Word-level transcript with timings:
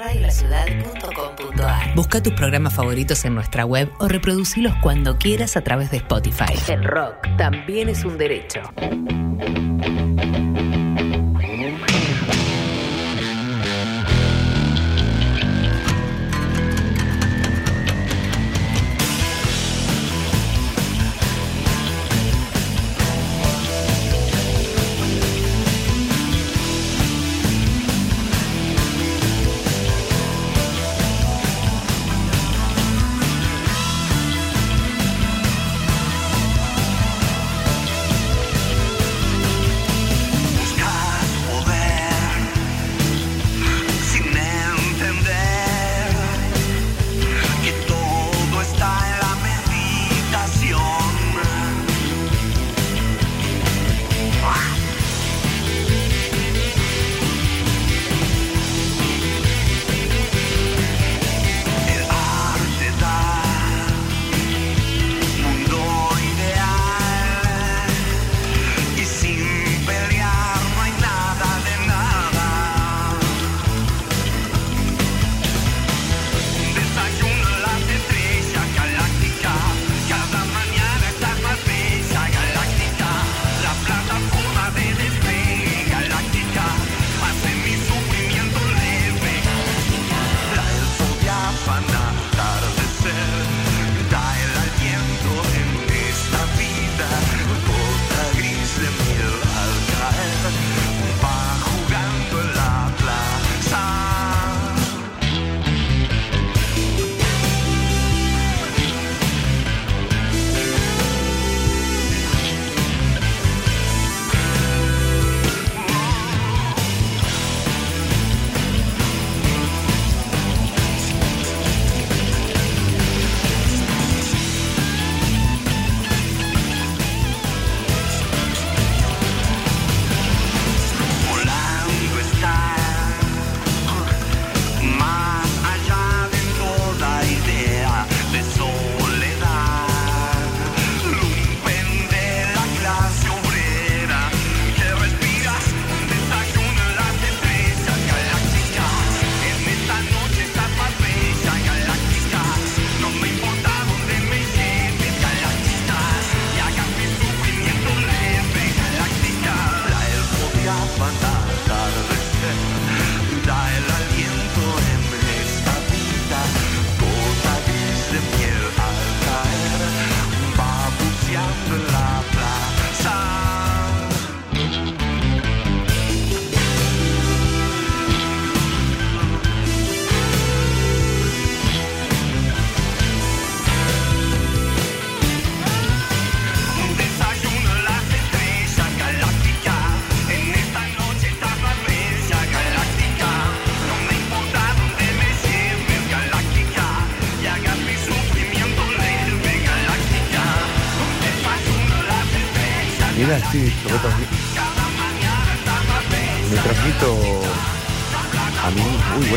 radiolaciudad.com.ar. 0.00 1.94
Busca 1.94 2.22
tus 2.22 2.32
programas 2.32 2.72
favoritos 2.72 3.22
en 3.26 3.34
nuestra 3.34 3.66
web 3.66 3.90
o 3.98 4.08
reproducilos 4.08 4.72
cuando 4.82 5.18
quieras 5.18 5.58
a 5.58 5.60
través 5.60 5.90
de 5.90 5.98
Spotify. 5.98 6.54
El 6.68 6.84
rock 6.84 7.26
también 7.36 7.90
es 7.90 8.04
un 8.04 8.16
derecho. 8.16 8.62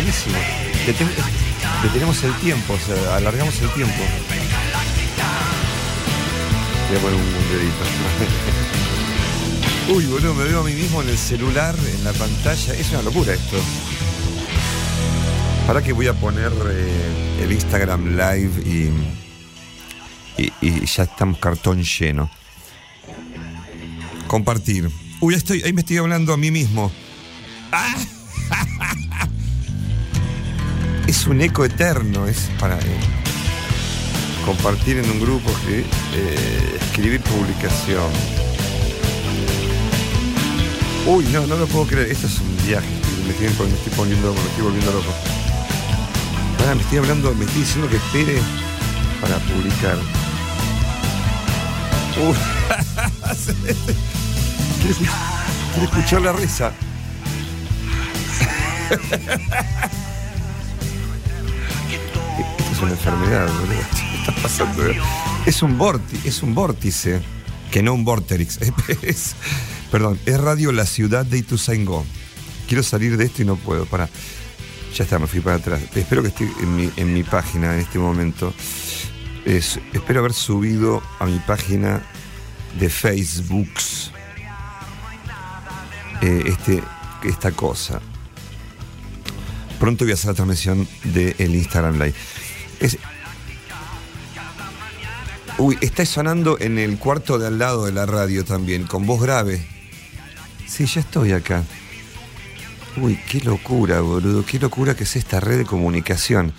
Buenísimo. 0.03 0.35
Deten- 0.85 1.09
detenemos 1.83 2.23
el 2.23 2.33
tiempo, 2.35 2.73
o 2.73 2.79
sea, 2.79 3.15
alargamos 3.15 3.59
el 3.61 3.69
tiempo. 3.69 4.03
Voy 6.89 6.97
a 6.97 7.01
poner 7.01 7.15
un. 7.15 7.33
Uy, 9.95 10.05
boludo, 10.05 10.33
me 10.33 10.43
veo 10.45 10.61
a 10.61 10.63
mí 10.63 10.73
mismo 10.73 11.01
en 11.01 11.09
el 11.09 11.17
celular, 11.17 11.75
en 11.97 12.03
la 12.03 12.13
pantalla. 12.13 12.73
Es 12.73 12.89
una 12.91 13.01
locura 13.01 13.33
esto. 13.33 13.57
Para 15.67 15.81
que 15.81 15.93
voy 15.93 16.07
a 16.07 16.13
poner 16.13 16.51
eh, 16.69 17.41
el 17.41 17.51
Instagram 17.51 18.17
Live 18.17 18.63
y, 18.65 18.89
y, 20.41 20.51
y 20.61 20.85
ya 20.85 21.03
estamos 21.03 21.37
cartón 21.39 21.81
lleno. 21.83 22.29
Compartir. 24.27 24.89
Uy, 25.21 25.35
estoy, 25.35 25.61
ahí 25.63 25.71
me 25.73 25.81
estoy 25.81 25.97
hablando 25.97 26.33
a 26.33 26.37
mí 26.37 26.51
mismo. 26.51 26.91
¡Ah! 27.71 27.95
Es 31.13 31.27
un 31.27 31.39
eco 31.41 31.63
eterno, 31.63 32.25
es 32.27 32.49
para 32.59 32.75
eh, 32.79 32.99
compartir 34.43 34.97
en 34.97 35.07
un 35.11 35.19
grupo, 35.19 35.47
escribir, 35.51 35.85
eh, 36.15 36.79
escribir 36.81 37.21
publicación. 37.21 38.11
Uy, 41.05 41.25
no, 41.25 41.45
no 41.45 41.55
lo 41.55 41.67
puedo 41.67 41.85
creer. 41.85 42.11
Esto 42.11 42.25
es 42.25 42.39
un 42.39 42.57
viaje. 42.65 42.87
Me 43.27 43.29
estoy, 43.29 43.47
poniendo 43.95 44.29
loco, 44.29 44.41
me 44.41 44.49
estoy 44.49 44.63
volviendo 44.63 44.91
loco. 44.91 45.13
Pará, 46.57 46.73
me 46.73 46.81
estoy 46.81 46.97
hablando, 46.97 47.31
me 47.35 47.45
estoy 47.45 47.61
diciendo 47.61 47.87
que 47.87 47.97
espere 47.97 48.41
para 49.21 49.37
publicar. 49.37 49.99
Uy. 52.27 52.35
quiero 55.73 55.85
escuchar 55.85 56.21
la 56.23 56.33
risa. 56.33 56.71
Una 62.83 62.91
enfermedad, 62.91 63.47
boludo. 63.47 63.79
¿Qué 64.11 64.17
está 64.17 64.35
pasando? 64.41 64.83
Es 65.45 65.61
un 65.63 65.77
vórtice, 65.77 66.27
es 66.27 66.43
un 66.43 66.53
vórtice, 66.53 67.21
que 67.71 67.81
no 67.81 67.93
un 67.93 68.03
vorterix. 68.03 68.59
Es- 69.01 69.35
perdón, 69.89 70.19
es 70.25 70.39
Radio 70.39 70.71
La 70.73 70.85
Ciudad 70.85 71.25
de 71.25 71.37
Ituzaingó. 71.37 72.05
Quiero 72.67 72.83
salir 72.83 73.15
de 73.15 73.25
esto 73.25 73.41
y 73.41 73.45
no 73.45 73.55
puedo. 73.55 73.85
Para. 73.85 74.09
Ya 74.95 75.03
está, 75.05 75.17
me 75.17 75.27
fui 75.27 75.39
para 75.39 75.55
atrás. 75.55 75.81
Espero 75.95 76.21
que 76.21 76.27
esté 76.27 76.49
en 76.97 77.13
mi, 77.13 77.23
página 77.23 77.73
en 77.73 77.79
este 77.79 77.99
momento. 77.99 78.53
Es- 79.45 79.79
espero 79.93 80.19
haber 80.19 80.33
subido 80.33 81.01
a 81.19 81.25
mi 81.25 81.39
página 81.39 82.01
de 82.79 82.89
Facebook 82.89 83.69
eh, 86.21 86.43
este, 86.47 86.83
esta 87.23 87.51
cosa. 87.51 88.01
Pronto 89.79 90.05
voy 90.05 90.11
a 90.11 90.13
hacer 90.15 90.29
la 90.29 90.33
transmisión 90.35 90.87
del 91.03 91.55
Instagram 91.55 91.95
Live. 91.95 92.13
Uy, 95.57 95.77
está 95.81 96.05
sonando 96.05 96.57
en 96.59 96.79
el 96.79 96.97
cuarto 96.97 97.39
de 97.39 97.47
al 97.47 97.59
lado 97.59 97.85
de 97.85 97.91
la 97.91 98.05
radio 98.05 98.43
también, 98.43 98.83
con 98.83 99.05
voz 99.05 99.21
grave. 99.21 99.65
Sí, 100.67 100.85
ya 100.85 101.01
estoy 101.01 101.31
acá. 101.31 101.63
Uy, 102.97 103.19
qué 103.29 103.39
locura, 103.41 104.01
boludo. 104.01 104.45
Qué 104.45 104.59
locura 104.59 104.95
que 104.95 105.03
es 105.03 105.15
esta 105.15 105.39
red 105.39 105.59
de 105.59 105.65
comunicación. 105.65 106.53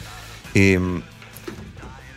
Eh, 0.54 1.02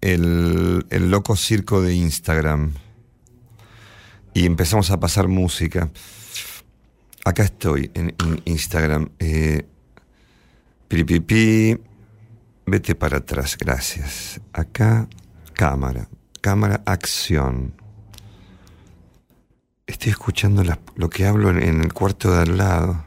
el, 0.00 0.86
el 0.90 1.10
loco 1.10 1.36
circo 1.36 1.82
de 1.82 1.94
Instagram 1.94 2.74
y 4.34 4.46
empezamos 4.46 4.90
a 4.90 5.00
pasar 5.00 5.28
música. 5.28 5.90
Acá 7.24 7.42
estoy 7.42 7.90
en, 7.94 8.14
Instagram. 8.44 9.10
Eh, 9.18 9.66
Piripipi. 10.88 11.78
Vete 12.66 12.94
para 12.94 13.18
atrás, 13.18 13.56
gracias. 13.58 14.40
Acá, 14.52 15.08
cámara. 15.54 16.08
Cámara, 16.40 16.82
acción. 16.86 17.74
Estoy 19.86 20.10
escuchando 20.12 20.62
lo 20.94 21.10
que 21.10 21.26
hablo 21.26 21.50
en, 21.50 21.62
en 21.62 21.80
el 21.80 21.92
cuarto 21.92 22.32
de 22.32 22.42
al 22.42 22.56
lado. 22.56 23.04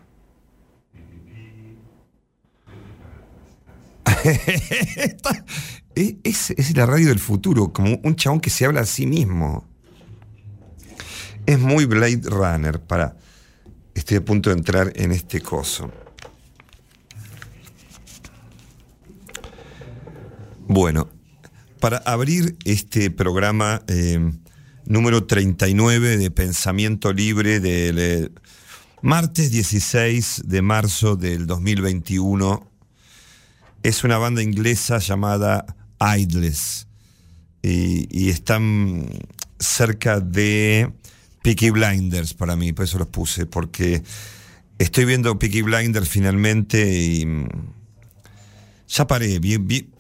Esta- 4.24 5.31
e- 5.31 5.44
es, 5.95 6.75
la 6.75 6.86
radio 6.86 7.10
del 7.10 7.19
futuro, 7.19 7.72
como 7.72 8.00
un 8.04 8.16
chabón 8.16 8.40
que 8.40 8.50
se 8.50 8.66
habla 8.66 8.81
a 8.81 8.86
sí 8.86 9.06
mismo. 9.06 9.68
Es 11.45 11.60
muy 11.60 11.86
Blade 11.86 12.22
Runner. 12.24 12.80
Para. 12.80 13.18
Estoy 13.94 14.18
a 14.18 14.25
punto 14.25 14.50
de 14.50 14.56
entrar 14.56 14.92
en 14.95 15.12
este 15.12 15.40
coso. 15.42 15.92
Bueno, 20.68 21.10
para 21.80 21.98
abrir 21.98 22.57
este 22.66 23.12
programa 23.12 23.84
eh, 23.88 24.31
número 24.86 25.25
39 25.25 26.18
de 26.18 26.31
Pensamiento 26.31 27.13
Libre 27.13 27.60
del 27.60 28.00
eh, 28.00 28.30
martes 29.01 29.51
16 29.51 30.44
de 30.45 30.62
marzo 30.62 31.16
del 31.16 31.45
2021, 31.45 32.68
es 33.84 34.04
una 34.04 34.18
banda 34.18 34.42
inglesa 34.42 34.98
llamada 34.98 35.66
Idles 36.18 36.88
y, 37.62 38.30
están 38.30 39.08
cerca 39.60 40.20
de 40.20 40.92
Peaky 41.42 41.70
Blinders 41.70 42.34
para 42.34 42.56
mí, 42.56 42.74
por 42.74 42.86
eso 42.86 42.98
los 42.98 43.08
puse, 43.08 43.46
porque 43.46 44.04
estoy 44.78 45.06
viendo 45.06 45.40
Peaky 45.40 45.62
Blinders 45.62 46.10
finalmente 46.10 47.02
y 47.02 47.26
mm, 47.26 47.48
ya 48.90 49.08
paré. 49.08 49.40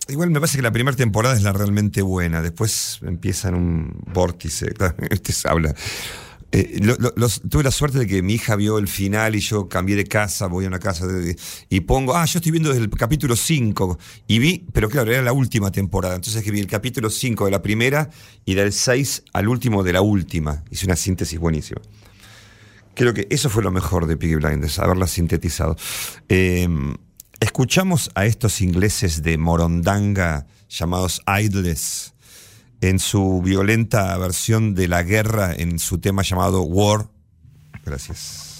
igual 0.09 0.29
me 0.29 0.39
parece 0.39 0.57
que 0.57 0.63
la 0.63 0.71
primera 0.71 0.95
temporada 0.95 1.35
es 1.35 1.43
la 1.43 1.53
realmente 1.53 2.01
buena. 2.01 2.41
Después 2.41 2.99
empieza 3.03 3.49
en 3.49 3.55
un 3.55 4.03
vórtice. 4.13 4.73
Este 5.09 5.31
se 5.31 5.49
habla. 5.49 5.73
Eh, 6.55 6.79
tuve 7.49 7.63
la 7.63 7.71
suerte 7.71 7.97
de 7.97 8.05
que 8.05 8.21
mi 8.21 8.35
hija 8.35 8.55
vio 8.55 8.77
el 8.77 8.87
final 8.87 9.35
y 9.35 9.39
yo 9.39 9.67
cambié 9.67 9.95
de 9.95 10.03
casa, 10.03 10.45
voy 10.45 10.65
a 10.65 10.67
una 10.67 10.77
casa 10.77 11.07
de- 11.07 11.35
y 11.67 11.79
pongo, 11.79 12.15
ah, 12.15 12.25
yo 12.25 12.37
estoy 12.37 12.51
viendo 12.51 12.69
desde 12.69 12.83
el 12.83 12.91
capítulo 12.91 13.35
5 13.35 13.97
y 14.27 14.37
vi, 14.37 14.63
pero 14.71 14.87
claro, 14.87 15.11
era 15.11 15.23
la 15.23 15.33
última 15.33 15.71
temporada, 15.71 16.13
entonces 16.13 16.43
que 16.43 16.51
vi 16.51 16.59
el 16.59 16.67
capítulo 16.67 17.09
5 17.09 17.45
de 17.45 17.51
la 17.51 17.63
primera 17.63 18.11
y 18.45 18.53
del 18.53 18.71
6 18.71 19.23
al 19.33 19.47
último 19.47 19.81
de 19.81 19.93
la 19.93 20.01
última. 20.01 20.63
Hice 20.69 20.85
una 20.85 20.95
síntesis 20.95 21.39
buenísima. 21.39 21.81
Creo 22.93 23.15
que 23.15 23.25
eso 23.31 23.49
fue 23.49 23.63
lo 23.63 23.71
mejor 23.71 24.05
de 24.05 24.15
Piggy 24.15 24.35
Blinders, 24.35 24.77
haberla 24.77 25.07
sintetizado. 25.07 25.75
Eh, 26.29 26.67
escuchamos 27.39 28.11
a 28.13 28.27
estos 28.27 28.61
ingleses 28.61 29.23
de 29.23 29.39
Morondanga 29.39 30.45
llamados 30.69 31.19
Idles 31.25 32.12
en 32.83 32.99
su 32.99 33.41
violenta 33.41 34.17
versión 34.17 34.75
de 34.75 34.87
la 34.89 35.03
guerra 35.03 35.53
en 35.53 35.79
su 35.79 35.99
tema 35.99 36.21
llamado 36.21 36.63
War. 36.63 37.07
Gracias. 37.85 38.52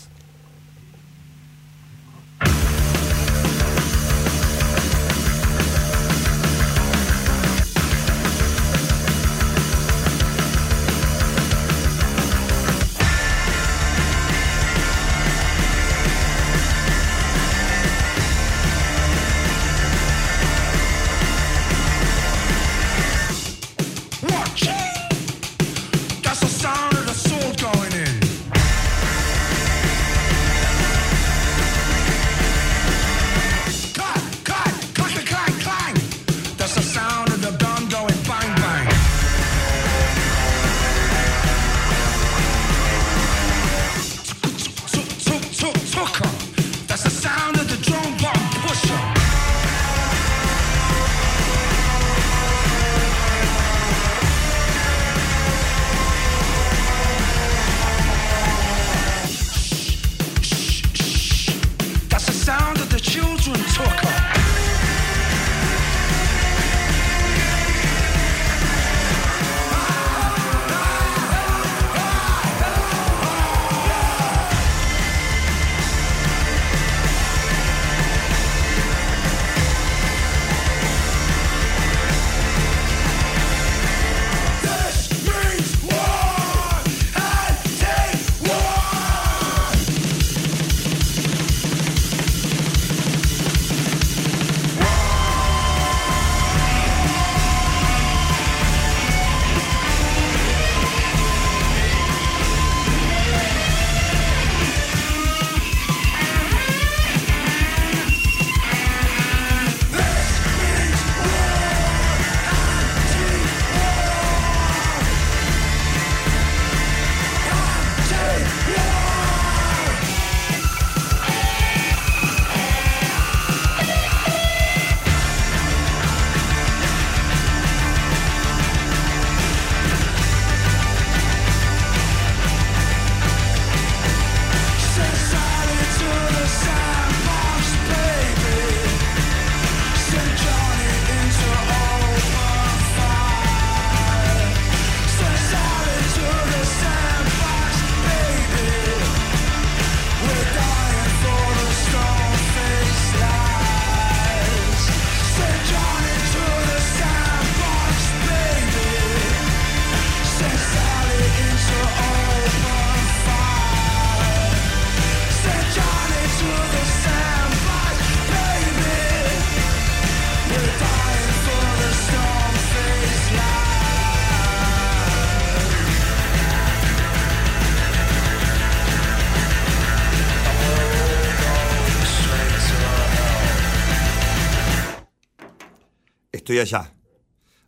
Estoy 186.44 186.60
allá. 186.60 186.92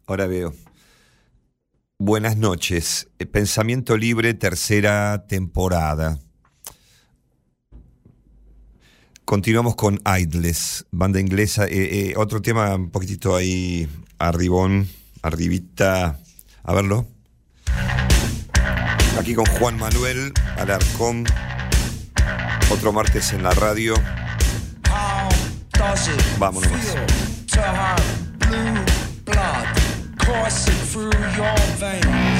Ahora 0.06 0.28
veo. 0.28 0.54
Buenas 1.98 2.36
noches. 2.36 3.08
Eh, 3.20 3.26
Pensamiento 3.26 3.96
Libre, 3.96 4.34
tercera 4.34 5.26
temporada. 5.30 6.20
Continuamos 9.24 9.78
con 9.78 10.02
Idles, 10.20 10.86
banda 10.92 11.22
inglesa. 11.22 11.68
Eh, 11.68 12.10
eh, 12.10 12.14
otro 12.18 12.42
tema 12.42 12.76
un 12.76 12.92
poquitito 12.92 13.34
ahí 13.34 13.88
arribón, 14.20 14.90
arribita. 15.22 16.20
A 16.64 16.74
verlo. 16.74 17.08
Aquí 19.18 19.36
con 19.36 19.46
Juan 19.46 19.78
Manuel 19.78 20.34
Alarcón. 20.58 21.24
Otro 22.70 22.92
martes 22.92 23.32
en 23.32 23.42
la 23.42 23.52
radio. 23.52 23.94
Vámonos. 26.38 26.70
Coursing 30.40 30.74
through 30.92 31.12
your 31.38 31.56
veins? 31.78 32.35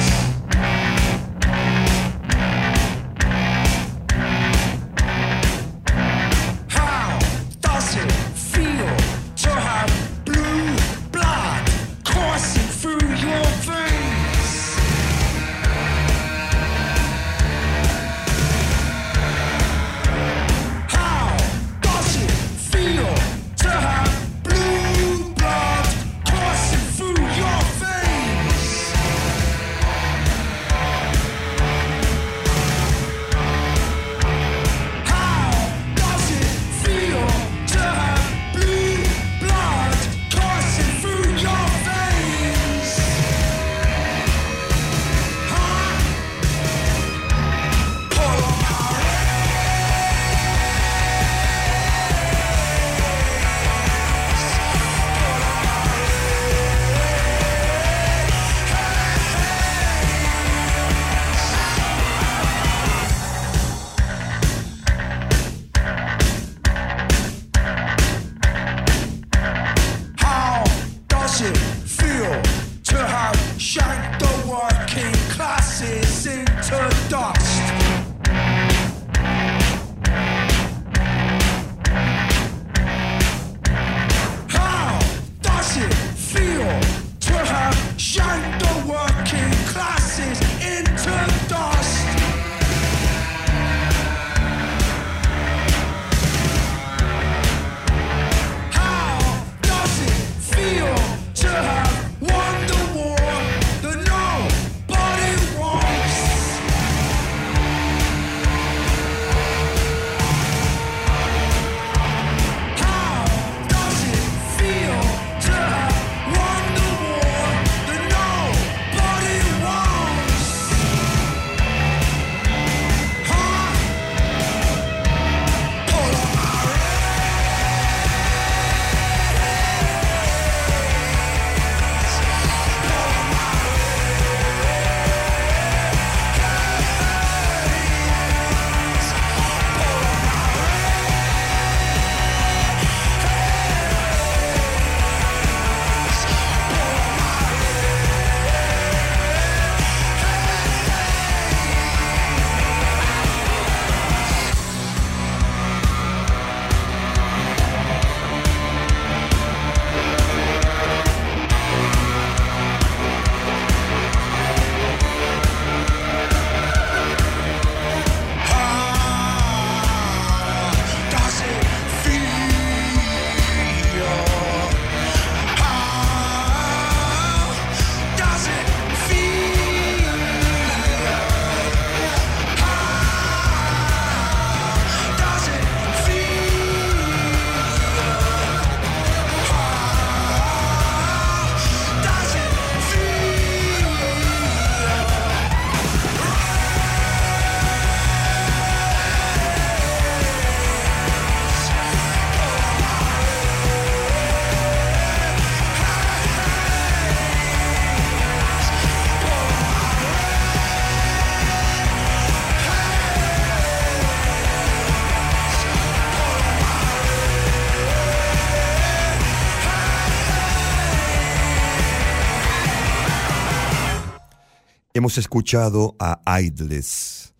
Hemos 225.06 225.18
escuchado 225.18 225.94
a 226.00 226.40
Idles. 226.40 227.32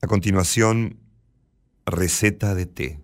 A 0.00 0.08
continuación, 0.08 0.98
receta 1.86 2.56
de 2.56 2.66
té. 2.66 3.00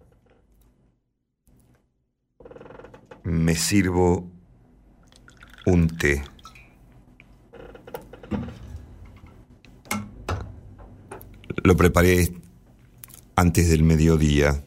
Me 3.23 3.54
sirvo 3.54 4.28
un 5.64 5.87
té. 5.97 6.25
Lo 11.62 11.76
preparé 11.76 12.35
antes 13.37 13.68
del 13.68 13.85
mediodía 13.85 14.64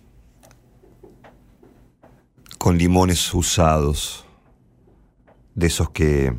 con 2.58 2.78
limones 2.78 3.34
usados, 3.34 4.26
de 5.54 5.68
esos 5.68 5.90
que 5.90 6.34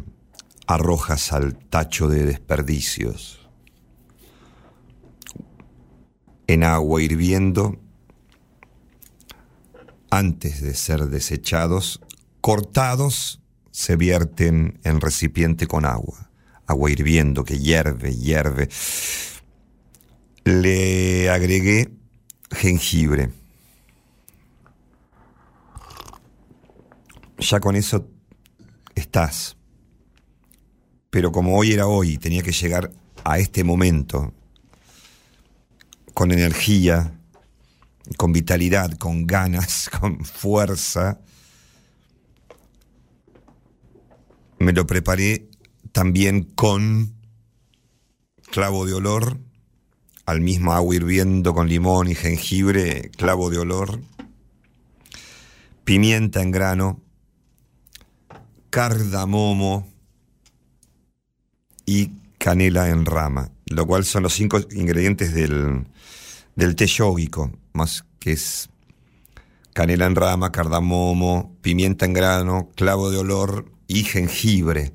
arrojas 0.74 1.32
al 1.32 1.56
tacho 1.56 2.08
de 2.08 2.24
desperdicios. 2.24 3.48
En 6.46 6.64
agua 6.64 7.02
hirviendo, 7.02 7.78
antes 10.10 10.60
de 10.60 10.74
ser 10.74 11.06
desechados, 11.06 12.00
cortados 12.40 13.40
se 13.70 13.96
vierten 13.96 14.78
en 14.84 15.00
recipiente 15.00 15.66
con 15.66 15.84
agua, 15.84 16.30
agua 16.66 16.90
hirviendo 16.90 17.44
que 17.44 17.58
hierve, 17.58 18.14
hierve. 18.14 18.68
Le 20.44 21.30
agregué 21.30 21.92
jengibre. 22.50 23.30
Ya 27.38 27.60
con 27.60 27.76
eso 27.76 28.06
estás. 28.94 29.56
Pero 31.12 31.30
como 31.30 31.58
hoy 31.58 31.72
era 31.72 31.86
hoy, 31.86 32.16
tenía 32.16 32.42
que 32.42 32.52
llegar 32.52 32.90
a 33.22 33.38
este 33.38 33.64
momento 33.64 34.32
con 36.14 36.32
energía, 36.32 37.20
con 38.16 38.32
vitalidad, 38.32 38.96
con 38.96 39.26
ganas, 39.26 39.90
con 40.00 40.24
fuerza. 40.24 41.20
Me 44.58 44.72
lo 44.72 44.86
preparé 44.86 45.50
también 45.92 46.44
con 46.44 47.12
clavo 48.50 48.86
de 48.86 48.94
olor, 48.94 49.38
al 50.24 50.40
mismo 50.40 50.72
agua 50.72 50.96
hirviendo 50.96 51.52
con 51.52 51.68
limón 51.68 52.08
y 52.08 52.14
jengibre, 52.14 53.10
clavo 53.18 53.50
de 53.50 53.58
olor, 53.58 54.00
pimienta 55.84 56.40
en 56.40 56.52
grano, 56.52 57.02
cardamomo 58.70 59.91
y 61.86 62.10
canela 62.38 62.88
en 62.88 63.06
rama, 63.06 63.50
lo 63.66 63.86
cual 63.86 64.04
son 64.04 64.22
los 64.24 64.34
cinco 64.34 64.60
ingredientes 64.72 65.34
del, 65.34 65.86
del 66.56 66.76
té 66.76 66.86
yógico, 66.86 67.52
más 67.72 68.04
que 68.18 68.32
es 68.32 68.68
canela 69.72 70.06
en 70.06 70.16
rama, 70.16 70.52
cardamomo, 70.52 71.56
pimienta 71.62 72.04
en 72.04 72.12
grano, 72.12 72.70
clavo 72.74 73.10
de 73.10 73.18
olor 73.18 73.70
y 73.86 74.04
jengibre. 74.04 74.92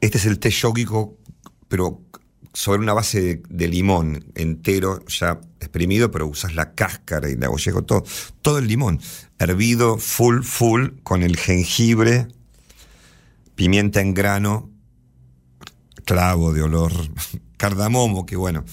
Este 0.00 0.18
es 0.18 0.26
el 0.26 0.38
té 0.38 0.50
yógico, 0.50 1.16
pero 1.68 2.00
sobre 2.52 2.80
una 2.80 2.92
base 2.92 3.42
de, 3.48 3.68
limón 3.68 4.24
entero, 4.34 5.04
ya 5.06 5.40
exprimido, 5.60 6.10
pero 6.10 6.26
usas 6.26 6.54
la 6.54 6.74
cáscara 6.74 7.28
y 7.30 7.36
la 7.36 7.46
abollejo, 7.46 7.82
todo, 7.82 8.04
todo 8.42 8.58
el 8.58 8.66
limón, 8.66 9.00
hervido, 9.38 9.98
full, 9.98 10.42
full, 10.42 10.88
con 11.02 11.22
el 11.22 11.36
jengibre, 11.36 12.28
pimienta 13.54 14.00
en 14.00 14.14
grano, 14.14 14.69
clavo 16.10 16.52
de 16.52 16.60
olor, 16.60 16.92
cardamomo, 17.56 18.26
que 18.26 18.34
bueno, 18.34 18.64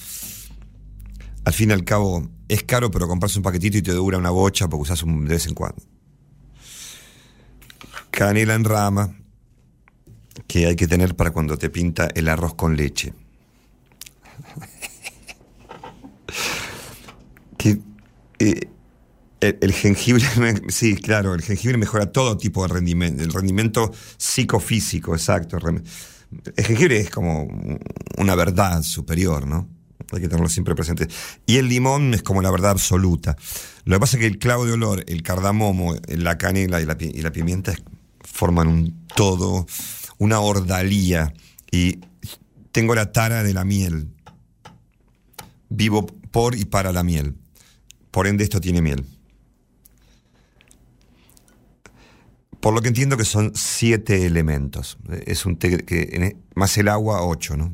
al 1.44 1.52
fin 1.52 1.70
y 1.70 1.72
al 1.72 1.84
cabo 1.84 2.28
es 2.48 2.64
caro, 2.64 2.90
pero 2.90 3.06
compras 3.06 3.36
un 3.36 3.44
paquetito 3.44 3.78
y 3.78 3.82
te 3.82 3.92
dura 3.92 4.18
una 4.18 4.30
bocha 4.30 4.66
porque 4.66 4.82
usas 4.82 5.04
un, 5.04 5.24
de 5.24 5.34
vez 5.34 5.46
en 5.46 5.54
cuando. 5.54 5.80
Canela 8.10 8.56
en 8.56 8.64
rama, 8.64 9.16
que 10.48 10.66
hay 10.66 10.74
que 10.74 10.88
tener 10.88 11.14
para 11.14 11.30
cuando 11.30 11.56
te 11.56 11.70
pinta 11.70 12.08
el 12.12 12.26
arroz 12.26 12.56
con 12.56 12.76
leche. 12.76 13.14
que 17.56 17.78
eh, 18.40 18.68
el, 19.38 19.58
el 19.60 19.72
jengibre, 19.74 20.24
sí, 20.70 20.96
claro, 20.96 21.34
el 21.34 21.42
jengibre 21.42 21.78
mejora 21.78 22.10
todo 22.10 22.36
tipo 22.36 22.66
de 22.66 22.74
rendimiento, 22.74 23.22
el 23.22 23.32
rendimiento 23.32 23.92
psicofísico, 24.16 25.14
exacto. 25.14 25.60
El 26.56 26.64
jengibre 26.64 27.00
es 27.00 27.10
como 27.10 27.48
una 28.18 28.34
verdad 28.34 28.82
superior, 28.82 29.46
¿no? 29.46 29.68
Hay 30.12 30.20
que 30.20 30.28
tenerlo 30.28 30.48
siempre 30.48 30.74
presente. 30.74 31.08
Y 31.46 31.56
el 31.56 31.68
limón 31.68 32.14
es 32.14 32.22
como 32.22 32.40
la 32.42 32.50
verdad 32.50 32.70
absoluta. 32.72 33.36
Lo 33.84 33.96
que 33.96 34.00
pasa 34.00 34.16
es 34.16 34.20
que 34.20 34.26
el 34.26 34.38
clavo 34.38 34.64
de 34.64 34.72
olor, 34.72 35.04
el 35.06 35.22
cardamomo, 35.22 35.96
la 36.08 36.38
canela 36.38 36.80
y 36.80 36.86
la, 36.86 37.32
pimienta 37.32 37.74
forman 38.20 38.68
un 38.68 39.06
todo, 39.14 39.66
una 40.18 40.40
ordalía. 40.40 41.34
Y 41.70 42.00
tengo 42.72 42.94
la 42.94 43.12
tara 43.12 43.42
de 43.42 43.52
la 43.52 43.64
miel. 43.64 44.08
Vivo 45.68 46.06
por 46.06 46.54
y 46.54 46.64
para 46.64 46.92
la 46.92 47.02
miel. 47.02 47.34
Por 48.10 48.26
ende, 48.26 48.44
esto 48.44 48.60
tiene 48.60 48.80
miel. 48.80 49.04
Por 52.60 52.74
lo 52.74 52.80
que 52.80 52.88
entiendo 52.88 53.16
que 53.16 53.24
son 53.24 53.52
siete 53.54 54.26
elementos. 54.26 54.98
Es 55.26 55.46
un 55.46 55.56
té 55.58 55.84
que, 55.84 56.00
e, 56.02 56.36
más 56.54 56.76
el 56.78 56.88
agua, 56.88 57.22
ocho, 57.22 57.56
¿no? 57.56 57.72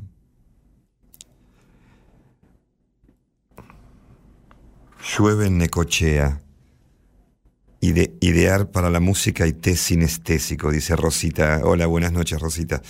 Llueve 5.17 5.47
en 5.47 5.59
Necochea. 5.59 6.41
Ide- 7.81 8.15
idear 8.21 8.71
para 8.71 8.89
la 8.89 9.01
música 9.01 9.47
y 9.47 9.53
té 9.53 9.77
sinestésico, 9.77 10.71
dice 10.71 10.97
Rosita. 10.97 11.61
Hola, 11.65 11.87
buenas 11.87 12.13
noches, 12.13 12.41
Rosita. 12.41 12.81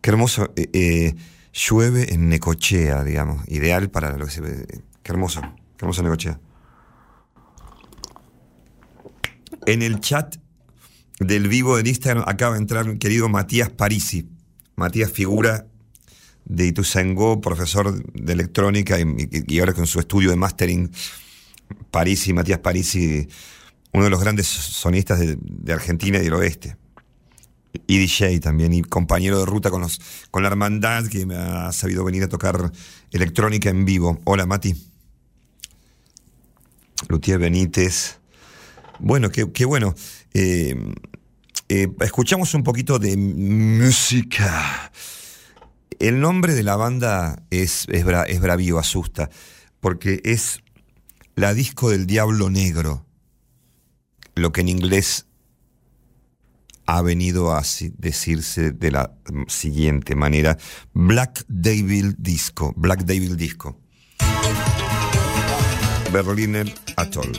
Qué 0.00 0.10
hermoso. 0.10 0.52
eh, 0.56 0.68
eh, 0.72 1.14
llueve 1.52 2.12
en 2.12 2.28
Necochea, 2.28 3.04
digamos. 3.04 3.46
Ideal 3.48 3.90
para 3.90 4.16
lo 4.16 4.26
que 4.26 4.32
se 4.32 4.40
ve. 4.40 4.66
Qué 5.02 5.12
hermoso. 5.12 5.40
Qué 5.40 5.84
hermoso 5.84 6.02
Necochea. 6.02 6.40
En 9.66 9.82
el 9.82 10.00
chat 10.00 10.36
del 11.20 11.48
vivo 11.48 11.76
del 11.76 11.86
Instagram 11.86 12.24
acaba 12.26 12.54
de 12.54 12.60
entrar 12.60 12.86
mi 12.86 12.98
querido 12.98 13.28
Matías 13.28 13.70
Parisi. 13.70 14.28
Matías 14.76 15.10
figura 15.10 15.66
de 16.44 16.66
Ituzaingó, 16.66 17.40
profesor 17.40 18.02
de 18.12 18.32
electrónica 18.32 18.98
y, 19.00 19.04
y- 19.46 19.58
ahora 19.60 19.72
con 19.72 19.86
su 19.86 19.98
estudio 20.00 20.30
de 20.30 20.36
mastering. 20.36 20.90
Parisi, 21.90 22.32
Matías 22.32 22.58
Parisi, 22.58 23.26
uno 23.92 24.04
de 24.04 24.10
los 24.10 24.20
grandes 24.20 24.46
sonistas 24.46 25.20
de, 25.20 25.72
Argentina 25.72 26.18
y 26.18 26.22
del 26.24 26.34
oeste. 26.34 26.76
Y 27.86 27.98
DJ 27.98 28.38
también, 28.40 28.72
y 28.72 28.82
compañero 28.82 29.38
de 29.38 29.46
ruta 29.46 29.70
con, 29.70 29.80
los, 29.80 30.00
con 30.30 30.42
la 30.42 30.48
hermandad 30.48 31.06
que 31.06 31.26
me 31.26 31.36
ha 31.36 31.72
sabido 31.72 32.04
venir 32.04 32.22
a 32.24 32.28
tocar 32.28 32.70
electrónica 33.10 33.70
en 33.70 33.84
vivo. 33.84 34.20
Hola, 34.24 34.46
Mati. 34.46 34.74
Lutier 37.08 37.38
Benítez. 37.38 38.18
Bueno, 39.00 39.30
qué 39.30 39.64
bueno. 39.64 39.94
Eh, 40.34 40.76
eh, 41.68 41.88
escuchamos 42.00 42.54
un 42.54 42.62
poquito 42.64 42.98
de 42.98 43.16
música. 43.16 44.92
El 45.98 46.20
nombre 46.20 46.54
de 46.54 46.62
la 46.64 46.76
banda 46.76 47.42
es, 47.50 47.86
es, 47.88 48.04
bra- 48.04 48.26
es 48.28 48.40
bravío, 48.40 48.78
asusta, 48.78 49.30
porque 49.80 50.20
es 50.24 50.60
la 51.36 51.54
disco 51.54 51.90
del 51.90 52.06
Diablo 52.06 52.50
Negro, 52.50 53.06
lo 54.34 54.52
que 54.52 54.60
en 54.62 54.68
inglés 54.68 55.26
ha 56.86 57.00
venido 57.00 57.54
a 57.54 57.62
decirse 57.96 58.72
de 58.72 58.90
la 58.90 59.16
mm, 59.32 59.44
siguiente 59.46 60.14
manera, 60.16 60.58
Black 60.92 61.44
Devil 61.48 62.16
Disco, 62.18 62.74
Black 62.76 63.04
Devil 63.04 63.36
Disco. 63.36 63.80
Berliner 66.12 66.72
Atoll. 66.96 67.32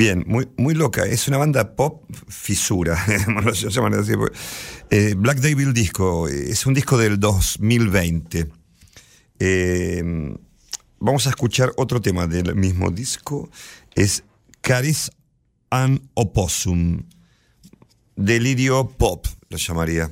Bien, 0.00 0.24
muy, 0.26 0.48
muy 0.56 0.72
loca. 0.72 1.04
Es 1.04 1.28
una 1.28 1.36
banda 1.36 1.76
pop 1.76 2.02
fisura. 2.26 2.96
Eh, 4.92 5.14
Black 5.14 5.38
Devil 5.38 5.72
Disco 5.72 6.26
es 6.26 6.66
un 6.66 6.74
disco 6.74 6.96
del 6.96 7.20
2020. 7.20 8.50
Eh, 9.38 10.34
vamos 10.98 11.26
a 11.26 11.30
escuchar 11.30 11.72
otro 11.76 12.00
tema 12.00 12.26
del 12.26 12.56
mismo 12.56 12.90
disco. 12.90 13.50
Es 13.94 14.24
Caris 14.62 15.12
and 15.68 16.00
Opossum. 16.14 17.02
Delirio 18.16 18.88
pop, 18.88 19.26
lo 19.50 19.58
llamaría. 19.58 20.10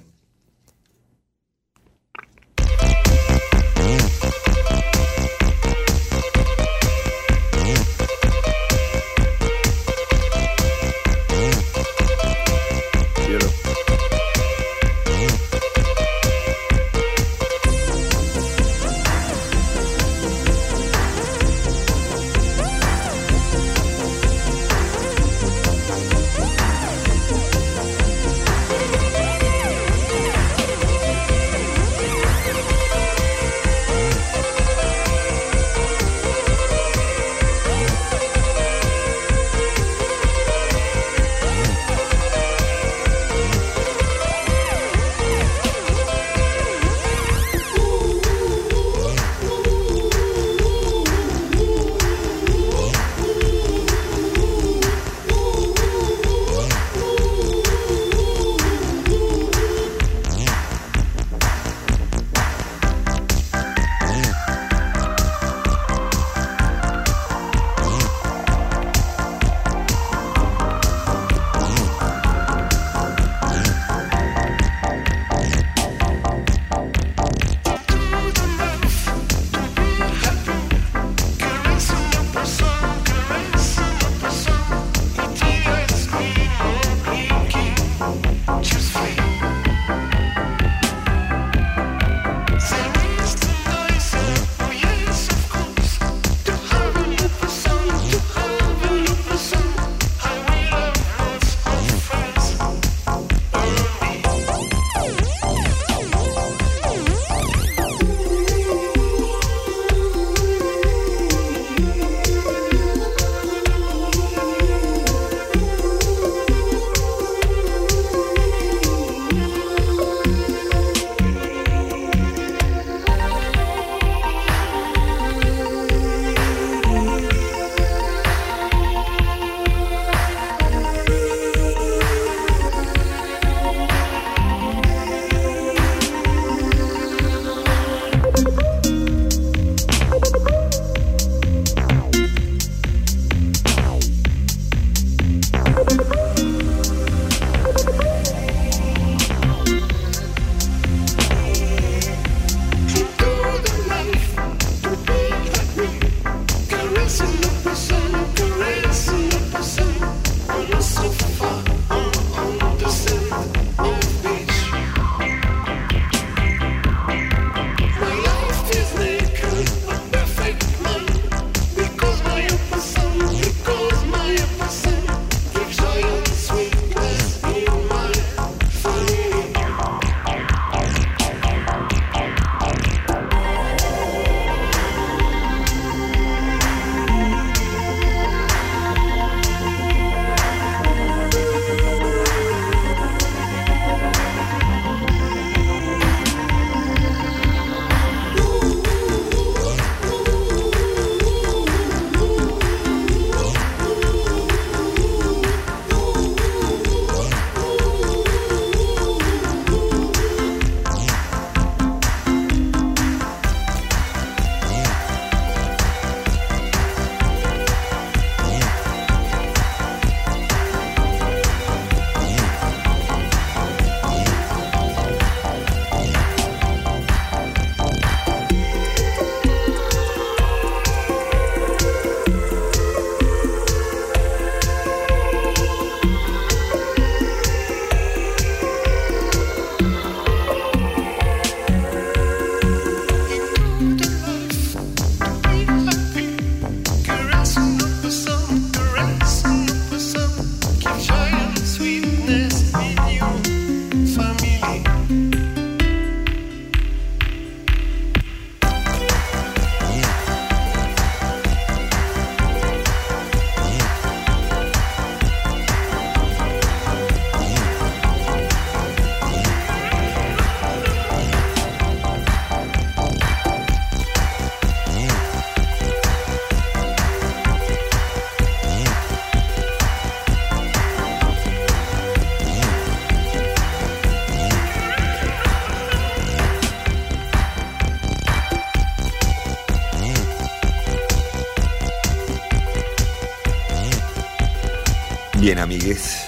Amigues. 295.69 296.25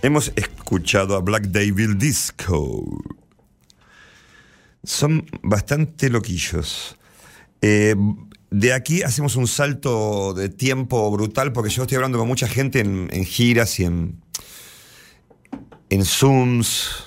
Hemos 0.00 0.32
escuchado 0.34 1.14
a 1.14 1.20
Black 1.20 1.44
Devil 1.48 1.98
Disco. 1.98 3.04
Son 4.82 5.26
bastante 5.42 6.08
loquillos. 6.08 6.96
Eh, 7.60 7.94
de 8.50 8.72
aquí 8.72 9.02
hacemos 9.02 9.36
un 9.36 9.46
salto 9.46 10.32
de 10.32 10.48
tiempo 10.48 11.10
brutal 11.10 11.52
porque 11.52 11.68
yo 11.68 11.82
estoy 11.82 11.96
hablando 11.96 12.16
con 12.16 12.26
mucha 12.26 12.48
gente 12.48 12.80
en, 12.80 13.24
giras 13.26 13.78
y 13.78 13.84
en, 13.84 14.22
en 15.90 16.04
Zooms, 16.06 17.04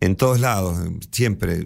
en 0.00 0.16
todos 0.16 0.40
lados, 0.40 0.78
siempre. 1.12 1.64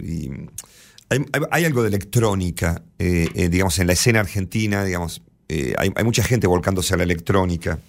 Hay, 1.49 1.65
algo 1.65 1.81
de 1.81 1.87
electrónica, 1.87 2.83
eh, 2.99 3.29
eh, 3.33 3.49
digamos, 3.49 3.79
en 3.79 3.87
la 3.87 3.93
escena 3.93 4.19
argentina, 4.19 4.83
digamos. 4.83 5.23
hay 5.49 6.03
mucha 6.03 6.23
gente 6.23 6.45
volcándose 6.45 6.93
a 6.93 6.97
la 6.97 7.03
electrónica. 7.03 7.79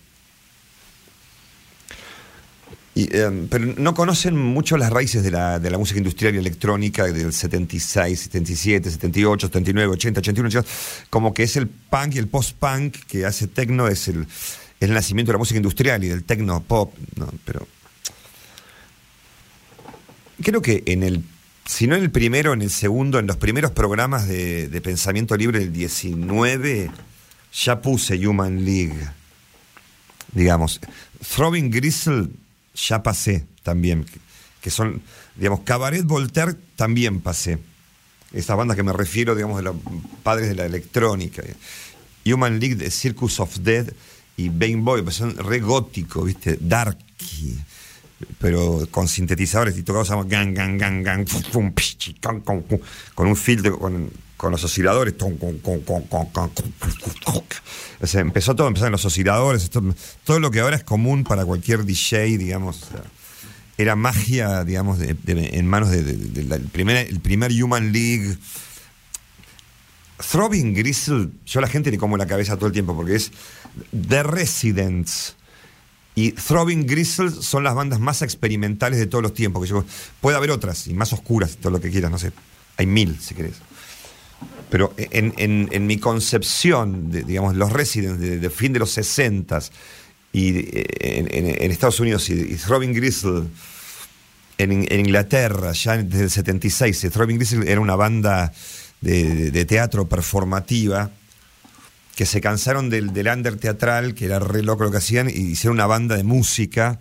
Eh, 2.98 3.46
pero 3.50 3.74
no 3.76 3.92
conocen 3.92 4.38
mucho 4.38 4.78
las 4.78 4.90
raíces 4.90 5.22
de 5.22 5.30
la, 5.30 5.58
de 5.58 5.70
la 5.70 5.76
música 5.76 5.98
industrial 5.98 6.34
y 6.34 6.38
electrónica 6.38 7.04
del 7.04 7.30
76, 7.30 8.18
77, 8.18 8.90
78, 8.90 9.48
79, 9.48 9.92
80, 9.92 10.20
81, 10.20 10.48
82. 10.48 11.06
Como 11.10 11.34
que 11.34 11.42
es 11.42 11.56
el 11.56 11.68
punk 11.68 12.14
y 12.14 12.18
el 12.18 12.28
post-punk 12.28 12.96
que 13.06 13.26
hace 13.26 13.48
techno, 13.48 13.86
es 13.88 14.08
el, 14.08 14.26
el 14.80 14.94
nacimiento 14.94 15.30
de 15.30 15.34
la 15.34 15.38
música 15.38 15.58
industrial 15.58 16.02
y 16.04 16.08
del 16.08 16.24
techno 16.24 16.62
pop. 16.62 16.94
Pero 17.44 17.68
creo 20.42 20.62
que 20.62 20.82
en 20.86 21.02
el, 21.02 21.22
si 21.66 21.86
no 21.86 21.96
en 21.96 22.02
el 22.02 22.10
primero, 22.10 22.54
en 22.54 22.62
el 22.62 22.70
segundo, 22.70 23.18
en 23.18 23.26
los 23.26 23.36
primeros 23.36 23.72
programas 23.72 24.26
de, 24.26 24.68
de 24.68 24.80
Pensamiento 24.80 25.36
Libre 25.36 25.58
del 25.58 25.72
19, 25.72 26.90
ya 27.52 27.82
puse 27.82 28.26
Human 28.26 28.64
League 28.64 28.96
digamos. 30.32 30.80
Throbbing 31.34 31.70
Gristle 31.70 32.28
ya 32.76 33.02
pasé 33.02 33.46
también, 33.62 34.06
que, 34.60 34.70
son, 34.70 35.02
digamos, 35.34 35.60
Cabaret 35.60 36.04
Voltaire 36.04 36.54
también 36.76 37.20
pasé. 37.20 37.58
Estas 38.32 38.56
bandas 38.56 38.76
que 38.76 38.82
me 38.82 38.92
refiero, 38.92 39.34
digamos, 39.34 39.56
de 39.58 39.62
los 39.64 39.76
padres 40.22 40.48
de 40.48 40.54
la 40.54 40.66
electrónica. 40.66 41.42
Human 42.24 42.58
League, 42.58 42.74
de 42.74 42.90
Circus 42.90 43.40
of 43.40 43.58
Dead 43.58 43.92
y 44.36 44.48
Bane 44.48 44.76
Boy, 44.76 45.02
pues 45.02 45.16
son 45.16 45.36
re 45.36 45.60
gótico, 45.60 46.24
¿viste? 46.24 46.58
Darky. 46.60 47.58
Pero 48.38 48.86
con 48.90 49.08
sintetizadores 49.08 49.76
y 49.76 49.82
tocados 49.82 50.10
a 50.10 50.22
gang, 50.24 50.54
gang, 50.54 50.78
gang, 50.78 51.02
gang, 51.02 51.26
con 53.14 53.26
un 53.26 53.36
filtro, 53.36 53.78
con, 53.78 54.10
con 54.36 54.52
los 54.52 54.62
osciladores. 54.64 55.14
O 58.00 58.06
sea, 58.06 58.20
empezó 58.20 58.54
todo, 58.54 58.68
empezaron 58.68 58.92
los 58.92 59.04
osciladores, 59.04 59.70
todo 60.24 60.40
lo 60.40 60.50
que 60.50 60.60
ahora 60.60 60.76
es 60.76 60.84
común 60.84 61.24
para 61.24 61.44
cualquier 61.44 61.84
DJ, 61.84 62.38
digamos. 62.38 62.88
era 63.78 63.96
magia, 63.96 64.64
digamos, 64.64 64.98
en 65.00 65.66
manos 65.66 65.90
del 65.90 66.68
primer, 66.72 67.06
el 67.08 67.20
primer 67.20 67.52
Human 67.52 67.92
League. 67.92 68.36
Throbbing 70.30 70.74
Gristle, 70.74 71.28
yo 71.44 71.60
a 71.60 71.62
la 71.62 71.68
gente 71.68 71.90
le 71.90 71.98
como 71.98 72.16
la 72.16 72.26
cabeza 72.26 72.56
todo 72.56 72.68
el 72.68 72.72
tiempo 72.72 72.96
porque 72.96 73.16
es 73.16 73.32
The 74.08 74.22
Residents. 74.22 75.36
Y 76.14 76.32
Throbbing 76.32 76.86
Gristle 76.86 77.30
son 77.30 77.62
las 77.62 77.74
bandas 77.74 78.00
más 78.00 78.22
experimentales 78.22 78.98
de 78.98 79.06
todos 79.06 79.22
los 79.22 79.34
tiempos. 79.34 79.62
Que 79.62 79.68
yo, 79.68 79.84
puede 80.22 80.38
haber 80.38 80.50
otras 80.50 80.86
y 80.86 80.94
más 80.94 81.12
oscuras, 81.12 81.58
todo 81.58 81.70
lo 81.70 81.80
que 81.80 81.90
quieras, 81.90 82.10
no 82.10 82.18
sé. 82.18 82.32
Hay 82.78 82.86
mil, 82.86 83.20
si 83.20 83.34
querés. 83.34 83.56
Pero 84.70 84.92
en, 84.96 85.32
en- 85.36 85.68
mi 85.86 85.98
concepción, 85.98 87.10
de, 87.10 87.22
digamos, 87.22 87.54
los 87.54 87.72
Residents 87.72 88.18
de, 88.20 88.38
fin 88.50 88.72
de 88.72 88.80
los 88.80 88.90
60 88.90 89.60
y 90.32 90.58
eh, 90.58 90.86
en, 91.00 91.70
Estados 91.70 92.00
Unidos 92.00 92.28
y, 92.30 92.34
y 92.34 92.56
Gristle 92.92 93.44
en, 94.58 94.72
Inglaterra, 95.00 95.72
ya 95.72 95.96
desde 95.98 96.24
el 96.24 96.30
76, 96.30 97.04
eh, 97.04 97.10
Throbbing 97.10 97.36
Gristle 97.36 97.70
era 97.70 97.80
una 97.80 97.94
banda 97.96 98.52
de, 99.00 99.34
de- 99.34 99.50
de 99.50 99.64
teatro 99.64 100.08
performativa 100.08 101.10
que 102.16 102.24
se 102.26 102.40
cansaron 102.40 102.88
del, 102.88 103.12
del 103.12 103.28
under 103.28 103.56
teatral, 103.58 104.14
que 104.14 104.24
era 104.24 104.38
re 104.38 104.62
loco 104.62 104.84
lo 104.84 104.90
que 104.90 104.96
hacían, 104.96 105.28
y 105.28 105.34
hicieron 105.52 105.76
una 105.76 105.86
banda 105.86 106.16
de 106.16 106.24
música. 106.24 106.98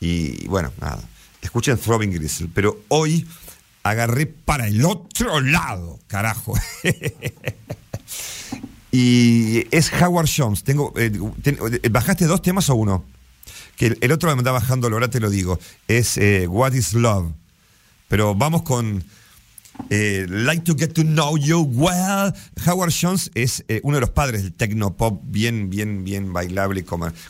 Y, 0.00 0.46
bueno, 0.46 0.72
nada. 0.80 1.02
Escuchen 1.42 1.76
Throbbing 1.76 2.12
Gristle. 2.12 2.48
Pero 2.54 2.84
hoy 2.86 3.26
agarré 3.84 4.26
para 4.26 4.66
el 4.66 4.84
otro 4.84 5.40
lado, 5.40 6.00
carajo. 6.08 6.54
y 8.90 9.66
es 9.70 9.92
Howard 9.92 10.28
Jones. 10.34 10.64
Tengo, 10.64 10.92
eh, 10.96 11.12
eh, 11.44 11.88
¿Bajaste 11.90 12.24
dos 12.24 12.42
temas 12.42 12.68
o 12.70 12.74
uno? 12.74 13.04
Que 13.76 13.96
el, 14.00 14.12
otro 14.12 14.34
me 14.34 14.40
está 14.40 14.52
bajando, 14.52 14.88
ahora 14.88 15.08
te 15.08 15.20
lo 15.20 15.30
digo. 15.30 15.60
Es 15.86 16.16
eh, 16.16 16.46
What 16.48 16.72
is 16.72 16.94
Love. 16.94 17.32
Pero 18.08 18.34
vamos 18.34 18.62
con 18.62 19.04
Like 19.90 20.62
to 20.62 20.76
Get 20.76 20.94
to 20.94 21.02
Know 21.02 21.36
You 21.36 21.62
Well. 21.62 22.32
Howard 22.66 22.92
Jones 22.98 23.30
es 23.34 23.64
uno 23.82 23.96
de 23.96 24.02
los 24.02 24.10
padres 24.10 24.44
del 24.44 24.52
techno-pop 24.52 25.20
bien, 25.24 25.68
bien, 25.68 26.04
bien 26.04 26.32
bailable, 26.32 26.84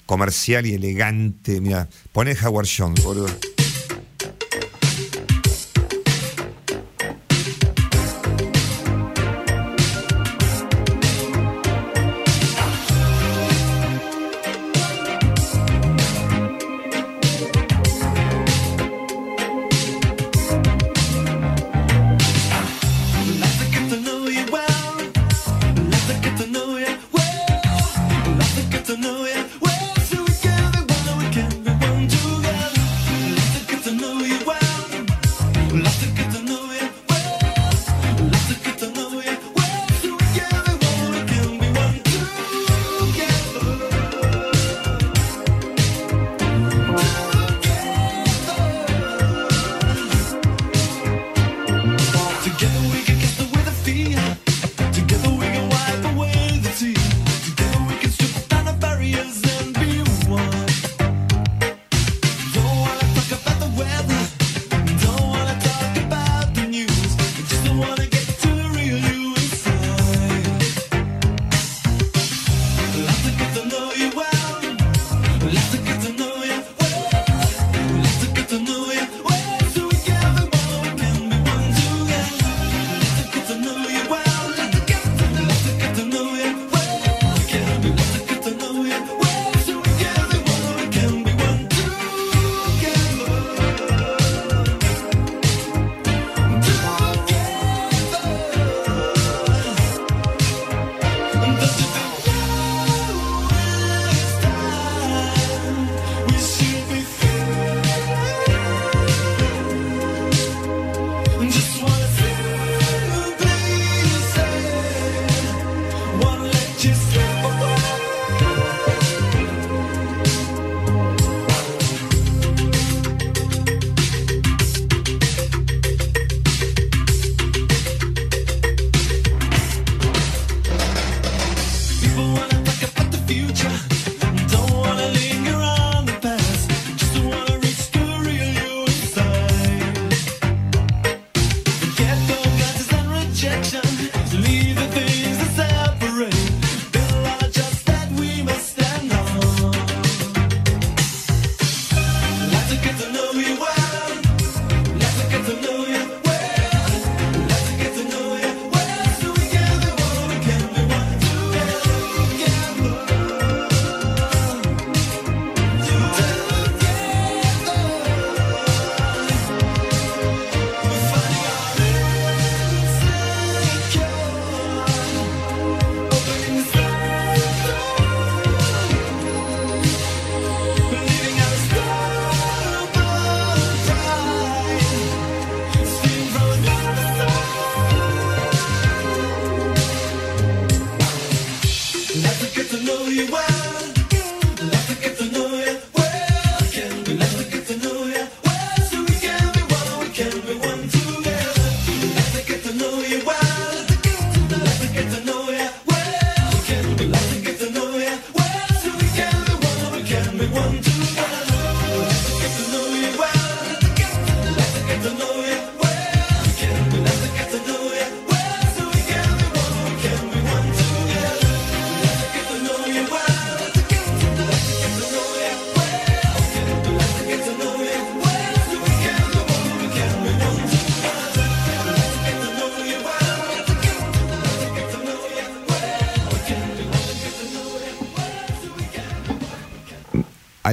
comercial 0.07 0.67
y 0.67 0.75
elegante. 0.75 1.61
Mira, 1.61 1.89
pone 2.13 2.37
Howard 2.41 2.69
Jones, 2.69 3.03
boludo. 3.03 3.54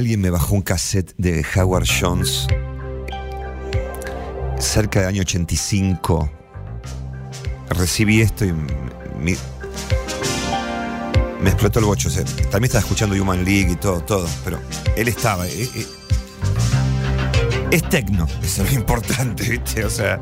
Alguien 0.02 0.20
me 0.20 0.30
bajó 0.30 0.56
un 0.56 0.62
cassette 0.62 1.14
de 1.16 1.46
Howard 1.54 1.86
Jones 1.86 2.48
cerca 4.58 4.98
del 4.98 5.10
año 5.10 5.20
85. 5.20 6.28
Recibí 7.68 8.20
esto 8.20 8.44
y 8.44 8.52
me, 8.52 9.36
explotó 11.44 11.78
el 11.78 11.84
bocho. 11.84 12.10
También 12.50 12.64
estaba 12.64 12.80
escuchando 12.80 13.14
Human 13.14 13.44
League 13.44 13.70
y 13.70 13.76
todo, 13.76 14.00
todo, 14.00 14.28
pero 14.44 14.58
él 14.96 15.06
estaba. 15.06 15.46
eh, 15.46 15.68
eh, 15.72 15.86
es 17.70 17.88
tecno, 17.88 18.26
eso 18.42 18.64
es 18.64 18.72
lo 18.72 18.80
importante, 18.80 19.48
¿viste? 19.50 19.84
O 19.84 19.90
sea, 19.90 20.20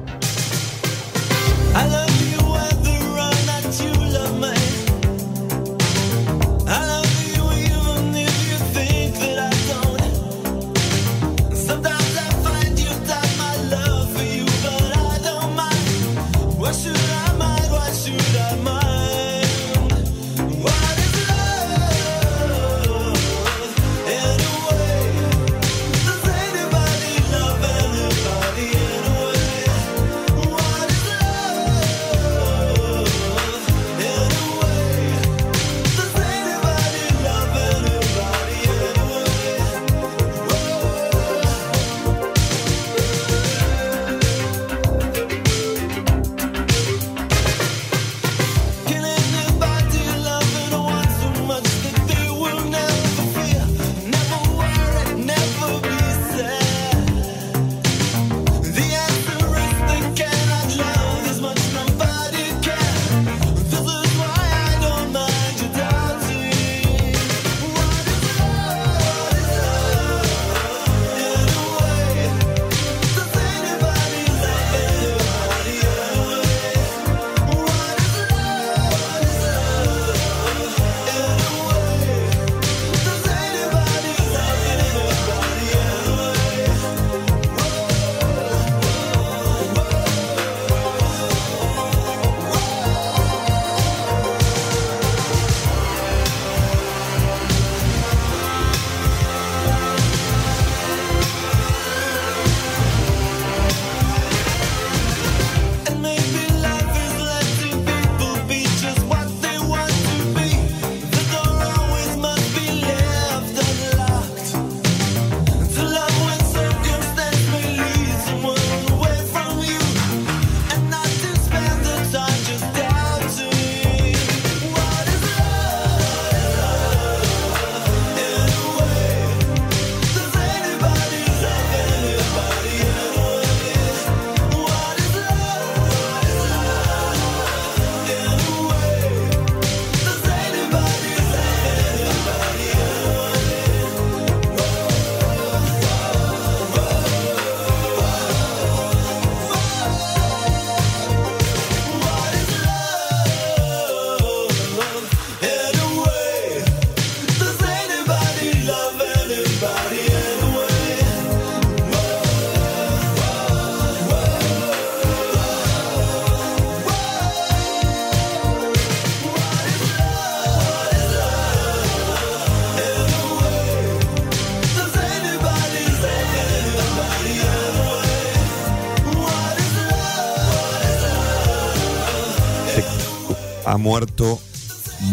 muerto 183.80 184.40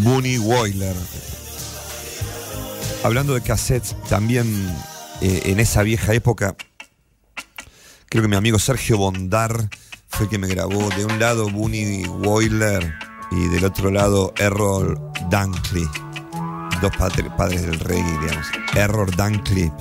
Bunny 0.03 0.37
Woiler. 0.37 0.95
Hablando 3.03 3.33
de 3.33 3.41
cassettes, 3.41 3.95
también 4.09 4.45
eh, 5.21 5.43
en 5.45 5.59
esa 5.59 5.83
vieja 5.83 6.13
época, 6.13 6.55
creo 8.09 8.21
que 8.23 8.27
mi 8.27 8.35
amigo 8.35 8.59
Sergio 8.59 8.97
Bondar 8.97 9.69
fue 10.09 10.25
el 10.25 10.29
que 10.29 10.37
me 10.37 10.47
grabó 10.47 10.89
de 10.89 11.05
un 11.05 11.19
lado 11.19 11.49
Bunny 11.49 12.05
Woiler 12.07 12.93
y 13.31 13.47
del 13.49 13.65
otro 13.65 13.91
lado 13.91 14.33
Errol 14.37 14.99
Dunkley. 15.29 15.87
Dos 16.81 16.91
padre- 16.97 17.29
padres 17.37 17.63
del 17.63 17.79
reggae, 17.79 18.19
digamos. 18.21 18.47
Errol 18.75 19.09
Dunkley. 19.11 19.71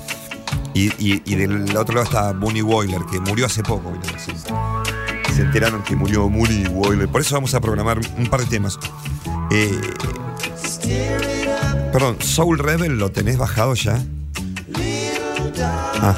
Y, 0.73 0.91
y- 0.99 1.35
del 1.35 1.75
otro 1.75 1.95
lado 1.95 2.05
estaba 2.05 2.33
Bunny 2.33 2.61
Woiler, 2.61 3.01
que 3.11 3.19
murió 3.19 3.45
hace 3.47 3.63
poco. 3.63 3.91
Se 5.37 5.43
enteraron 5.43 5.83
que 5.83 5.95
murió 5.95 6.27
Bunny 6.27 6.65
Woiler. 6.65 7.07
Por 7.09 7.21
eso 7.21 7.35
vamos 7.35 7.53
a 7.53 7.61
programar 7.61 7.99
un 8.17 8.25
par 8.25 8.39
de 8.39 8.47
temas. 8.47 8.79
Eh, 9.51 9.79
perdón, 11.93 12.17
Soul 12.19 12.57
Rebel 12.57 12.97
lo 12.97 13.11
tenés 13.11 13.37
bajado 13.37 13.75
ya. 13.75 14.03
Ah, 16.01 16.15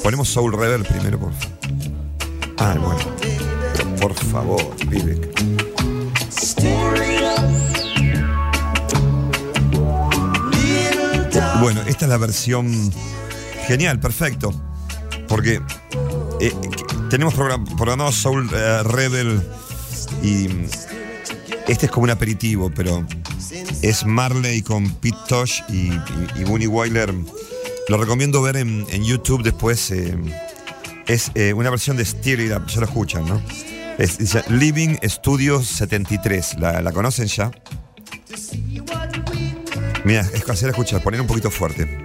ponemos 0.00 0.28
Soul 0.28 0.52
Rebel 0.52 0.84
primero, 0.84 1.18
por 1.18 1.32
favor. 1.32 1.58
Ah, 2.58 2.76
bueno. 2.78 3.96
Por 4.00 4.14
favor, 4.14 4.76
pibe. 4.88 5.20
Bueno, 11.60 11.80
esta 11.88 12.04
es 12.04 12.08
la 12.08 12.16
versión 12.16 12.92
genial, 13.66 13.98
perfecto. 13.98 14.54
Porque 15.26 15.60
eh, 16.38 16.52
tenemos 17.10 17.34
program- 17.34 17.64
programado 17.76 18.12
Soul 18.12 18.48
eh, 18.52 18.82
Rebel 18.84 19.40
y 20.22 20.48
este 21.68 21.86
es 21.86 21.90
como 21.92 22.04
un 22.04 22.10
aperitivo, 22.10 22.70
pero 22.74 23.06
es 23.82 24.04
Marley 24.04 24.62
con 24.62 24.90
Pete 24.96 25.16
Tosh 25.28 25.60
y, 25.68 25.90
y, 26.40 26.44
Bunny 26.44 26.66
Wyler. 26.66 27.12
Lo 27.88 27.98
recomiendo 27.98 28.42
ver 28.42 28.56
en, 28.56 28.86
YouTube 29.04 29.42
después. 29.42 29.90
eh, 29.90 30.16
es 31.06 31.30
eh, 31.34 31.52
una 31.52 31.70
versión 31.70 31.96
de 31.96 32.04
Steer 32.04 32.40
It 32.40 32.50
ya 32.66 32.80
lo 32.80 32.86
escuchan, 32.86 33.26
¿no? 33.26 33.40
Es, 33.98 34.18
Living 34.50 34.96
Studio 35.04 35.62
73. 35.62 36.56
¿La, 36.58 36.92
conocen 36.92 37.26
ya? 37.28 37.50
Mira, 40.04 40.20
es 40.34 40.48
hacer 40.48 40.70
escuchar, 40.70 41.02
poner 41.02 41.20
un 41.20 41.26
poquito 41.26 41.50
fuerte. 41.50 42.04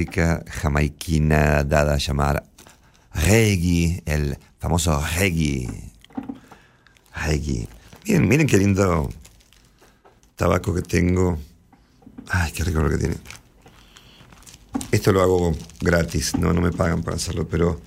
Música 0.00 0.42
jamaiquina 0.48 1.62
dada 1.62 1.92
a 1.92 1.98
llamar 1.98 2.42
reggae, 3.12 4.02
el 4.06 4.38
famoso 4.58 4.98
reggae. 5.18 5.68
Reggae. 7.14 7.68
Miren, 8.06 8.28
miren 8.28 8.46
qué 8.46 8.56
lindo 8.56 9.10
tabaco 10.36 10.72
que 10.72 10.80
tengo. 10.80 11.38
Ay, 12.30 12.50
qué 12.52 12.64
rico 12.64 12.80
lo 12.80 12.88
que 12.88 12.96
tiene. 12.96 13.16
Esto 14.90 15.12
lo 15.12 15.20
hago 15.20 15.54
gratis, 15.82 16.34
no, 16.38 16.54
no 16.54 16.62
me 16.62 16.72
pagan 16.72 17.02
para 17.02 17.16
hacerlo, 17.16 17.46
pero 17.46 17.78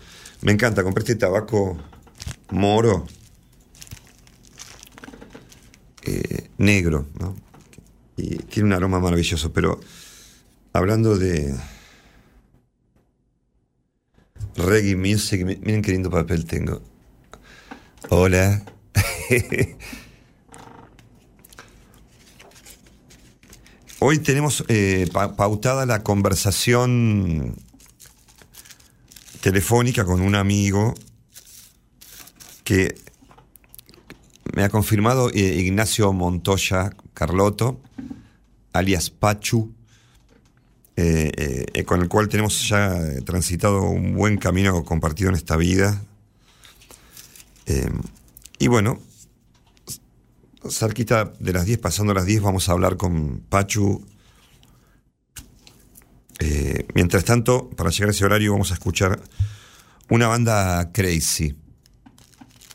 me 0.41 0.51
encanta. 0.51 0.83
Compré 0.83 1.01
este 1.01 1.15
tabaco 1.15 1.75
moro, 2.51 3.07
eh, 6.03 6.49
negro, 6.59 7.07
¿no? 7.19 7.35
Y 8.17 8.37
tiene 8.37 8.67
un 8.67 8.73
aroma 8.73 8.99
maravilloso, 8.99 9.51
pero 9.51 9.79
hablando 10.73 11.17
de 11.17 11.55
reggae 14.55 14.95
music, 14.95 15.43
mi- 15.45 15.57
miren 15.61 15.81
qué 15.81 15.91
lindo 15.91 16.09
papel 16.09 16.45
tengo. 16.45 16.81
Hola. 18.09 18.63
Hoy 23.99 24.19
tenemos 24.19 24.65
eh, 24.67 25.07
pa- 25.13 25.35
pautada 25.35 25.85
la 25.85 26.03
conversación 26.03 27.55
telefónica 29.41 30.03
con 30.05 30.21
un 30.21 30.35
amigo 30.35 30.93
que 32.63 32.95
me 34.55 34.63
ha 34.63 34.69
confirmado 34.69 35.29
eh, 35.29 35.55
Ignacio 35.61 36.11
Montoya 36.13 36.91
Carlotto, 37.13 37.79
alias 38.73 39.09
Pachu, 39.09 39.73
eh, 40.95 41.65
eh, 41.73 41.83
con 41.85 42.01
el 42.01 42.07
cual 42.07 42.27
tenemos 42.27 42.69
ya 42.69 42.95
eh, 42.95 43.21
transitado 43.21 43.81
un 43.81 44.13
buen 44.13 44.37
camino 44.37 44.83
compartido 44.83 45.29
en 45.29 45.35
esta 45.35 45.57
vida. 45.57 46.03
Y 48.59 48.67
bueno, 48.67 48.99
cerquita 50.69 51.33
de 51.39 51.53
las 51.53 51.65
10, 51.65 51.79
pasando 51.79 52.13
las 52.13 52.25
10, 52.25 52.41
vamos 52.41 52.69
a 52.69 52.73
hablar 52.73 52.97
con 52.97 53.39
Pachu. 53.49 54.05
Mientras 56.93 57.23
tanto, 57.23 57.69
para 57.69 57.89
llegar 57.89 58.09
a 58.09 58.11
ese 58.11 58.25
horario, 58.25 58.51
vamos 58.51 58.71
a 58.71 58.73
escuchar 58.73 59.21
una 60.09 60.27
banda 60.27 60.91
crazy, 60.91 61.55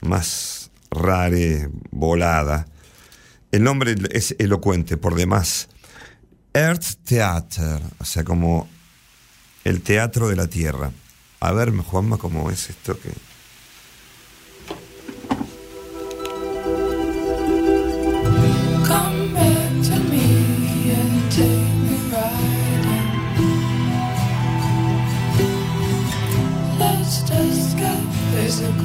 más 0.00 0.70
rare, 0.90 1.68
volada. 1.90 2.66
El 3.52 3.62
nombre 3.62 3.94
es 4.10 4.34
elocuente 4.38 4.96
por 4.96 5.14
demás. 5.14 5.68
Earth 6.54 7.04
Theater, 7.04 7.80
o 7.98 8.04
sea, 8.04 8.24
como 8.24 8.68
el 9.64 9.82
teatro 9.82 10.28
de 10.28 10.36
la 10.36 10.46
tierra. 10.46 10.90
A 11.40 11.52
ver, 11.52 11.76
Juanma, 11.76 12.18
cómo 12.18 12.50
es 12.50 12.70
esto 12.70 12.98
que. 12.98 13.10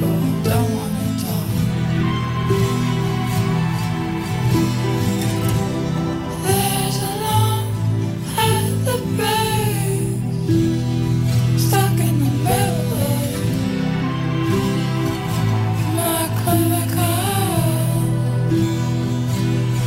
Come 0.00 0.33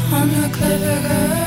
I'm 0.09 0.29
a 0.29 0.49
clever 0.49 1.07
girl. 1.07 1.46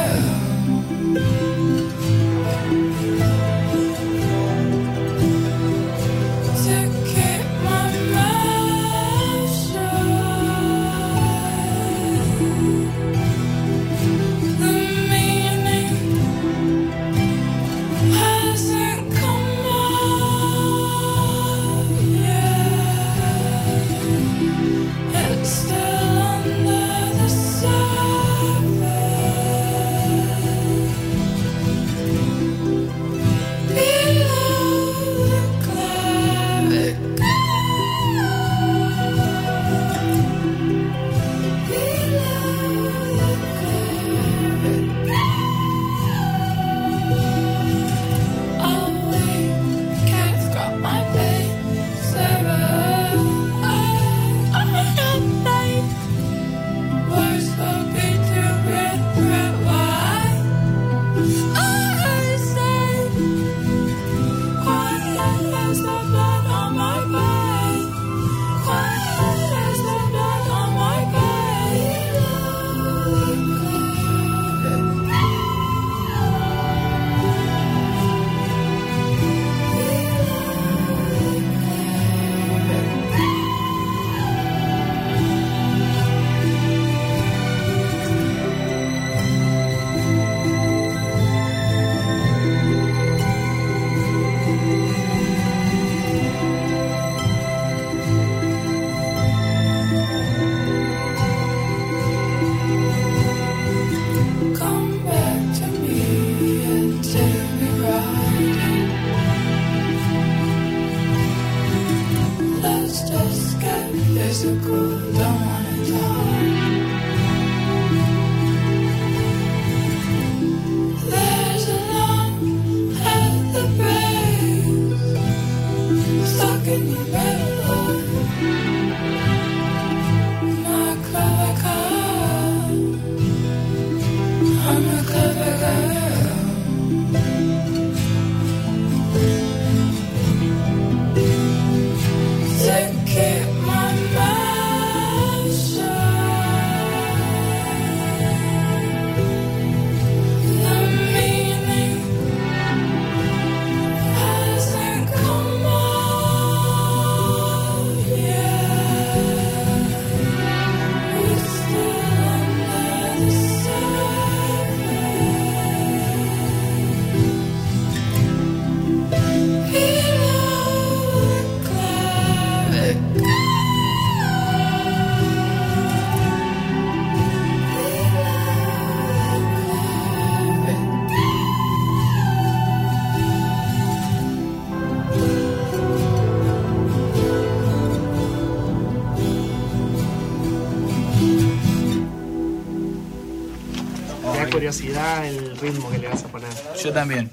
Curiosidad 194.71 195.27
el 195.27 195.57
ritmo 195.59 195.91
que 195.91 195.99
le 195.99 196.09
vas 196.09 196.25
a 196.25 196.29
poner. 196.29 196.49
Yo 196.81 196.93
también. 196.93 197.29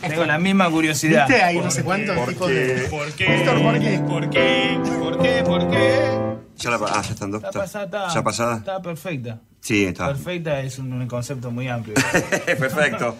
Tengo 0.00 0.24
la 0.24 0.38
misma 0.38 0.70
curiosidad. 0.70 1.26
¿Viste? 1.26 1.42
Hay 1.42 1.58
no 1.58 1.70
sé 1.70 1.82
cuántos 1.82 2.28
tipos 2.28 2.48
de. 2.48 2.86
¿Por 2.88 3.12
qué? 3.12 3.26
¿por 3.26 3.80
qué? 3.80 3.98
¿Por 3.98 4.30
qué? 4.30 4.80
¿Por 5.00 5.18
qué? 5.20 5.42
¿Por 5.44 5.70
qué? 5.70 6.10
Ya 6.56 6.70
la 6.70 6.76
ah, 6.76 7.02
ya 7.02 7.10
están 7.12 7.30
dos. 7.32 7.42
Está 7.42 7.58
pasada, 7.58 7.84
está, 7.86 8.08
¿Ya 8.14 8.22
pasada? 8.22 8.56
Está 8.58 8.82
perfecta. 8.82 9.40
Sí, 9.60 9.84
está. 9.84 10.06
Perfecta 10.08 10.60
es 10.60 10.78
un, 10.78 10.92
un 10.92 11.08
concepto 11.08 11.50
muy 11.50 11.68
amplio. 11.68 11.94
Perfecto. 12.46 13.16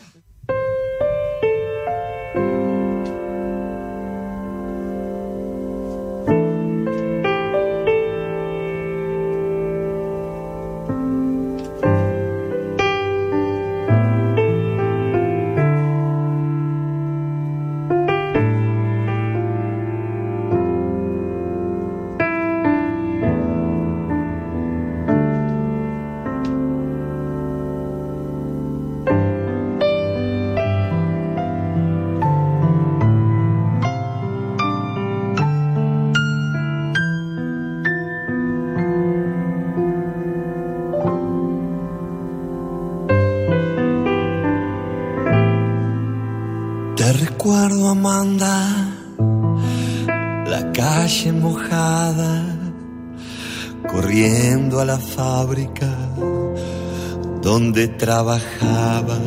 Trabajaba 58.21 59.19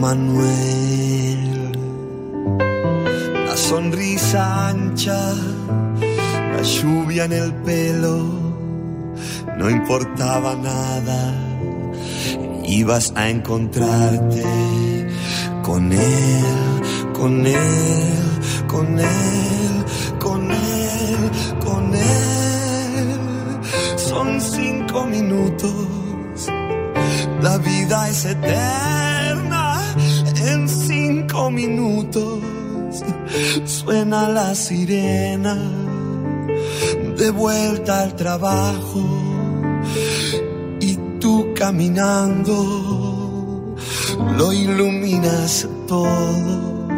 Manuel. 0.00 1.72
La 3.46 3.56
sonrisa 3.56 4.68
ancha, 4.68 5.34
la 6.52 6.62
lluvia 6.62 7.24
en 7.24 7.32
el 7.32 7.52
pelo, 7.66 8.16
no 9.58 9.68
importaba 9.68 10.54
nada, 10.54 11.34
ibas 12.64 13.12
a 13.16 13.28
encontrarte 13.28 14.44
con 15.64 15.92
él, 15.92 16.82
con 17.12 17.44
él, 17.44 18.24
con 18.68 18.98
él, 19.00 19.84
con 20.20 20.50
él, 20.52 21.30
con 21.64 21.92
él. 21.92 23.18
Son 23.96 24.40
cinco 24.40 25.06
minutos, 25.06 25.87
eterna. 28.24 29.94
En 30.46 30.68
cinco 30.68 31.50
minutos 31.50 32.40
suena 33.64 34.28
la 34.28 34.54
sirena, 34.54 35.56
de 37.16 37.30
vuelta 37.30 38.02
al 38.02 38.16
trabajo 38.16 39.02
y 40.80 40.96
tú 41.20 41.52
caminando 41.54 42.54
lo 44.36 44.52
iluminas 44.52 45.68
todo. 45.86 46.88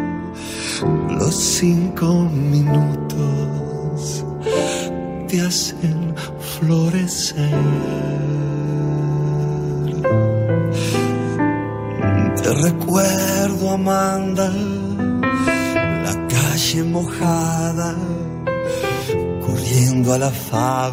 Los 1.09 1.35
cinco 1.35 2.13
minutos 2.29 3.00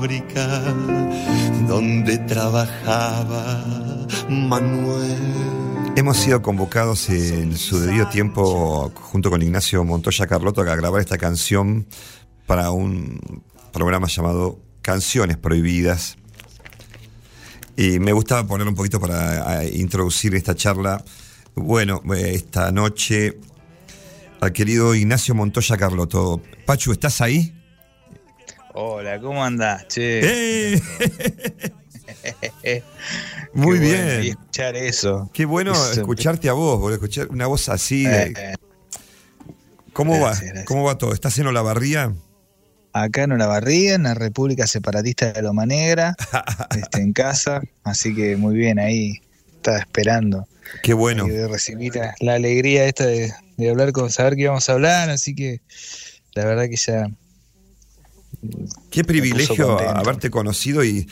fábrica 0.08 0.74
donde 1.68 2.16
trabajaba 2.18 3.62
Manuel. 4.30 5.18
Hemos 5.96 6.16
sido 6.16 6.40
convocados 6.40 7.10
en 7.10 7.58
su 7.58 7.78
debido 7.78 8.08
tiempo 8.08 8.90
junto 8.94 9.28
con 9.28 9.42
Ignacio 9.42 9.84
Montoya 9.84 10.26
Carlotto 10.26 10.62
a 10.62 10.76
grabar 10.76 11.00
esta 11.02 11.18
canción 11.18 11.86
para 12.46 12.70
un 12.70 13.42
programa 13.70 14.06
llamado 14.08 14.58
Canciones 14.80 15.36
Prohibidas. 15.36 16.16
Y 17.76 17.98
me 17.98 18.12
gustaba 18.12 18.46
poner 18.46 18.66
un 18.66 18.74
poquito 18.74 18.98
para 18.98 19.62
introducir 19.66 20.34
esta 20.34 20.54
charla. 20.54 21.04
Bueno, 21.54 22.00
eh, 22.14 22.32
esta 22.34 22.72
noche 22.72 23.38
al 24.40 24.52
querido 24.52 24.94
Ignacio 24.94 25.34
Montoya 25.34 25.76
Carlotto. 25.76 26.40
Pachu, 26.64 26.92
¿estás 26.92 27.20
ahí? 27.20 27.57
Hola, 28.80 29.18
¿cómo 29.20 29.44
andás, 29.44 29.88
che? 29.88 30.20
¡Eh! 30.22 30.82
Muy 33.52 33.76
Qué 33.80 33.84
bien. 33.84 34.04
bueno, 34.06 34.22
y 34.22 34.28
escuchar 34.28 34.76
eso. 34.76 35.28
Qué 35.34 35.44
bueno 35.46 35.72
Eso. 35.72 35.94
escucharte 35.94 36.48
a 36.48 36.52
vos, 36.52 36.78
boludo, 36.78 36.94
escuchar 36.94 37.26
una 37.28 37.48
voz 37.48 37.68
así. 37.68 38.04
de- 38.04 38.22
Eh, 38.36 38.54
¿Cómo 39.92 40.12
gracias, 40.12 40.40
va? 40.42 40.44
gracias. 40.44 40.64
¿Cómo 40.66 40.84
va 40.84 40.96
todo? 40.96 41.12
¿Estás 41.12 41.36
en 41.38 41.48
Olavarría? 41.48 42.14
acá 42.92 43.24
en 43.24 43.32
Olavarría, 43.32 43.94
en 43.96 44.04
la 44.04 44.14
República 44.14 44.68
Separatista 44.68 45.32
de 45.32 45.42
Loma 45.42 45.66
Negra, 45.66 46.14
este, 46.80 47.00
en 47.00 47.12
casa, 47.12 47.60
así 47.82 48.14
que 48.14 48.36
muy 48.36 48.54
bien 48.54 48.78
ahí, 48.78 49.20
estaba 49.56 49.78
esperando 49.78 50.46
Qué 50.84 50.94
bueno. 50.94 51.26
y 51.26 51.90
la, 51.90 52.14
la 52.20 52.34
alegría 52.34 52.84
esta 52.84 53.06
de, 53.06 53.32
de 53.56 53.70
hablar 53.70 53.90
con, 53.90 54.08
saber 54.12 54.36
que 54.36 54.42
íbamos 54.42 54.68
a 54.68 54.72
hablar, 54.74 55.10
así 55.10 55.34
que 55.34 55.62
la 56.34 56.44
verdad 56.44 56.66
que 56.70 56.76
ya 56.76 57.08
Qué 58.90 59.02
privilegio 59.02 59.78
haberte 59.80 60.30
conocido 60.30 60.84
y, 60.84 61.08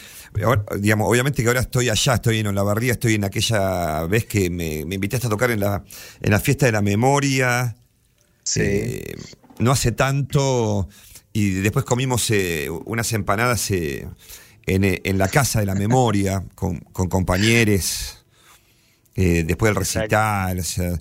digamos, 0.78 1.08
obviamente 1.10 1.42
que 1.42 1.48
ahora 1.48 1.60
estoy 1.60 1.88
allá, 1.88 2.14
estoy 2.14 2.38
en 2.38 2.46
Olavarría, 2.46 2.92
estoy 2.92 3.14
en 3.14 3.24
aquella 3.24 4.04
vez 4.06 4.26
que 4.26 4.48
me, 4.48 4.84
me 4.84 4.94
invitaste 4.94 5.26
a 5.26 5.30
tocar 5.30 5.50
en 5.50 5.60
la, 5.60 5.82
en 6.20 6.30
la 6.30 6.38
fiesta 6.38 6.66
de 6.66 6.72
la 6.72 6.82
memoria. 6.82 7.76
Sí. 8.44 8.60
Eh, 8.62 9.16
no 9.58 9.72
hace 9.72 9.90
tanto 9.90 10.88
y 11.32 11.50
después 11.50 11.84
comimos 11.84 12.30
eh, 12.30 12.68
unas 12.70 13.12
empanadas 13.12 13.70
eh, 13.72 14.06
en, 14.66 14.84
en 14.84 15.18
la 15.18 15.28
casa 15.28 15.58
de 15.60 15.66
la 15.66 15.74
memoria 15.74 16.44
con, 16.54 16.78
con 16.78 17.08
compañeros 17.08 18.24
después 19.16 19.70
del 19.70 19.76
recital, 19.76 20.58
o 20.58 20.62
sea, 20.62 20.92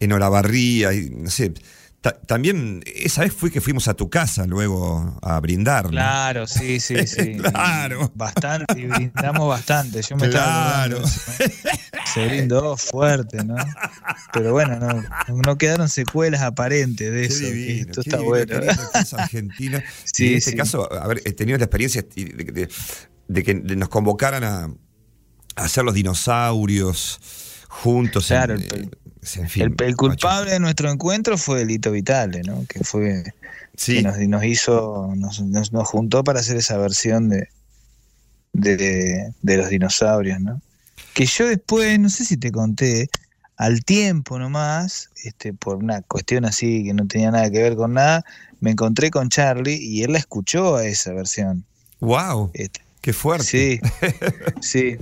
en 0.00 0.12
Olavarría, 0.12 0.92
y, 0.94 1.10
no 1.10 1.30
sé. 1.30 1.52
Ta- 2.00 2.12
también 2.12 2.82
esa 2.86 3.22
vez 3.22 3.32
fue 3.32 3.50
que 3.50 3.60
fuimos 3.60 3.88
a 3.88 3.94
tu 3.94 4.08
casa 4.08 4.46
luego 4.46 5.18
a 5.20 5.40
brindar. 5.40 5.86
¿no? 5.86 5.90
Claro, 5.90 6.46
sí, 6.46 6.78
sí, 6.78 6.94
sí. 7.08 7.36
Claro. 7.38 8.12
Bastante, 8.14 8.78
y 8.78 8.86
brindamos 8.86 9.48
bastante. 9.48 10.00
Yo 10.02 10.16
me 10.16 10.26
estaba 10.26 10.84
Claro. 10.86 11.02
eso. 11.04 11.20
Se 12.14 12.24
brindó 12.26 12.76
fuerte, 12.76 13.44
¿no? 13.44 13.56
Pero 14.32 14.52
bueno, 14.52 14.78
no, 14.78 15.04
no 15.44 15.58
quedaron 15.58 15.88
secuelas 15.88 16.42
aparentes 16.42 17.10
de 17.10 17.24
eso. 17.24 17.44
divino, 17.46 17.86
Esto 17.90 18.00
está 18.02 18.16
divino, 18.18 18.28
bueno. 18.30 18.60
es 18.94 19.14
Argentina. 19.14 19.82
Sí, 20.04 20.24
y 20.24 20.28
en 20.32 20.38
este 20.38 20.50
sí. 20.52 20.56
caso, 20.56 20.92
a 20.92 21.06
ver, 21.08 21.20
he 21.24 21.32
tenido 21.32 21.58
la 21.58 21.64
experiencia 21.64 22.02
de, 22.02 22.24
de- 22.24 22.68
de 23.28 23.42
que 23.42 23.54
nos 23.54 23.88
convocaran 23.88 24.42
a, 24.44 24.64
a 24.64 25.64
hacer 25.64 25.84
los 25.84 25.94
dinosaurios 25.94 27.20
juntos. 27.68 28.28
Claro, 28.28 28.54
en, 28.54 28.62
el- 28.62 28.84
eh, 28.84 28.90
en 29.36 29.48
fin, 29.48 29.62
El, 29.62 29.68
el 29.78 29.96
macho. 29.96 29.96
culpable 29.96 30.52
de 30.52 30.60
nuestro 30.60 30.90
encuentro 30.90 31.36
fue 31.38 31.64
Lito 31.64 31.90
Vitale, 31.92 32.42
¿no? 32.42 32.64
Que 32.68 32.84
fue 32.84 33.24
Sí, 33.76 33.96
que 33.96 34.02
nos, 34.02 34.18
nos 34.18 34.44
hizo, 34.44 35.12
nos, 35.16 35.40
nos, 35.40 35.72
nos 35.72 35.88
juntó 35.88 36.24
para 36.24 36.40
hacer 36.40 36.56
esa 36.56 36.76
versión 36.78 37.28
de, 37.28 37.48
de, 38.52 39.32
de 39.40 39.56
los 39.56 39.68
dinosaurios, 39.68 40.40
¿no? 40.40 40.60
Que 41.14 41.26
yo 41.26 41.46
después, 41.46 41.98
no 42.00 42.08
sé 42.08 42.24
si 42.24 42.36
te 42.36 42.50
conté, 42.50 43.08
al 43.56 43.84
tiempo 43.84 44.38
nomás, 44.38 45.10
este, 45.24 45.52
por 45.52 45.76
una 45.76 46.02
cuestión 46.02 46.44
así 46.44 46.84
que 46.84 46.94
no 46.94 47.06
tenía 47.06 47.30
nada 47.30 47.50
que 47.50 47.62
ver 47.62 47.76
con 47.76 47.94
nada, 47.94 48.24
me 48.60 48.70
encontré 48.70 49.10
con 49.10 49.28
Charlie 49.28 49.76
y 49.80 50.02
él 50.02 50.12
la 50.12 50.18
escuchó 50.18 50.76
a 50.76 50.86
esa 50.86 51.12
versión. 51.12 51.64
wow, 52.00 52.50
Este, 52.54 52.80
qué 53.00 53.12
fuerte. 53.12 53.44
Sí, 53.44 53.80
sí. 54.60 54.96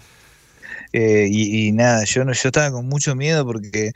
Eh, 0.99 1.29
y, 1.31 1.67
y 1.67 1.73
nada, 1.73 2.05
yo 2.05 2.25
no, 2.25 2.33
yo 2.33 2.49
estaba 2.49 2.71
con 2.71 2.89
mucho 2.89 3.15
miedo 3.15 3.45
porque 3.45 3.93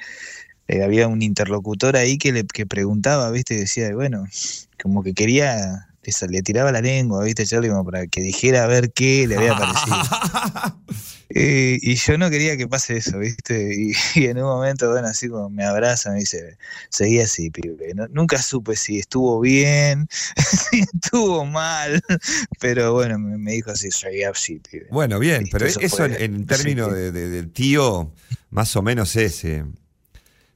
eh, 0.68 0.82
había 0.82 1.08
un 1.08 1.22
interlocutor 1.22 1.96
ahí 1.96 2.18
que 2.18 2.30
le 2.30 2.44
que 2.44 2.66
preguntaba, 2.66 3.30
viste, 3.30 3.54
y 3.54 3.56
decía, 3.56 3.90
bueno, 3.94 4.26
como 4.82 5.02
que 5.02 5.14
quería, 5.14 5.88
le, 6.02 6.28
le 6.28 6.42
tiraba 6.42 6.72
la 6.72 6.82
lengua, 6.82 7.24
viste, 7.24 7.46
Charlie, 7.46 7.70
como 7.70 7.86
para 7.86 8.06
que 8.06 8.20
dijera 8.20 8.64
a 8.64 8.66
ver 8.66 8.92
qué 8.92 9.26
le 9.26 9.36
había 9.36 9.54
parecido. 9.58 9.96
Eh, 11.32 11.78
y 11.80 11.94
yo 11.94 12.18
no 12.18 12.28
quería 12.28 12.56
que 12.56 12.66
pase 12.66 12.96
eso, 12.96 13.18
¿viste? 13.18 13.72
Y, 13.74 13.92
y 14.20 14.26
en 14.26 14.38
un 14.38 14.44
momento, 14.44 14.90
bueno, 14.90 15.08
así 15.08 15.28
como 15.28 15.48
me 15.48 15.64
abraza, 15.64 16.10
me 16.10 16.18
dice, 16.20 16.58
seguí 16.88 17.20
así, 17.20 17.50
pibe. 17.50 17.94
No- 17.94 18.08
nunca 18.08 18.42
supe 18.42 18.74
si 18.76 18.98
estuvo 18.98 19.40
bien, 19.40 20.08
si 20.70 20.80
estuvo 20.80 21.44
mal, 21.44 22.02
pero 22.58 22.92
bueno, 22.92 23.18
me, 23.18 23.38
me 23.38 23.52
dijo 23.52 23.70
así, 23.70 23.90
seguí 23.90 24.24
así, 24.24 24.58
pibe. 24.58 24.86
Bueno, 24.90 25.18
bien, 25.18 25.48
pero 25.52 25.66
eso 25.66 25.78
eso 25.80 25.96
fue. 25.98 26.24
en, 26.24 26.46
términos 26.46 26.92
de, 26.92 27.12
de- 27.12 27.28
del 27.28 27.50
tío, 27.52 28.12
más 28.50 28.74
o 28.76 28.82
menos 28.82 29.14
es. 29.16 29.44
eh, 29.44 29.64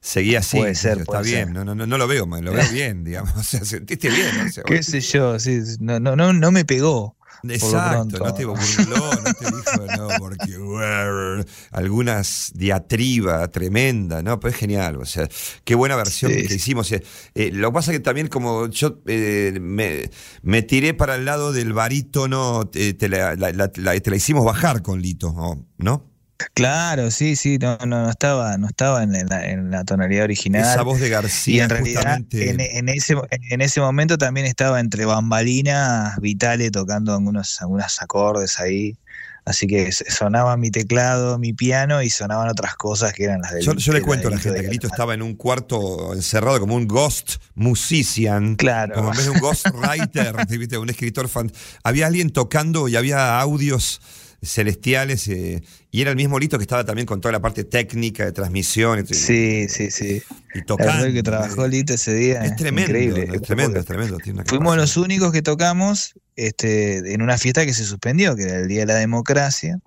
seguía 0.01 0.39
así. 0.39 0.57
Puede 0.57 0.75
ser, 0.75 0.99
está 0.99 1.03
puede 1.05 1.23
bien, 1.23 1.45
ser. 1.45 1.53
no, 1.53 1.65
no, 1.65 1.73
no, 1.73 1.87
no 1.87 1.97
lo 1.97 2.07
veo 2.07 2.25
lo 2.25 2.51
veo 2.53 2.69
bien, 2.71 3.03
digamos. 3.03 3.35
O 3.35 3.43
sea, 3.43 3.63
sentiste 3.65 4.09
bien. 4.09 4.39
o 4.47 4.51
sea, 4.51 4.63
¿Qué 4.63 4.83
sé 4.83 4.99
yo? 5.01 5.39
Sí, 5.39 5.61
no, 5.79 5.99
no, 5.99 6.15
no, 6.15 6.31
no 6.33 6.51
me 6.51 6.65
pegó. 6.65 7.15
Exacto, 7.51 8.19
no 8.19 8.33
te 8.33 8.45
burló, 8.45 9.11
no 9.11 9.33
te 9.33 9.45
dijo, 9.45 9.97
no, 9.97 10.07
porque 10.19 11.45
algunas 11.71 12.51
diatriba 12.55 13.47
tremenda, 13.49 14.21
¿no? 14.23 14.39
Pero 14.39 14.51
es 14.53 14.57
genial, 14.59 14.97
o 14.97 15.05
sea, 15.05 15.27
qué 15.63 15.75
buena 15.75 15.95
versión 15.95 16.31
Sí. 16.31 16.47
que 16.47 16.55
hicimos. 16.55 16.91
eh. 16.91 17.03
Eh, 17.33 17.51
lo 17.53 17.69
que 17.69 17.73
pasa 17.73 17.91
es 17.91 17.97
que 17.97 18.03
también 18.03 18.27
como 18.27 18.67
yo 18.67 18.99
eh, 19.07 19.57
me, 19.61 20.09
me 20.41 20.61
tiré 20.61 20.93
para 20.93 21.15
el 21.15 21.25
lado 21.25 21.51
del 21.53 21.73
barítono, 21.73 22.67
te, 22.67 22.95
la, 23.09 23.35
la- 23.35 23.51
la- 23.51 23.71
la- 23.75 23.99
te 23.99 24.09
la 24.09 24.15
hicimos 24.15 24.45
bajar 24.45 24.81
con 24.81 25.01
Lito, 25.01 25.33
¿no? 25.77 26.14
Claro, 26.53 27.11
sí, 27.11 27.35
sí, 27.35 27.57
no, 27.57 27.77
no, 27.85 28.03
no 28.03 28.09
estaba, 28.09 28.57
no 28.57 28.67
estaba 28.67 29.03
en 29.03 29.13
la, 29.27 29.45
en 29.45 29.71
la 29.71 29.83
tonalidad 29.85 30.25
original. 30.25 30.61
Esa 30.61 30.81
voz 30.81 30.99
de 30.99 31.07
Y 31.07 31.09
García 31.09 31.63
en 31.63 31.69
realidad, 31.69 32.19
en, 32.31 32.59
en 32.59 32.89
ese, 32.89 33.15
en 33.31 33.61
ese 33.61 33.79
momento 33.79 34.17
también 34.17 34.45
estaba 34.45 34.79
entre 34.79 35.05
bambalinas, 35.05 36.19
Vitale 36.19 36.71
tocando 36.71 37.13
algunos, 37.13 37.61
algunos 37.61 38.01
acordes 38.01 38.59
ahí. 38.59 38.97
Así 39.45 39.67
que 39.67 39.91
sonaba 39.91 40.57
mi 40.57 40.71
teclado, 40.71 41.37
mi 41.37 41.53
piano 41.53 42.01
y 42.01 42.09
sonaban 42.09 42.49
otras 42.49 42.75
cosas 42.75 43.13
que 43.13 43.25
eran 43.25 43.41
las 43.41 43.53
del 43.53 43.63
Yo, 43.63 43.75
yo 43.75 43.93
le 43.93 44.01
cuento 44.01 44.27
a 44.27 44.31
la 44.31 44.39
gente 44.39 44.59
que 44.59 44.67
Lito 44.67 44.87
estaba 44.87 45.13
en 45.13 45.21
un 45.21 45.35
cuarto 45.35 46.15
encerrado 46.15 46.59
como 46.59 46.75
un 46.75 46.87
ghost 46.87 47.35
musician. 47.53 48.55
Claro. 48.55 48.95
Como 48.95 49.11
en 49.11 49.17
vez 49.17 49.25
de 49.25 49.31
un 49.31 49.39
ghost 49.39 49.67
writer, 49.71 50.35
un 50.79 50.89
escritor 50.89 51.29
fan. 51.29 51.51
Había 51.83 52.07
alguien 52.07 52.31
tocando 52.31 52.87
y 52.87 52.95
había 52.95 53.39
audios 53.39 54.01
celestiales 54.45 55.27
eh, 55.27 55.61
y 55.91 56.01
era 56.01 56.11
el 56.11 56.15
mismo 56.15 56.39
Lito 56.39 56.57
que 56.57 56.63
estaba 56.63 56.83
también 56.83 57.05
con 57.05 57.21
toda 57.21 57.31
la 57.31 57.39
parte 57.41 57.63
técnica 57.63 58.25
de 58.25 58.31
transmisión 58.31 59.05
y, 59.07 59.13
Sí, 59.13 59.67
sí, 59.69 59.91
sí. 59.91 60.21
y 60.53 60.61
tocando. 60.63 61.11
que 61.11 61.23
trabajó 61.23 61.67
Lito 61.67 61.93
ese 61.93 62.13
día. 62.13 62.43
Es 62.45 62.55
tremendo, 62.55 62.91
increíble. 62.91 63.29
es 63.33 63.41
tremendo, 63.41 63.79
es 63.79 63.85
tremendo. 63.85 64.17
Fuimos 64.45 64.77
los 64.77 64.97
únicos 64.97 65.31
que 65.31 65.41
tocamos 65.41 66.13
este, 66.35 67.13
en 67.13 67.21
una 67.21 67.37
fiesta 67.37 67.65
que 67.65 67.73
se 67.73 67.85
suspendió, 67.85 68.35
que 68.35 68.43
era 68.43 68.57
el 68.59 68.67
Día 68.67 68.81
de 68.81 68.85
la 68.87 68.95
Democracia, 68.95 69.79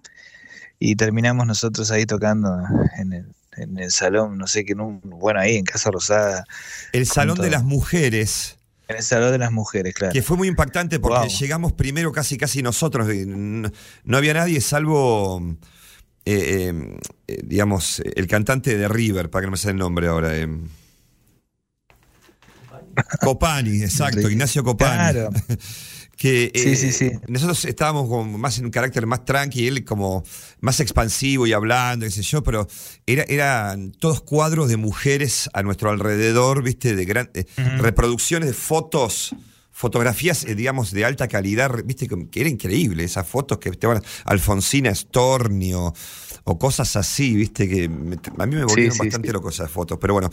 y 0.79 0.97
terminamos 0.97 1.47
nosotros 1.47 1.91
ahí 1.91 2.07
tocando 2.07 2.57
en 2.99 3.13
el, 3.13 3.27
en 3.57 3.79
el 3.79 3.91
salón, 3.91 4.39
no 4.39 4.47
sé 4.47 4.65
qué, 4.65 4.75
bueno, 4.75 5.41
ahí 5.41 5.57
en 5.57 5.65
Casa 5.65 5.91
Rosada, 5.91 6.45
El 6.93 7.07
Salón 7.07 7.39
de 7.39 7.51
las 7.51 7.65
Mujeres. 7.65 8.58
En 8.89 8.97
el 8.97 9.03
Salón 9.03 9.33
de 9.33 9.39
las 9.39 9.53
Mujeres, 9.53 9.95
claro. 9.95 10.13
Que 10.13 10.23
fue 10.23 10.37
muy 10.37 10.49
impactante 10.49 10.99
porque 10.99 11.19
Wow. 11.19 11.29
llegamos 11.29 11.73
primero 11.75 12.11
casi 12.13 12.37
casi 12.39 12.63
nosotros. 12.63 13.07
No, 13.27 13.71
no 14.05 14.17
había 14.17 14.35
nadie 14.35 14.61
salvo, 14.61 15.43
eh, 16.25 16.71
eh, 16.73 16.97
eh, 17.27 17.41
digamos, 17.45 18.01
el 18.17 18.27
cantante 18.27 18.77
de 18.77 18.89
River, 18.89 19.31
para 19.31 19.43
que 19.43 19.47
no 19.47 19.51
me 19.53 19.57
sale 19.59 19.73
el 19.73 19.79
nombre 19.79 20.09
ahora. 20.09 20.37
eh. 20.37 20.49
Copani, 23.21 23.83
exacto. 23.83 24.29
Ignacio 24.29 24.65
Copani. 24.65 24.95
Claro. 25.13 25.31
Que, 26.19 26.51
Sí, 26.53 26.71
eh, 26.71 26.77
sí, 26.77 26.91
sí. 26.93 27.13
Nosotros 27.29 27.65
estábamos 27.65 28.27
más 28.27 28.59
en 28.59 28.65
un 28.65 28.71
carácter 28.73 29.07
más 29.07 29.25
tranqui, 29.25 29.69
él 29.69 29.85
como 29.85 30.25
más 30.61 30.81
expansivo 30.81 31.47
y 31.47 31.53
hablando, 31.53 32.05
qué 32.07 32.11
sé 32.11 32.23
yo, 32.23 32.43
pero 32.43 32.67
era, 33.07 33.23
eran 33.29 33.93
todos 33.93 34.21
cuadros 34.23 34.69
de 34.69 34.77
mujeres 34.79 35.49
a 35.53 35.63
nuestro 35.63 35.91
alrededor, 35.91 36.65
viste, 36.65 36.97
de 36.97 37.05
gran, 37.05 37.31
eh, 37.35 37.45
reproducciones 37.79 38.49
de 38.49 38.53
fotos, 38.55 39.33
fotografías, 39.71 40.45
eh, 40.45 40.57
digamos, 40.57 40.91
de 40.91 41.05
alta 41.05 41.29
calidad, 41.29 41.71
viste, 41.85 42.09
que 42.09 42.41
era 42.41 42.49
increíble, 42.51 43.05
esas 43.05 43.25
fotos 43.29 43.59
que 43.59 43.69
estaban 43.69 44.03
Alfonsina 44.25 44.93
Stornio 44.93 45.95
o 46.43 46.59
cosas 46.59 46.97
así, 46.97 47.37
viste, 47.37 47.69
que 47.69 47.89
me- 47.89 48.17
a 48.39 48.47
mí 48.47 48.57
me 48.57 48.65
volvieron 48.65 48.93
sí, 48.95 48.99
bastante 48.99 49.29
sí. 49.29 49.33
locos 49.33 49.55
esas 49.55 49.71
fotos, 49.71 49.99
pero 50.01 50.15
bueno, 50.15 50.31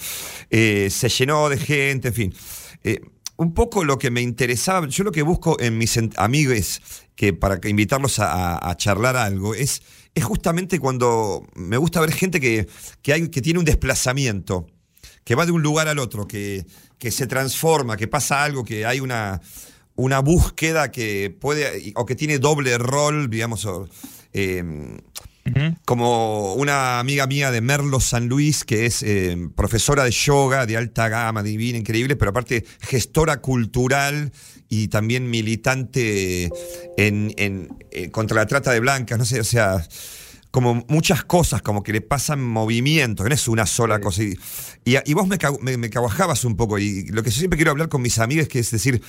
eh, 0.49 0.88
se 0.89 1.09
llenó 1.09 1.47
de 1.47 1.57
gente, 1.59 2.07
en 2.07 2.13
fin. 2.15 2.33
Un 3.38 3.53
poco 3.53 3.83
lo 3.83 3.97
que 3.97 4.11
me 4.11 4.21
interesaba, 4.21 4.88
yo 4.88 5.03
lo 5.03 5.11
que 5.11 5.21
busco 5.21 5.59
en 5.59 5.77
mis 5.77 5.99
amigues, 6.15 6.81
que 7.15 7.33
para 7.33 7.59
invitarlos 7.67 8.19
a, 8.19 8.73
charlar 8.77 9.17
algo, 9.17 9.53
es, 9.53 9.81
es 10.13 10.23
justamente 10.23 10.79
cuando 10.79 11.45
me 11.53 11.77
gusta 11.77 11.99
ver 11.99 12.13
gente 12.13 12.39
que, 12.39 12.67
que, 13.01 13.13
hay, 13.13 13.29
que 13.29 13.41
tiene 13.41 13.59
un 13.59 13.65
desplazamiento, 13.65 14.67
que 15.25 15.36
va 15.36 15.45
de 15.45 15.51
un 15.51 15.61
lugar 15.61 15.89
al 15.89 15.99
otro, 15.99 16.27
que, 16.27 16.65
que 16.97 17.11
se 17.11 17.27
transforma, 17.27 17.97
que 17.97 18.07
pasa 18.07 18.43
algo, 18.43 18.63
que 18.63 18.86
hay 18.86 19.01
una, 19.01 19.41
una 19.95 20.19
búsqueda 20.19 20.91
que 20.91 21.36
puede, 21.38 21.91
o 21.95 22.05
que 22.05 22.15
tiene 22.15 22.39
doble 22.39 22.77
rol, 22.77 23.29
digamos, 23.29 23.67
eh, 24.33 24.63
como 25.86 26.54
una 26.56 27.00
amiga 27.00 27.28
mía 27.28 27.52
de 27.52 27.62
Merlo 27.62 28.00
San 28.00 28.28
Luis, 28.28 28.64
que 28.64 28.86
es 28.86 29.04
eh, 29.04 29.38
profesora 29.56 30.04
de 30.04 30.12
yoga 30.12 30.66
de 30.66 30.78
alta 30.78 31.08
gama, 31.10 31.43
divina, 31.43 31.78
increíble, 31.78 32.16
pero 32.16 32.32
aparte 32.32 32.66
gestora 32.82 33.41
cultural 33.41 34.32
y 34.70 34.88
también 34.88 35.30
militante 35.30 36.50
en, 36.98 37.34
en- 37.38 37.70
eh, 37.91 38.10
contra 38.10 38.38
la 38.38 38.48
trata 38.48 38.72
de 38.72 38.80
blancas, 38.80 39.18
no 39.20 39.26
sé, 39.26 39.39
o 39.39 39.43
sea, 39.43 39.86
como 40.52 40.84
muchas 40.88 41.24
cosas, 41.26 41.62
como 41.62 41.84
que 41.84 41.93
le 41.93 42.02
pasan 42.02 42.41
movimientos, 42.43 43.24
que 43.24 43.30
no 43.30 43.36
es 43.36 43.48
una 43.48 43.66
sola 43.66 44.00
cosa. 44.00 44.24
Y, 44.24 44.36
y, 44.86 44.96
y 45.06 45.14
vos 45.14 45.28
me, 45.28 45.38
me, 45.62 45.78
me 45.78 45.89
cabajabas 45.89 46.43
un 46.46 46.56
poco, 46.56 46.80
y 46.80 47.06
lo 47.08 47.22
que 47.24 47.30
yo 47.30 47.38
siempre 47.38 47.58
quiero 47.58 47.72
hablar 47.72 47.89
con 47.89 48.02
mis 48.02 48.18
amigas, 48.20 48.48
que 48.48 48.60
es 48.60 48.72
decir, 48.72 49.02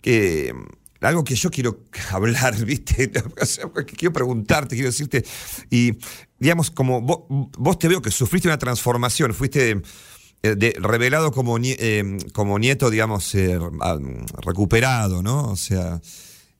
que 0.00 0.52
algo 1.00 1.24
que 1.24 1.34
yo 1.34 1.50
quiero 1.50 1.84
hablar, 2.10 2.56
¿viste? 2.64 3.10
Quiero 3.96 4.12
preguntarte, 4.12 4.74
quiero 4.76 4.90
decirte, 4.90 5.24
y 5.70 5.92
digamos, 6.38 6.70
como 6.70 7.00
vos, 7.00 7.20
vos 7.58 7.78
te 7.78 7.88
veo 7.88 8.00
que 8.02 8.10
sufriste 8.10 8.48
una 8.48 8.58
transformación, 8.58 9.32
fuiste 9.34 9.80
eh, 10.42 10.54
de- 10.54 10.76
revelado 10.80 11.32
como, 11.32 11.58
eh, 11.62 12.18
como 12.32 12.58
nieto, 12.58 12.90
digamos, 12.90 13.34
eh, 13.34 13.58
recuperado, 14.42 15.22
¿no? 15.22 15.50
O 15.50 15.56
sea, 15.56 16.00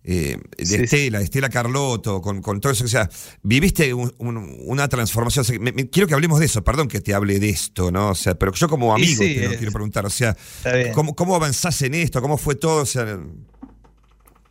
eh, 0.09 0.39
de 0.57 0.65
Sí. 0.67 0.75
Estela, 0.77 1.19
de 1.19 1.25
Estela 1.25 1.49
Carlotto, 1.51 2.21
con, 2.23 2.41
con 2.41 2.61
todo 2.61 2.73
eso, 2.73 2.85
o 2.85 2.89
sea, 2.89 3.11
viviste 3.43 3.93
un- 3.93 4.15
un- 4.19 4.57
una 4.67 4.89
transformación, 4.89 5.41
o 5.43 5.45
sea, 5.45 5.59
me- 5.59 5.73
me- 5.73 5.91
quiero 5.91 6.07
que 6.07 6.15
hablemos 6.15 6.39
de 6.39 6.47
eso, 6.47 6.63
perdón 6.63 6.87
que 6.89 7.01
te 7.01 7.13
hable 7.13 7.41
de 7.41 7.49
esto, 7.51 7.91
¿no? 7.91 8.11
O 8.11 8.15
sea, 8.15 8.35
pero 8.37 8.53
yo 8.53 8.69
como 8.69 8.95
amigo 8.95 9.23
sí, 9.23 9.35
te 9.35 9.49
lo 9.49 9.57
quiero 9.57 9.73
preguntar, 9.73 10.07
o 10.07 10.11
sea. 10.11 10.37
¿cómo, 10.95 11.15
¿cómo 11.17 11.35
avanzás 11.35 11.83
en 11.83 11.95
esto? 11.95 12.23
¿Cómo 12.23 12.39
fue 12.39 12.55
todo? 12.55 12.83
O 12.83 12.87
sea, 12.87 13.19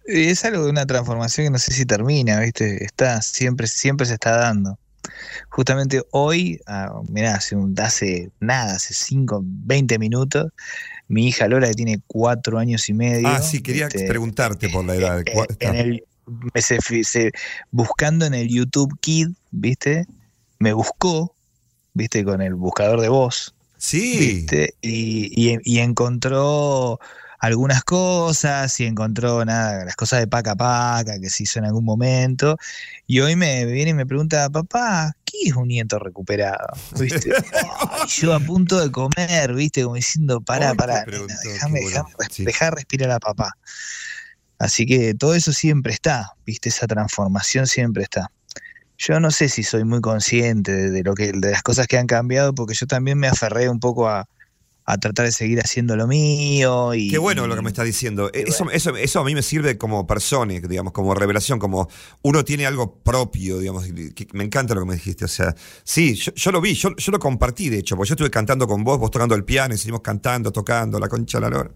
Es 0.07 0.45
algo 0.45 0.63
de 0.65 0.69
una 0.69 0.85
transformación 0.85 1.47
que 1.47 1.51
no 1.51 1.59
sé 1.59 1.73
si 1.73 1.85
termina, 1.85 2.39
¿viste? 2.39 2.83
Está, 2.83 3.21
siempre, 3.21 3.67
siempre 3.67 4.05
se 4.05 4.13
está 4.13 4.37
dando. 4.37 4.77
Justamente 5.49 6.01
hoy, 6.11 6.59
ah, 6.67 7.01
mirá, 7.09 7.35
hace, 7.35 7.55
un- 7.55 7.79
hace 7.79 8.29
nada, 8.39 8.75
hace 8.75 8.93
5, 8.93 9.41
20 9.43 9.97
minutos, 9.99 10.51
mi 11.07 11.27
hija 11.27 11.47
Lola, 11.47 11.67
que 11.67 11.73
tiene 11.75 12.01
cuatro 12.07 12.57
años 12.57 12.89
y 12.89 12.93
medio. 12.93 13.27
ah, 13.27 13.41
sí, 13.41 13.61
quería 13.61 13.87
este, 13.87 14.07
preguntarte 14.07 14.69
por 14.69 14.83
la 14.85 14.95
edad. 14.95 15.19
eh, 15.21 15.25
¿Cuál- 15.33 15.47
en 15.59 15.75
el, 15.75 16.03
se- 16.55 16.79
se- 17.03 17.31
buscando 17.71 18.25
en 18.25 18.33
el 18.33 18.47
YouTube 18.49 18.97
Kid, 18.99 19.29
¿viste? 19.51 20.05
Me 20.59 20.73
buscó, 20.73 21.35
¿viste? 21.93 22.23
Con 22.23 22.41
el 22.41 22.55
buscador 22.55 23.01
de 23.01 23.09
voz. 23.09 23.53
Sí, 23.77 24.17
¿viste? 24.17 24.73
Y, 24.81 25.29
y- 25.53 25.59
y 25.63 25.79
encontró 25.79 26.99
algunas 27.39 27.83
cosas 27.83 28.79
y 28.79 28.85
encontró 28.85 29.43
nada, 29.45 29.85
las 29.85 29.95
cosas 29.95 30.19
de 30.19 30.27
paca 30.27 30.55
paca 30.55 31.19
que 31.19 31.29
se 31.29 31.43
hizo 31.43 31.59
en 31.59 31.65
algún 31.65 31.85
momento. 31.85 32.57
Y 33.07 33.19
hoy 33.19 33.35
me 33.35 33.65
viene 33.65 33.91
y 33.91 33.93
me 33.93 34.05
pregunta, 34.05 34.49
papá, 34.49 35.15
¿qué 35.25 35.49
es 35.49 35.55
un 35.55 35.67
nieto 35.67 35.99
recuperado? 35.99 36.67
¿Viste? 36.99 37.31
Yo 38.07 38.33
a 38.33 38.39
punto 38.39 38.79
de 38.79 38.91
comer, 38.91 39.53
¿viste? 39.53 39.83
Como 39.83 39.95
diciendo, 39.95 40.41
pará, 40.41 40.73
pará, 40.73 41.05
déjame, 41.43 41.81
bueno, 41.81 42.07
sí. 42.29 42.45
dejá 42.45 42.71
respirar 42.71 43.11
a 43.11 43.19
papá. 43.19 43.57
Así 44.57 44.85
que 44.85 45.13
todo 45.13 45.35
eso 45.35 45.51
siempre 45.51 45.93
está, 45.93 46.33
¿viste? 46.45 46.69
Esa 46.69 46.87
transformación 46.87 47.67
siempre 47.67 48.03
está. 48.03 48.31
Yo 48.97 49.19
no 49.19 49.29
sé 49.29 49.49
si 49.49 49.63
soy 49.63 49.83
muy 49.83 49.99
consciente 49.99 50.71
de, 50.71 50.89
de 50.89 51.03
lo 51.03 51.13
que, 51.13 51.33
de 51.33 51.51
las 51.51 51.61
cosas 51.61 51.87
que 51.87 51.97
han 51.97 52.07
cambiado, 52.07 52.55
porque 52.55 52.73
yo 52.73 52.87
también 52.87 53.17
me 53.17 53.27
aferré 53.27 53.67
un 53.67 53.81
poco 53.81 54.07
a, 54.07 54.29
a 54.87 54.97
tratar 54.99 55.25
de 55.25 55.31
seguir 55.31 55.59
haciendo 55.59 55.95
lo 55.95 56.05
mío. 56.07 56.93
Y, 56.93 57.09
Qué 57.09 57.17
bueno 57.17 57.47
lo 57.47 57.55
que 57.55 57.61
me 57.63 57.69
estás 57.69 57.85
diciendo. 57.85 58.29
Eso, 58.33 58.69
eso, 58.69 58.95
eso 58.95 59.19
a 59.19 59.23
mí 59.23 59.33
me 59.33 59.41
sirve 59.41 59.77
como 59.77 60.05
persona, 60.05 60.53
digamos, 60.53 60.93
como 60.93 61.15
revelación, 61.15 61.57
como 61.57 61.89
uno 62.21 62.43
tiene 62.45 62.65
algo 62.67 62.95
propio, 62.99 63.57
digamos. 63.59 63.85
que- 63.85 64.27
Me 64.33 64.43
encanta 64.43 64.75
lo 64.75 64.81
que 64.81 64.87
me 64.87 64.93
dijiste. 64.93 65.25
O 65.25 65.27
sea, 65.27 65.55
sí, 65.83 66.13
yo, 66.15 66.31
yo 66.35 66.51
lo 66.51 66.61
vi, 66.61 66.75
yo, 66.75 66.95
yo 66.97 67.11
lo 67.11 67.19
compartí, 67.19 67.69
de 67.69 67.79
hecho, 67.79 67.95
porque 67.95 68.09
yo 68.09 68.13
estuve 68.13 68.29
cantando 68.29 68.67
con 68.67 68.83
vos, 68.83 68.99
vos 68.99 69.09
tocando 69.11 69.33
el 69.35 69.43
piano 69.43 69.73
y 69.73 69.77
seguimos 69.77 70.01
cantando, 70.01 70.51
tocando, 70.51 70.99
la 70.99 71.07
concha 71.07 71.39
de 71.39 71.41
la 71.41 71.49
lora. 71.49 71.71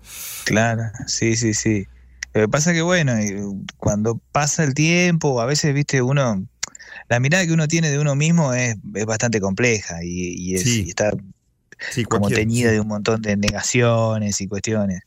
Claro, 0.45 0.83
sí, 1.07 1.35
sí, 1.35 1.53
sí. 1.53 1.87
Lo 2.33 2.41
que 2.41 2.47
pasa 2.47 2.73
que, 2.73 2.83
bueno, 2.83 3.13
cuando 3.77 4.21
pasa 4.31 4.63
el 4.63 4.75
tiempo, 4.75 5.41
a 5.41 5.45
veces, 5.47 5.73
viste, 5.73 6.01
uno 6.03 6.45
la 7.07 7.19
mirada 7.19 7.43
que 7.45 7.53
uno 7.53 7.67
tiene 7.67 7.89
de 7.89 7.97
uno 7.97 8.15
mismo 8.15 8.53
es, 8.53 8.75
es 8.93 9.05
bastante 9.07 9.41
compleja 9.41 10.03
y, 10.03 10.35
y 10.37 10.55
es- 10.55 10.61
Sí. 10.63 10.83
y 10.85 10.89
está 10.89 11.11
Sí, 11.91 12.03
como 12.03 12.29
teñida 12.29 12.71
de 12.71 12.79
un 12.79 12.87
montón 12.87 13.21
de 13.21 13.37
negaciones 13.37 14.41
y 14.41 14.47
cuestiones. 14.47 15.01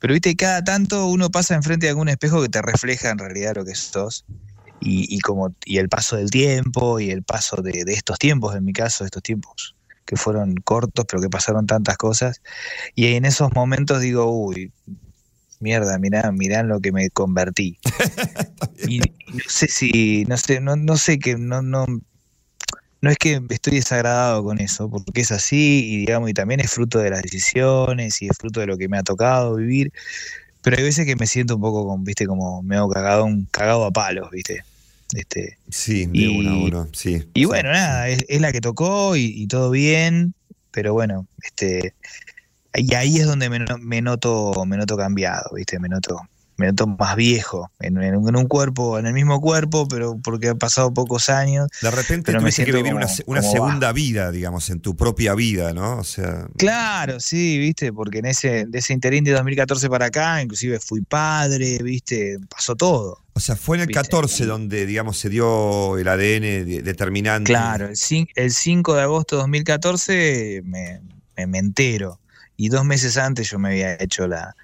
Pero 0.00 0.12
viste, 0.12 0.36
cada 0.36 0.62
tanto 0.62 1.06
uno 1.06 1.30
pasa 1.30 1.54
enfrente 1.54 1.86
de 1.86 1.90
algún 1.90 2.08
espejo 2.08 2.42
que 2.42 2.48
te 2.48 2.62
refleja 2.62 3.10
en 3.10 3.18
realidad 3.18 3.56
lo 3.56 3.64
que 3.64 3.74
sos. 3.74 4.24
Y, 4.80 5.14
y 5.14 5.20
como, 5.20 5.54
y 5.64 5.78
el 5.78 5.88
paso 5.88 6.16
del 6.16 6.30
tiempo 6.30 7.00
y 7.00 7.10
el 7.10 7.22
paso 7.22 7.60
de, 7.62 7.84
de 7.84 7.92
estos 7.92 8.18
tiempos, 8.18 8.54
en 8.54 8.64
mi 8.64 8.72
caso, 8.72 9.04
estos 9.04 9.22
tiempos 9.22 9.74
que 10.04 10.16
fueron 10.16 10.56
cortos, 10.56 11.04
pero 11.08 11.22
que 11.22 11.28
pasaron 11.28 11.66
tantas 11.66 11.96
cosas. 11.96 12.42
Y 12.94 13.06
en 13.14 13.24
esos 13.24 13.54
momentos 13.54 14.00
digo, 14.00 14.26
uy, 14.26 14.72
mierda, 15.60 15.98
mirá, 15.98 16.32
mirá 16.32 16.60
en 16.60 16.68
lo 16.68 16.80
que 16.80 16.92
me 16.92 17.10
convertí. 17.10 17.78
y, 18.88 18.96
y 18.96 19.32
no 19.32 19.44
sé 19.46 19.68
si, 19.68 20.24
no 20.24 20.36
sé, 20.36 20.60
no, 20.60 20.76
no 20.76 20.96
sé 20.96 21.18
que 21.18 21.36
no, 21.36 21.62
no, 21.62 21.86
no 23.00 23.10
es 23.10 23.16
que 23.18 23.40
estoy 23.50 23.74
desagradado 23.76 24.44
con 24.44 24.60
eso, 24.60 24.90
porque 24.90 25.22
es 25.22 25.32
así, 25.32 25.84
y 25.94 25.96
digamos, 25.98 26.30
y 26.30 26.34
también 26.34 26.60
es 26.60 26.70
fruto 26.70 26.98
de 26.98 27.10
las 27.10 27.22
decisiones 27.22 28.20
y 28.22 28.28
es 28.28 28.36
fruto 28.38 28.60
de 28.60 28.66
lo 28.66 28.76
que 28.78 28.88
me 28.88 28.98
ha 28.98 29.02
tocado 29.02 29.56
vivir. 29.56 29.92
Pero 30.62 30.76
hay 30.76 30.82
veces 30.84 31.06
que 31.06 31.16
me 31.16 31.26
siento 31.26 31.56
un 31.56 31.62
poco 31.62 31.86
con, 31.86 32.04
viste, 32.04 32.26
como 32.26 32.62
me 32.62 32.76
hago 32.76 32.90
cagado, 32.90 33.24
un 33.24 33.46
cagado 33.50 33.84
a 33.84 33.90
palos, 33.90 34.30
viste. 34.30 34.62
Este, 35.14 35.58
Sí, 35.70 36.06
de 36.06 36.12
y- 36.24 36.26
una 36.28 36.52
a 36.52 36.56
uno, 36.58 36.88
sí. 36.92 37.22
y 37.34 37.40
sí. 37.40 37.46
bueno, 37.46 37.70
nada, 37.72 38.08
es, 38.08 38.24
es 38.28 38.40
la 38.40 38.52
que 38.52 38.60
tocó 38.60 39.16
y, 39.16 39.24
y 39.34 39.46
todo 39.48 39.70
bien, 39.70 40.34
pero 40.70 40.92
bueno, 40.92 41.26
este, 41.42 41.94
y 42.74 42.94
ahí 42.94 43.18
es 43.18 43.26
donde 43.26 43.48
me, 43.50 43.60
me 43.80 44.02
noto, 44.02 44.64
me 44.66 44.76
noto 44.76 44.96
cambiado, 44.96 45.50
viste, 45.54 45.78
me 45.80 45.88
noto, 45.88 46.20
me 46.60 46.66
noto 46.66 46.86
más 46.86 47.16
viejo, 47.16 47.70
en, 47.80 47.96
en 48.02 48.14
un, 48.36 48.46
cuerpo, 48.46 48.98
en 48.98 49.06
el 49.06 49.14
mismo 49.14 49.40
cuerpo, 49.40 49.88
pero 49.88 50.18
porque 50.22 50.48
han 50.50 50.58
pasado 50.58 50.92
pocos 50.92 51.30
años. 51.30 51.68
De 51.80 51.90
repente 51.90 52.34
tuviste 52.34 52.64
que 52.66 52.72
vivir 52.72 52.92
una, 52.92 53.06
como- 53.06 53.16
se- 53.16 53.24
una 53.26 53.40
como 53.40 53.52
segunda 53.52 53.92
vida, 53.92 54.30
digamos, 54.30 54.68
en 54.68 54.80
tu 54.80 54.94
propia 54.94 55.34
vida, 55.34 55.72
¿no? 55.72 55.96
O 55.98 56.04
sea, 56.04 56.46
Claro, 56.58 57.18
sí, 57.18 57.58
viste, 57.58 57.92
porque 57.92 58.18
en 58.18 58.26
ese, 58.26 58.66
de 58.66 58.78
ese 58.78 58.92
interín 58.92 59.24
de 59.24 59.32
2014 59.32 59.88
para 59.88 60.06
acá, 60.06 60.42
inclusive 60.42 60.78
fui 60.80 61.00
padre, 61.00 61.78
viste, 61.82 62.38
pasó 62.48 62.76
todo. 62.76 63.24
o 63.32 63.40
sea, 63.40 63.56
fue 63.56 63.78
en 63.78 63.82
el 63.82 63.86
Viste, 63.86 64.02
14 64.02 64.44
y- 64.44 64.46
donde, 64.46 64.84
digamos, 64.84 65.16
se 65.16 65.30
dio 65.30 65.96
el 65.96 66.06
ADN 66.08 66.64
de- 66.66 66.82
determinante. 66.82 67.50
Claro, 67.50 67.86
el, 67.88 68.28
el 68.34 68.50
5 68.52 68.94
de 68.96 69.02
agosto 69.02 69.36
de 69.36 69.40
2014 69.42 70.62
me, 70.64 71.00
me, 71.36 71.46
me 71.46 71.58
entero. 71.58 72.18
Y 72.56 72.68
dos 72.68 72.84
meses 72.84 73.16
antes 73.16 73.48
yo 73.50 73.58
me 73.58 73.70
había 73.70 73.94
hecho 73.94 74.26
la, 74.26 74.54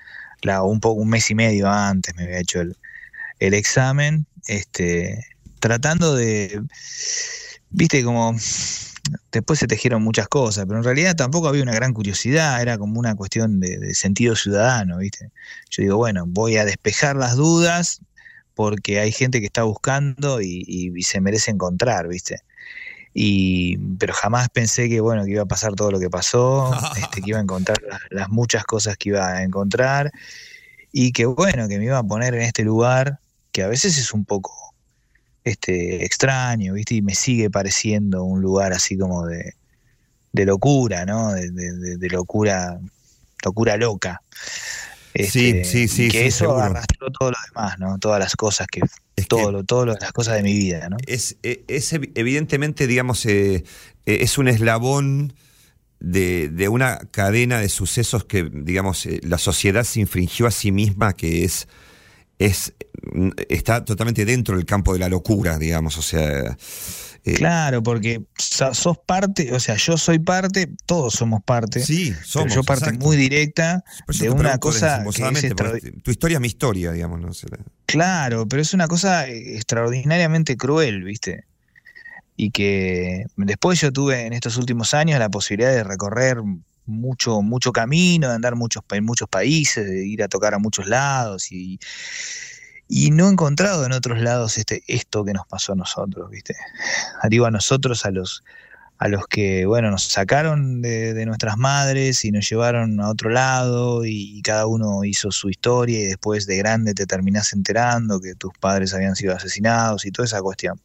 un 0.62 0.80
poco, 0.80 1.00
un 1.00 1.08
mes 1.08 1.30
y 1.30 1.34
medio 1.34 1.68
antes 1.68 2.14
me 2.16 2.24
había 2.24 2.38
hecho 2.38 2.60
el, 2.60 2.76
el 3.38 3.54
examen, 3.54 4.26
este, 4.46 5.24
tratando 5.60 6.14
de, 6.14 6.62
viste, 7.70 8.02
como 8.04 8.34
después 9.32 9.58
se 9.58 9.66
tejieron 9.66 10.02
muchas 10.02 10.28
cosas, 10.28 10.64
pero 10.66 10.78
en 10.78 10.84
realidad 10.84 11.14
tampoco 11.16 11.48
había 11.48 11.62
una 11.62 11.74
gran 11.74 11.92
curiosidad, 11.92 12.60
era 12.60 12.78
como 12.78 12.98
una 12.98 13.14
cuestión 13.14 13.60
de, 13.60 13.94
sentido 13.94 14.36
ciudadano, 14.36 14.98
viste. 14.98 15.30
Yo 15.70 15.82
digo, 15.82 15.96
bueno, 15.96 16.24
voy 16.26 16.56
a 16.56 16.64
despejar 16.64 17.16
las 17.16 17.36
dudas 17.36 18.00
porque 18.54 19.00
hay 19.00 19.12
gente 19.12 19.40
que 19.40 19.46
está 19.46 19.64
buscando 19.64 20.40
y 20.40 21.02
se 21.02 21.20
merece 21.20 21.50
encontrar, 21.50 22.08
viste. 22.08 22.40
Y, 23.18 23.78
pero 23.98 24.12
jamás 24.12 24.50
pensé 24.50 24.90
que 24.90 25.00
bueno 25.00 25.24
que 25.24 25.30
iba 25.30 25.42
a 25.42 25.46
pasar 25.46 25.72
todo 25.74 25.90
lo 25.90 25.98
que 25.98 26.10
pasó, 26.10 26.70
este, 26.98 27.22
que 27.22 27.30
iba 27.30 27.38
a 27.38 27.42
encontrar 27.42 27.78
las, 27.88 28.00
las 28.10 28.28
muchas 28.28 28.64
cosas 28.64 28.98
que 28.98 29.08
iba 29.08 29.26
a 29.26 29.42
encontrar 29.42 30.12
y 30.92 31.12
que 31.12 31.24
bueno 31.24 31.66
que 31.66 31.78
me 31.78 31.86
iba 31.86 31.96
a 31.98 32.02
poner 32.02 32.34
en 32.34 32.42
este 32.42 32.62
lugar 32.62 33.20
que 33.52 33.62
a 33.62 33.68
veces 33.68 33.96
es 33.96 34.12
un 34.12 34.26
poco 34.26 34.52
este 35.44 36.04
extraño, 36.04 36.74
viste, 36.74 36.96
y 36.96 37.02
me 37.02 37.14
sigue 37.14 37.48
pareciendo 37.50 38.22
un 38.24 38.42
lugar 38.42 38.72
así 38.74 38.98
como 38.98 39.24
de, 39.26 39.54
de 40.32 40.44
locura, 40.44 41.06
¿no? 41.06 41.32
De, 41.32 41.50
de- 41.50 41.72
de- 41.72 41.96
de 41.96 42.08
locura, 42.10 42.78
locura 43.44 43.76
loca. 43.78 44.20
Sí, 45.24 45.64
sí, 45.64 45.88
sí, 45.88 46.04
y 46.06 46.08
Que 46.10 46.18
sí, 46.20 46.26
eso 46.26 46.38
seguro. 46.38 46.62
arrastró 46.62 47.10
todo 47.10 47.30
lo 47.30 47.36
demás, 47.54 47.78
¿no? 47.78 47.98
Todas 47.98 48.20
las 48.20 48.36
cosas 48.36 48.66
que, 48.66 48.80
Es 49.16 49.28
todo 49.28 49.46
que- 49.46 49.52
lo, 49.52 49.64
todo 49.64 49.86
lo- 49.86 49.94
las 49.94 50.12
cosas 50.12 50.36
de 50.36 50.42
mi 50.42 50.52
vida, 50.54 50.88
¿no? 50.88 50.96
es, 51.06 51.36
eh, 51.42 51.64
es 51.68 51.92
evi- 51.92 52.12
evidentemente, 52.14 52.86
digamos, 52.86 53.24
eh, 53.26 53.64
eh, 54.06 54.18
es 54.20 54.38
un 54.38 54.48
eslabón 54.48 55.32
de, 56.00 56.48
de 56.50 56.68
una 56.68 56.98
cadena 57.10 57.58
de 57.60 57.68
sucesos 57.68 58.24
que, 58.24 58.48
digamos, 58.52 59.06
eh, 59.06 59.20
la 59.22 59.38
sociedad 59.38 59.84
se 59.84 60.00
infringió 60.00 60.46
a 60.46 60.50
sí 60.50 60.70
misma, 60.72 61.14
que 61.14 61.44
es, 61.44 61.68
es 62.38 62.74
mm, 63.12 63.30
está 63.48 63.84
totalmente 63.84 64.24
dentro 64.24 64.56
del 64.56 64.66
campo 64.66 64.92
de 64.92 64.98
la 64.98 65.08
locura, 65.08 65.58
digamos, 65.58 65.96
o 65.98 66.02
sea... 66.02 66.56
eh, 67.26 67.34
Claro, 67.34 67.82
porque 67.82 68.22
so- 68.38 68.72
sos 68.72 68.98
parte, 69.04 69.52
o 69.52 69.58
sea, 69.60 69.74
yo 69.74 69.96
soy 69.98 70.20
parte, 70.20 70.68
todos 70.86 71.12
somos 71.14 71.42
parte, 71.42 71.80
Sí, 71.80 72.12
pero 72.12 72.24
somos. 72.26 72.54
yo 72.54 72.62
parte 72.62 72.84
exacto. 72.86 73.04
muy 73.04 73.16
directa 73.16 73.84
de 74.20 74.30
una 74.30 74.58
cosa 74.58 75.02
que 75.12 75.32
es 75.48 76.02
tu 76.02 76.10
historia 76.12 76.36
es 76.36 76.40
mi 76.40 76.46
historia, 76.46 76.92
digamos, 76.92 77.20
¿no? 77.20 77.30
Claro, 77.86 78.46
pero 78.48 78.62
es 78.62 78.72
una 78.74 78.86
cosa 78.88 79.28
eh, 79.28 79.56
extraordinariamente 79.56 80.56
cruel, 80.56 81.02
¿viste? 81.02 81.44
Y 82.36 82.50
que 82.50 83.24
después 83.36 83.80
yo 83.80 83.92
tuve 83.92 84.26
en 84.26 84.32
estos 84.32 84.56
últimos 84.56 84.94
años 84.94 85.18
la 85.18 85.28
posibilidad 85.28 85.72
de 85.72 85.82
recorrer 85.84 86.38
mucho, 86.84 87.42
mucho 87.42 87.72
camino, 87.72 88.28
de 88.28 88.34
andar 88.36 88.54
muchos, 88.54 88.84
en 88.90 89.04
muchos 89.04 89.28
países, 89.28 89.84
de 89.84 90.06
ir 90.06 90.22
a 90.22 90.28
tocar 90.28 90.54
a 90.54 90.58
muchos 90.58 90.86
lados 90.86 91.50
y, 91.50 91.80
y 92.88 93.10
no 93.10 93.28
he 93.28 93.32
encontrado 93.32 93.84
en 93.84 93.92
otros 93.92 94.20
lados 94.20 94.58
este, 94.58 94.82
esto 94.86 95.24
que 95.24 95.32
nos 95.32 95.46
pasó 95.46 95.72
a 95.72 95.76
nosotros, 95.76 96.30
¿viste? 96.30 96.54
Digo 97.28 97.46
a 97.46 97.50
nosotros, 97.50 98.06
a 98.06 98.10
los, 98.10 98.44
a 98.98 99.08
los 99.08 99.26
que, 99.26 99.66
bueno, 99.66 99.90
nos 99.90 100.04
sacaron 100.04 100.82
de, 100.82 101.12
de 101.12 101.26
nuestras 101.26 101.56
madres 101.56 102.24
y 102.24 102.30
nos 102.30 102.48
llevaron 102.48 103.00
a 103.00 103.08
otro 103.08 103.30
lado 103.30 104.04
y 104.04 104.40
cada 104.42 104.66
uno 104.66 105.04
hizo 105.04 105.32
su 105.32 105.50
historia 105.50 105.98
y 105.98 106.04
después 106.04 106.46
de 106.46 106.56
grande 106.58 106.94
te 106.94 107.06
terminás 107.06 107.52
enterando 107.52 108.20
que 108.20 108.34
tus 108.34 108.52
padres 108.58 108.94
habían 108.94 109.16
sido 109.16 109.34
asesinados 109.34 110.06
y 110.06 110.12
toda 110.12 110.26
esa 110.26 110.40
cuestión. 110.40 110.80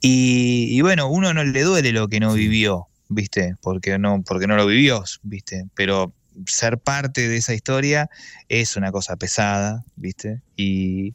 Y, 0.00 0.68
y 0.70 0.80
bueno, 0.80 1.08
uno 1.08 1.34
no 1.34 1.44
le 1.44 1.62
duele 1.62 1.92
lo 1.92 2.08
que 2.08 2.20
no 2.20 2.32
vivió, 2.32 2.88
¿viste? 3.08 3.56
Porque 3.60 3.98
no, 3.98 4.22
porque 4.22 4.46
no 4.46 4.56
lo 4.56 4.66
vivió, 4.66 5.04
¿viste? 5.22 5.66
Pero 5.74 6.12
ser 6.46 6.78
parte 6.78 7.28
de 7.28 7.36
esa 7.36 7.54
historia 7.54 8.08
es 8.48 8.76
una 8.76 8.92
cosa 8.92 9.16
pesada, 9.16 9.84
¿viste? 9.96 10.40
Y, 10.56 11.14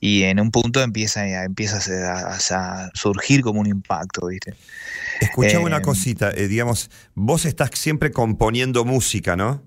y 0.00 0.22
en 0.24 0.40
un 0.40 0.50
punto 0.50 0.82
empieza, 0.82 1.20
a- 1.20 1.44
empieza 1.44 1.78
a, 2.12 2.34
a- 2.34 2.84
a 2.86 2.90
surgir 2.94 3.42
como 3.42 3.60
un 3.60 3.66
impacto, 3.66 4.26
¿viste? 4.26 4.54
Escuchame 5.20 5.62
Eh, 5.64 5.66
una 5.66 5.82
cosita, 5.82 6.30
eh, 6.30 6.48
digamos, 6.48 6.90
vos 7.14 7.44
estás 7.44 7.70
siempre 7.74 8.10
componiendo 8.10 8.84
música, 8.84 9.36
¿no? 9.36 9.62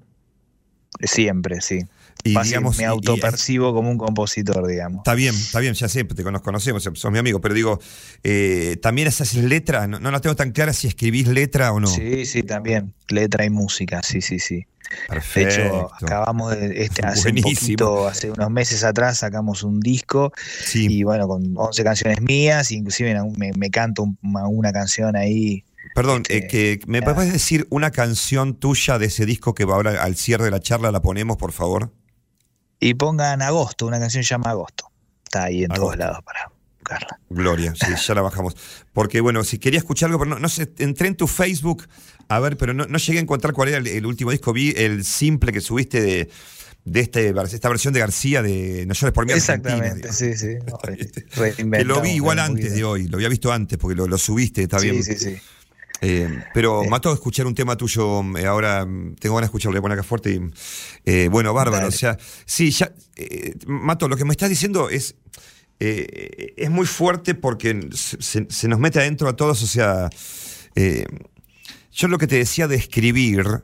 Siempre, 1.02 1.62
sí. 1.62 1.82
Y 2.26 2.34
Fácil, 2.34 2.50
digamos, 2.54 2.78
me 2.78 2.86
autopercibo 2.86 3.72
como 3.72 3.92
un 3.92 4.00
compositor, 4.00 4.66
digamos. 4.68 5.02
Está 5.02 5.14
bien, 5.14 5.36
está 5.36 5.60
bien, 5.60 5.76
ya 5.76 5.88
sé, 5.88 6.04
te 6.06 6.24
cono- 6.24 6.42
conocemos, 6.42 6.82
sos 6.82 7.12
mi 7.12 7.20
amigo, 7.20 7.40
pero 7.40 7.54
digo, 7.54 7.80
eh, 8.24 8.78
también 8.82 9.08
esas 9.08 9.36
letras, 9.36 9.88
no, 9.88 10.00
no 10.00 10.10
la 10.10 10.20
tengo 10.22 10.36
tan 10.36 10.52
clara 10.52 10.74
si 10.74 10.88
escribís 10.88 11.28
letra 11.28 11.72
o 11.72 11.80
no. 11.80 11.86
Sí, 11.88 12.26
sí, 12.26 12.42
también. 12.42 12.96
Letra 13.10 13.46
y 13.46 13.52
música, 13.52 14.02
sí, 14.02 14.22
sí, 14.22 14.40
sí. 14.40 14.56
De 14.56 14.96
Perfecto. 15.08 15.50
hecho, 15.50 15.90
acabamos 16.02 16.58
de, 16.58 16.82
este, 16.84 17.06
hace 17.06 17.30
un 17.30 17.36
poquito, 17.42 18.08
hace 18.08 18.32
unos 18.32 18.50
meses 18.50 18.84
atrás 18.84 19.20
sacamos 19.20 19.62
un 19.62 19.80
disco 19.80 20.32
Sí. 20.64 20.88
y 20.90 21.04
bueno, 21.04 21.28
con 21.28 21.54
11 21.56 21.84
canciones 21.84 22.22
mías, 22.22 22.72
inclusive 22.72 23.16
me, 23.38 23.52
me 23.56 23.70
canto 23.70 24.02
un- 24.02 24.18
una, 24.24 24.48
una 24.48 24.74
canción 24.74 25.16
ahí. 25.16 25.64
Perdón, 25.94 26.24
este, 26.28 26.38
eh, 26.38 26.48
que 26.48 26.80
¿me 26.88 27.04
puedes 27.04 27.32
decir 27.32 27.68
una 27.70 27.92
canción 27.92 28.56
tuya 28.56 28.98
de 28.98 29.06
ese 29.06 29.28
disco 29.28 29.54
que 29.54 29.66
va 29.66 29.76
ahora 29.76 30.02
al 30.04 30.16
cierre 30.16 30.46
de 30.46 30.52
la 30.52 30.60
charla 30.60 30.92
la 30.92 31.04
ponemos, 31.04 31.38
por 31.38 31.52
favor? 31.52 31.92
Y 32.86 32.94
pongan 32.94 33.42
Agosto, 33.42 33.86
una 33.88 34.00
canción 34.00 34.22
que 34.22 34.28
se 34.28 34.34
llama 34.34 34.52
Agosto. 34.52 34.92
Está 35.24 35.46
ahí 35.46 35.64
en 35.64 35.72
Agosto. 35.72 35.82
todos 35.86 35.98
lados 35.98 36.24
para 36.24 36.52
buscarla. 36.80 37.20
Gloria, 37.30 37.74
sí, 37.76 37.94
ya 38.08 38.14
la 38.14 38.22
bajamos. 38.22 38.56
Porque 38.94 39.22
bueno, 39.22 39.44
si 39.44 39.58
quería 39.58 39.80
escuchar 39.80 40.08
algo, 40.10 40.20
pero 40.20 40.36
no, 40.36 40.40
no 40.40 40.50
sé, 40.50 40.72
entré 40.78 41.08
en 41.08 41.16
tu 41.16 41.28
Facebook 41.28 41.88
a 42.28 42.40
ver, 42.40 42.58
pero 42.58 42.74
no, 42.74 42.86
no 42.86 42.98
llegué 42.98 43.20
a 43.20 43.22
encontrar 43.22 43.54
cuál 43.54 43.70
era 43.70 43.78
el, 43.80 43.88
el 43.88 44.06
último 44.06 44.32
disco. 44.32 44.54
Vi 44.54 44.74
el 44.78 45.04
simple 45.04 45.52
que 45.52 45.62
subiste 45.62 46.02
de, 46.02 46.30
de 46.84 47.00
este, 47.00 47.34
esta 47.54 47.70
versión 47.70 47.94
de 47.94 48.00
García 48.02 48.42
de 48.44 48.86
No 48.88 48.94
llores 48.94 49.14
por 49.14 49.26
mí 49.26 49.34
Exactamente, 49.34 50.14
sí, 50.14 50.36
sí. 50.36 50.58
Que 51.72 51.84
lo 51.86 52.02
vi 52.02 52.12
igual 52.12 52.38
antes 52.40 52.66
poquito. 52.66 52.76
de 52.76 52.84
hoy, 52.84 53.08
lo 53.08 53.18
había 53.18 53.30
visto 53.30 53.52
antes 53.52 53.78
porque 53.80 53.96
lo, 53.96 54.08
lo 54.08 54.18
subiste, 54.20 54.62
está 54.64 54.78
Sí, 54.80 54.92
bien. 54.92 55.04
sí, 55.04 55.16
sí. 55.18 55.38
Eh, 56.02 56.44
pero 56.54 56.84
Eh. 56.84 56.90
mató 56.90 57.14
escuchar 57.14 57.48
un 57.48 57.56
tema 57.56 57.76
tuyo, 57.78 58.22
eh, 58.38 58.46
ahora 58.46 58.86
mm, 58.86 59.16
tengo 59.16 59.36
ganas 59.36 59.48
de 59.48 59.52
escucharlo, 59.52 59.74
voy 59.74 59.80
a 59.80 59.82
poner 59.82 60.00
acá 60.00 60.08
fuerte 60.08 60.32
y 60.34 60.42
eh, 61.06 61.30
bueno, 61.30 61.54
bárbaro, 61.54 61.86
Dale. 61.86 61.88
o 61.88 61.98
sea, 61.98 62.18
sí, 62.46 62.72
ya, 62.72 62.94
Mato, 63.66 64.08
lo 64.08 64.18
que 64.18 64.26
me 64.26 64.32
estás 64.32 64.50
diciendo 64.50 64.90
es, 64.90 65.16
es 65.80 66.70
muy 66.70 66.86
fuerte 66.86 67.34
porque 67.36 67.90
se, 67.94 68.68
nos 68.68 68.80
mete 68.80 69.00
adentro 69.00 69.28
a 69.30 69.36
todos, 69.36 69.64
o 69.64 69.68
sea, 69.68 70.10
yo 71.92 72.08
lo 72.08 72.18
que 72.18 72.28
te 72.28 72.38
decía 72.38 72.68
de 72.68 72.76
escribir, 72.76 73.64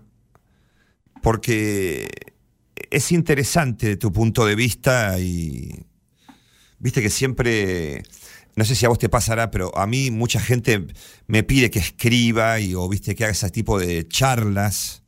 porque 1.21 2.07
es 2.89 3.11
interesante 3.11 3.87
de 3.87 3.97
tu 3.97 4.11
punto 4.11 4.45
de 4.45 4.55
vista 4.55 5.19
y 5.19 5.85
viste 6.79 7.01
que 7.01 7.09
siempre 7.09 8.03
no 8.55 8.65
sé 8.65 8.75
si 8.75 8.85
a 8.85 8.89
vos 8.89 8.99
te 8.99 9.09
pasará, 9.09 9.49
pero 9.51 9.75
a 9.77 9.87
mí 9.87 10.11
mucha 10.11 10.39
gente 10.39 10.85
me 11.27 11.43
pide 11.43 11.69
que 11.69 11.79
escriba 11.79 12.59
y 12.59 12.75
o 12.75 12.87
viste 12.89 13.15
que 13.15 13.23
haga 13.23 13.31
ese 13.31 13.49
tipo 13.49 13.79
de 13.79 14.07
charlas 14.07 15.03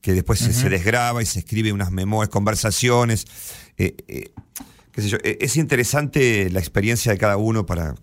que 0.00 0.12
después 0.12 0.38
se- 0.38 0.52
se, 0.52 0.68
desgraba 0.68 1.22
y 1.22 1.26
se 1.26 1.38
escribe 1.38 1.72
unas 1.72 1.90
memorias, 1.90 2.28
conversaciones. 2.30 3.24
eh, 3.78 3.96
eh, 4.06 4.30
qué 4.92 5.02
sé 5.02 5.08
yo. 5.08 5.16
Eh, 5.24 5.38
Es 5.40 5.56
interesante 5.56 6.50
la 6.50 6.60
experiencia 6.60 7.10
de 7.12 7.18
cada 7.18 7.36
uno 7.38 7.64
para 7.66 7.94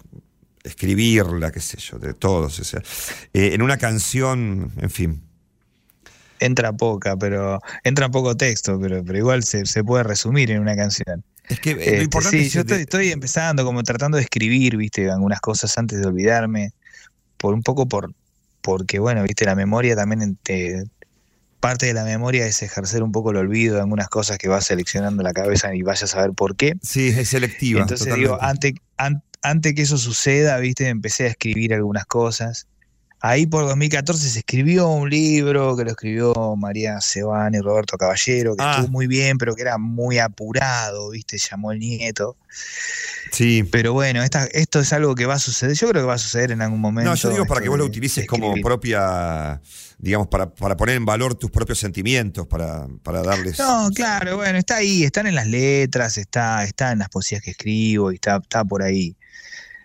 escribirla, 0.64 1.52
qué 1.52 1.60
sé 1.60 1.78
yo, 1.78 2.00
de 2.00 2.14
todos. 2.14 2.60
O 2.60 2.64
sea, 2.64 2.82
eh, 3.34 3.52
en 3.54 3.62
una 3.62 3.78
canción, 3.78 4.72
en 4.78 4.90
fin. 4.90 5.22
Entra 6.40 6.74
poca, 6.74 7.16
pero 7.18 7.60
entra 7.84 8.10
poco 8.10 8.36
texto, 8.36 8.80
pero, 8.82 9.04
pero 9.06 9.18
igual 9.18 9.44
se, 9.44 9.66
se 9.68 9.84
puede 9.84 10.04
resumir 10.04 10.50
en 10.52 10.60
una 10.62 10.76
canción. 10.76 11.24
Es 11.52 11.60
que 11.60 11.72
eh, 11.72 11.76
lo 11.76 11.82
Este, 11.82 12.04
importante 12.04 12.38
sí, 12.42 12.48
es 12.48 12.54
yo 12.54 12.62
estoy, 12.62 12.82
estoy 12.82 13.12
empezando 13.12 13.66
como 13.66 13.84
tratando 13.84 14.18
de 14.18 14.24
escribir, 14.24 14.78
viste, 14.78 15.10
algunas 15.12 15.40
cosas 15.42 15.78
antes 15.78 16.00
de 16.00 16.08
olvidarme, 16.08 16.72
por 17.38 17.54
un 17.54 17.64
poco 17.64 17.88
por, 17.88 18.14
porque 18.62 19.00
bueno, 19.00 19.24
viste, 19.24 19.46
la 19.46 19.56
memoria 19.56 19.96
también 19.96 20.38
te- 20.44 20.84
parte 21.60 21.86
de 21.88 21.94
la 21.94 22.04
memoria 22.04 22.48
es 22.48 22.62
ejercer 22.64 23.04
un 23.04 23.12
poco 23.12 23.32
el 23.32 23.38
olvido 23.38 23.76
de 23.76 23.82
algunas 23.82 24.08
cosas 24.10 24.38
que 24.38 24.48
vas 24.48 24.66
seleccionando 24.66 25.22
en 25.22 25.26
la 25.26 25.34
cabeza 25.34 25.74
y 25.76 25.82
vayas 25.84 26.04
a 26.04 26.08
saber 26.08 26.32
por 26.34 26.56
qué. 26.56 26.74
Sí, 26.82 27.10
es 27.10 27.30
selectiva. 27.30 27.82
Entonces 27.82 28.08
totalmente. 28.08 28.30
digo, 28.32 28.42
antes, 28.42 28.74
an- 28.98 29.24
antes 29.44 29.74
que 29.76 29.82
eso 29.84 29.98
suceda, 29.98 30.58
viste, 30.60 30.88
empecé 30.88 31.26
a 31.26 31.28
escribir 31.28 31.74
algunas 31.74 32.06
cosas. 32.06 32.68
Ahí 33.24 33.46
por 33.46 33.68
2014 33.68 34.30
se 34.30 34.40
escribió 34.40 34.88
un 34.90 35.08
libro 35.10 35.78
que 35.78 35.84
lo 35.84 35.92
escribió 35.92 36.34
María 36.58 37.00
Sebán 37.02 37.54
y 37.54 37.60
Roberto 37.60 37.96
Caballero, 37.98 38.56
que 38.56 38.64
Ah. 38.64 38.72
estuvo 38.78 38.88
muy 38.92 39.06
bien, 39.06 39.38
pero 39.38 39.54
que 39.54 39.62
era 39.62 39.78
muy 39.78 40.18
apurado, 40.18 41.12
viste, 41.12 41.38
llamó 41.38 41.72
el 41.72 41.78
nieto. 41.80 42.36
Sí. 43.32 43.64
Pero 43.72 43.94
bueno, 43.94 44.24
esta- 44.24 44.46
esto 44.46 44.80
es 44.80 44.92
algo 44.92 45.14
que 45.14 45.28
va 45.28 45.36
a 45.36 45.40
suceder, 45.40 45.76
yo 45.76 45.88
creo 45.90 46.02
que 46.02 46.08
va 46.08 46.16
a 46.16 46.18
suceder 46.18 46.52
en 46.52 46.62
algún 46.64 46.80
momento. 46.80 47.12
No, 47.12 47.16
yo 47.16 47.30
digo 47.30 47.46
para 47.46 47.62
que 47.62 47.70
vos 47.70 47.78
lo 47.78 47.86
utilices 47.86 48.26
como 48.26 48.56
propia, 48.56 49.62
digamos, 50.00 50.28
para, 50.28 50.50
para 50.54 50.76
poner 50.76 50.96
en 50.96 51.06
valor 51.06 51.36
tus 51.36 51.52
propios 51.52 51.78
sentimientos, 51.78 52.48
para, 52.48 52.88
para 53.04 53.22
darles... 53.22 53.60
No, 53.60 53.90
claro, 53.94 54.38
bueno, 54.38 54.58
está 54.58 54.78
ahí, 54.78 55.04
están 55.04 55.28
en 55.28 55.36
las 55.36 55.46
letras, 55.46 56.18
está, 56.18 56.64
está 56.64 56.92
en 56.92 56.98
las 57.00 57.10
poesías 57.10 57.42
que 57.44 57.52
escribo 57.52 58.12
y 58.12 58.16
está, 58.16 58.38
está 58.38 58.66
por 58.66 58.82
ahí. 58.82 59.16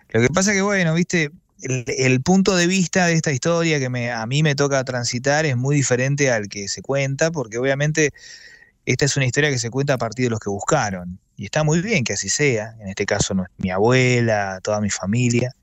Lo 0.09 0.21
que 0.21 0.27
pasa 0.29 0.53
que, 0.53 0.61
bueno, 0.63 0.93
viste, 0.95 1.29
el, 1.61 1.85
el 1.87 2.21
punto 2.21 2.55
de 2.55 2.67
vista 2.67 3.07
de 3.07 3.13
esta 3.13 3.31
historia 3.31 3.79
que 3.79 3.89
me, 3.89 4.11
a 4.11 4.25
mí 4.25 4.43
me 4.43 4.55
toca 4.55 4.83
transitar 4.83 5.45
es 5.45 5.57
muy 5.57 5.75
diferente 5.75 6.31
al 6.31 6.47
que 6.49 6.67
se 6.67 6.81
cuenta, 6.81 7.31
porque 7.31 7.57
obviamente 7.57 8.11
esta 8.85 9.05
es 9.05 9.17
una 9.17 9.25
historia 9.25 9.49
que 9.49 9.59
se 9.59 9.69
cuenta 9.69 9.93
a 9.93 9.97
partir 9.97 10.25
de 10.25 10.29
los 10.31 10.39
que 10.39 10.49
buscaron. 10.49 11.19
Y 11.35 11.45
está 11.45 11.63
muy 11.63 11.81
bien 11.81 12.03
que 12.03 12.13
así 12.13 12.29
sea, 12.29 12.75
en 12.79 12.87
este 12.87 13.05
caso 13.05 13.33
no 13.33 13.43
es 13.43 13.49
mi 13.57 13.69
abuela, 13.69 14.59
toda 14.63 14.81
mi 14.81 14.89
familia. 14.89 15.53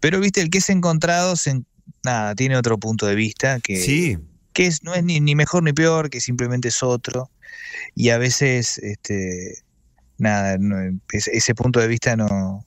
Pero, 0.00 0.20
viste, 0.20 0.40
el 0.40 0.50
que 0.50 0.58
es 0.58 0.68
encontrado, 0.70 1.34
se 1.36 1.50
en- 1.50 1.66
nada, 2.04 2.34
tiene 2.34 2.56
otro 2.56 2.78
punto 2.78 3.06
de 3.06 3.14
vista 3.14 3.58
que, 3.60 3.76
Sí, 3.76 4.18
que 4.52 4.66
es, 4.66 4.82
no 4.84 4.94
es 4.94 5.02
ni, 5.02 5.20
ni 5.20 5.34
mejor 5.34 5.62
ni 5.62 5.72
peor, 5.72 6.10
que 6.10 6.20
simplemente 6.20 6.68
es 6.68 6.82
otro. 6.82 7.30
Y 7.94 8.10
a 8.10 8.18
veces, 8.18 8.78
este, 8.78 9.58
nada, 10.18 10.56
no- 10.58 11.00
ese, 11.12 11.36
ese 11.36 11.54
punto 11.54 11.80
de 11.80 11.88
vista 11.88 12.14
no, 12.16 12.64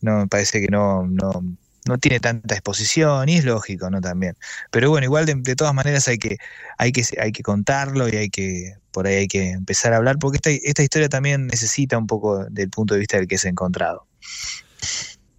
no 0.00 0.18
me 0.18 0.26
parece 0.26 0.60
que 0.60 0.68
no, 0.68 1.06
no, 1.06 1.44
no 1.86 1.98
tiene 1.98 2.20
tanta 2.20 2.54
exposición 2.54 3.28
y 3.28 3.36
es 3.36 3.44
lógico, 3.44 3.90
¿no? 3.90 4.00
También. 4.00 4.36
Pero 4.70 4.90
bueno, 4.90 5.04
igual 5.04 5.26
de, 5.26 5.56
todas 5.56 5.74
maneras 5.74 6.08
hay 6.08 6.18
que, 6.18 6.38
hay 6.78 6.92
que, 6.92 7.04
hay 7.20 7.32
que 7.32 7.42
contarlo 7.42 8.08
y 8.08 8.16
hay 8.16 8.30
que, 8.30 8.74
por 8.90 9.06
ahí 9.06 9.16
hay 9.16 9.28
que 9.28 9.50
empezar 9.50 9.92
a 9.92 9.96
hablar, 9.96 10.18
porque 10.18 10.36
esta, 10.36 10.50
esta 10.50 10.82
historia 10.82 11.08
también 11.08 11.46
necesita 11.46 11.98
un 11.98 12.06
poco 12.06 12.44
del 12.46 12.70
punto 12.70 12.94
de 12.94 13.00
vista 13.00 13.18
del 13.18 13.28
que 13.28 13.34
es 13.34 13.44
encontrado. 13.44 14.06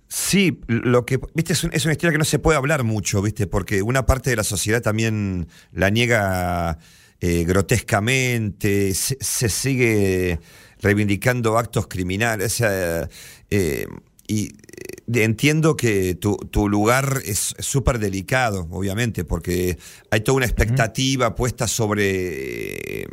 sí, 0.08 0.60
lo 0.68 1.06
que, 1.06 1.20
viste, 1.34 1.54
es, 1.54 1.64
es 1.72 1.86
una 1.86 1.94
historia 1.94 2.12
que 2.12 2.20
no 2.20 2.26
se 2.26 2.40
puede 2.40 2.58
hablar 2.58 2.84
mucho, 2.84 3.22
viste, 3.22 3.48
porque 3.48 3.82
una 3.82 4.06
parte 4.06 4.30
de 4.30 4.36
la 4.36 4.44
sociedad 4.44 4.82
también 4.82 5.48
la 5.72 5.90
niega 5.90 6.78
eh, 7.22 7.44
grotescamente, 7.44 8.94
se, 8.94 9.18
se 9.20 9.50
sigue 9.50 10.40
reivindicando 10.80 11.58
actos 11.58 11.88
criminales, 11.88 12.54
o 12.54 12.56
sea, 12.58 13.10
eh, 13.50 13.88
y 14.28 14.48
eh, 14.48 15.24
entiendo 15.24 15.76
que 15.78 16.16
tu, 16.16 16.38
tu 16.38 16.70
lugar 16.70 17.22
es 17.26 17.56
súper 17.60 18.00
delicado, 18.00 18.68
obviamente, 18.72 19.24
porque 19.26 19.78
hay 20.12 20.22
toda 20.22 20.38
una 20.38 20.46
expectativa 20.46 21.36
puesta 21.36 21.68
sobre... 21.68 23.08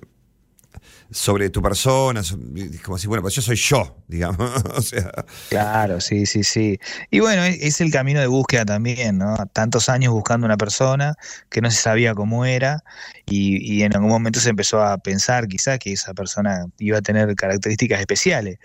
sobre 1.10 1.50
tu 1.50 1.60
persona, 1.62 2.22
so- 2.22 2.38
como 2.84 2.98
si, 2.98 3.06
bueno, 3.06 3.22
pues 3.22 3.34
yo 3.34 3.42
soy 3.42 3.56
yo, 3.56 3.96
digamos. 4.08 4.40
o 4.74 4.82
sea, 4.82 5.10
Claro, 5.48 6.00
sí, 6.00 6.24
sí, 6.24 6.44
sí. 6.44 6.78
Y 7.10 7.20
bueno, 7.20 7.44
es, 7.44 7.58
es 7.60 7.80
el 7.82 7.90
camino 7.92 8.20
de 8.20 8.26
búsqueda 8.26 8.64
también, 8.64 9.18
¿no? 9.18 9.36
Tantos 9.52 9.90
años 9.90 10.10
buscando 10.14 10.46
una 10.46 10.56
persona 10.56 11.14
que 11.50 11.60
no 11.60 11.70
se 11.70 11.76
sabía 11.76 12.14
cómo 12.14 12.46
era 12.46 12.82
y, 13.26 13.58
y 13.62 13.82
en 13.82 13.94
algún 13.94 14.08
momento 14.08 14.40
se 14.40 14.48
empezó 14.48 14.80
a 14.82 14.96
pensar 14.96 15.48
quizá 15.48 15.76
que 15.78 15.92
esa 15.92 16.14
persona 16.14 16.64
iba 16.78 16.96
a 16.98 17.02
tener 17.02 17.34
características 17.36 18.00
especiales. 18.00 18.58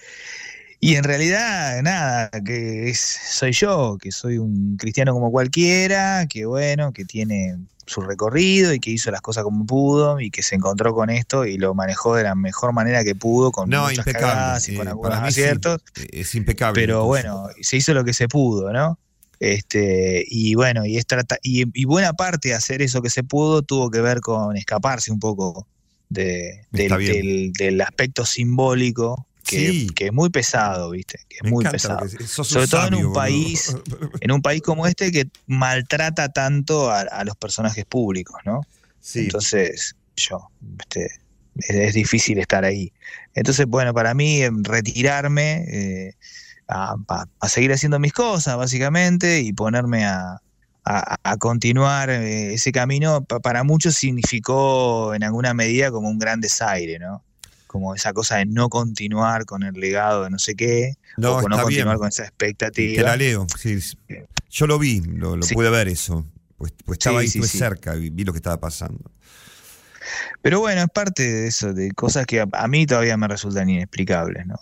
Y 0.80 0.96
en 0.96 1.04
realidad, 1.04 1.82
nada, 1.82 2.30
que 2.46 2.90
es, 2.90 3.00
soy 3.00 3.52
yo, 3.52 3.98
que 4.00 4.12
soy 4.12 4.38
un 4.38 4.78
cristiano 4.78 5.14
como 5.14 5.32
cualquiera, 5.32 6.28
que 6.30 6.46
bueno, 6.46 6.94
que 6.94 7.04
tiene 7.04 7.58
su 7.88 8.02
recorrido 8.02 8.74
y 8.74 8.80
que 8.80 8.92
hizo 8.92 9.10
las 9.12 9.22
cosas 9.22 9.44
como 9.44 9.66
pudo 9.66 10.20
y 10.20 10.30
que 10.30 10.44
se 10.44 10.56
encontró 10.56 10.94
con 10.94 11.10
esto 11.10 11.46
y 11.46 11.58
lo 11.58 11.74
manejó 11.74 12.16
de 12.16 12.24
la 12.24 12.36
mejor 12.36 12.74
manera 12.74 13.04
que 13.04 13.16
pudo, 13.16 13.52
con 13.52 13.70
no, 13.70 13.86
muchas 13.88 14.06
cagadas 14.06 14.68
y 14.70 14.76
con 14.76 14.88
eh, 14.88 14.90
algunos 14.92 15.18
sí, 15.20 15.26
aciertos. 15.26 15.82
es 16.12 16.36
impecable. 16.36 16.80
Pero 16.82 17.06
bueno, 17.06 17.48
se 17.62 17.78
hizo 17.78 17.94
lo 17.94 18.04
que 18.04 18.14
se 18.14 18.28
pudo, 18.28 18.72
¿no? 18.74 19.00
Este, 19.40 20.26
y 20.28 20.56
bueno, 20.56 20.86
y, 20.86 20.98
es 20.98 21.06
trata- 21.08 21.38
y, 21.42 21.64
y 21.80 21.86
buena 21.86 22.14
parte 22.14 22.50
de 22.50 22.56
hacer 22.56 22.82
eso 22.82 23.02
que 23.02 23.10
se 23.10 23.24
pudo 23.24 23.62
tuvo 23.62 23.90
que 23.90 24.02
ver 24.02 24.20
con 24.20 24.58
escaparse 24.58 25.12
un 25.12 25.20
poco 25.20 25.66
de, 26.10 26.66
del- 26.72 27.54
del 27.54 27.82
aspecto 27.82 28.26
simbólico, 28.26 29.26
que, 29.48 29.72
Sí. 29.72 29.88
que 29.96 30.08
es 30.08 30.14
muy 30.14 30.30
pesado, 30.30 30.92
¿viste? 30.92 31.20
Que 31.30 31.38
es 31.38 31.44
Me 31.44 31.50
muy 31.52 31.66
pesado. 31.66 32.08
Sobre 32.28 32.68
todo 32.68 32.88
en 32.88 32.96
un 32.96 33.14
país, 33.14 33.76
en 34.22 34.32
un 34.32 34.42
país 34.42 34.62
como 34.62 34.86
este 34.88 35.12
que 35.12 35.28
maltrata 35.48 36.30
tanto 36.30 36.92
a, 36.92 37.00
a 37.02 37.24
los 37.24 37.36
personajes 37.38 37.86
públicos, 37.86 38.36
¿no? 38.46 38.62
Sí. 39.00 39.20
Entonces, 39.22 39.96
yo, 40.16 40.50
este, 40.80 41.06
es, 41.56 41.70
es 41.70 41.94
difícil 41.94 42.38
estar 42.40 42.66
ahí. 42.66 42.92
Entonces, 43.34 43.66
bueno, 43.68 43.94
para 43.94 44.14
mí, 44.14 44.42
retirarme, 44.64 45.64
eh, 45.72 46.14
a, 46.68 46.96
a- 47.08 47.26
a 47.40 47.50
seguir 47.50 47.72
haciendo 47.72 47.98
mis 48.00 48.12
cosas, 48.14 48.58
básicamente, 48.58 49.40
y 49.42 49.54
ponerme 49.54 50.06
a, 50.06 50.42
a- 50.84 51.38
continuar 51.38 52.10
eh, 52.10 52.54
ese 52.54 52.72
camino, 52.72 53.24
pa- 53.24 53.40
para 53.40 53.64
muchos 53.64 53.96
significó 53.96 55.14
en 55.14 55.24
alguna 55.24 55.54
medida 55.54 55.92
como 55.92 56.10
un 56.10 56.20
gran 56.20 56.42
desaire, 56.42 57.00
¿no? 57.00 57.24
Como 57.78 57.94
esa 57.94 58.12
cosa 58.12 58.38
de 58.38 58.46
no 58.48 58.70
continuar 58.70 59.46
con 59.46 59.62
el 59.64 59.74
legado 59.76 60.24
de 60.24 60.32
no 60.32 60.40
sé 60.40 60.56
qué, 60.56 60.96
no, 61.16 61.38
o 61.38 61.42
no 61.44 61.48
bien. 61.50 61.62
continuar 61.62 61.98
con 61.98 62.08
esa 62.08 62.24
Te 62.24 62.28
expectativa. 62.30 63.04
la 63.04 63.16
leo. 63.18 63.46
sí. 63.60 63.78
Yo 64.50 64.66
lo 64.66 64.80
vi, 64.80 65.02
lo, 65.02 65.36
lo 65.38 65.44
Sí. 65.44 65.54
pude 65.54 65.70
ver 65.70 65.88
eso. 65.88 66.26
Pues, 66.58 66.74
pues 66.86 66.98
estaba 66.98 67.22
Sí, 67.22 67.38
ahí, 67.40 67.48
sí. 67.48 67.58
cerca, 67.60 67.94
vi, 67.94 68.10
vi 68.10 68.24
lo 68.24 68.32
que 68.34 68.38
estaba 68.38 68.60
pasando. 68.60 69.12
Pero 70.42 70.60
bueno, 70.60 70.82
es 70.82 70.88
parte 70.90 71.24
de 71.32 71.48
eso, 71.48 71.74
de 71.74 71.92
cosas 71.92 72.26
que 72.26 72.40
a, 72.42 72.48
a 72.54 72.68
mí 72.68 72.86
todavía 72.88 73.16
me 73.18 73.28
resultan 73.28 73.70
inexplicables, 73.70 74.48
¿no? 74.48 74.56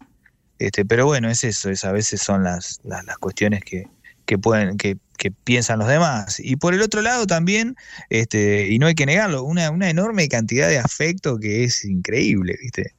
Este, 0.59 0.83
pero 0.85 1.05
bueno, 1.05 1.29
es 1.29 1.43
eso, 1.43 1.69
es 1.69 1.85
a 1.85 1.91
veces 1.91 2.21
son 2.21 2.43
las, 2.43 2.79
las, 2.83 3.05
las 3.05 3.17
cuestiones 3.17 3.63
que, 3.63 3.87
que 4.25 4.37
pueden, 4.37 4.77
que, 4.77 4.97
que 5.17 5.31
piensan 5.31 5.79
los 5.79 5.87
demás. 5.87 6.39
Y 6.39 6.55
por 6.57 6.73
el 6.73 6.81
otro 6.81 7.01
lado 7.01 7.25
también, 7.27 7.75
este, 8.09 8.67
y 8.69 8.79
no 8.79 8.87
hay 8.87 8.95
que 8.95 9.05
negarlo, 9.05 9.43
una, 9.43 9.71
una 9.71 9.89
enorme 9.89 10.27
cantidad 10.27 10.67
de 10.67 10.79
afecto 10.79 11.39
que 11.39 11.63
es 11.63 11.85
increíble, 11.85 12.57
¿viste? 12.61 12.93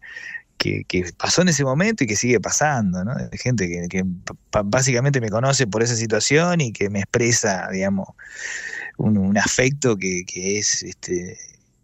Que, 0.58 0.84
que 0.84 1.12
pasó 1.18 1.42
en 1.42 1.48
ese 1.48 1.64
momento 1.64 2.04
y 2.04 2.06
que 2.06 2.16
sigue 2.16 2.40
pasando, 2.40 3.04
¿no? 3.04 3.14
Gente 3.32 3.68
que, 3.68 3.88
que 3.88 4.04
básicamente 4.64 5.20
me 5.20 5.28
conoce 5.28 5.66
por 5.66 5.82
esa 5.82 5.96
situación 5.96 6.60
y 6.62 6.72
que 6.72 6.88
me 6.88 7.00
expresa, 7.00 7.68
digamos, 7.70 8.08
un, 8.96 9.18
un 9.18 9.36
afecto 9.36 9.96
que, 9.96 10.24
que 10.24 10.58
es 10.58 10.82
este, 10.82 11.36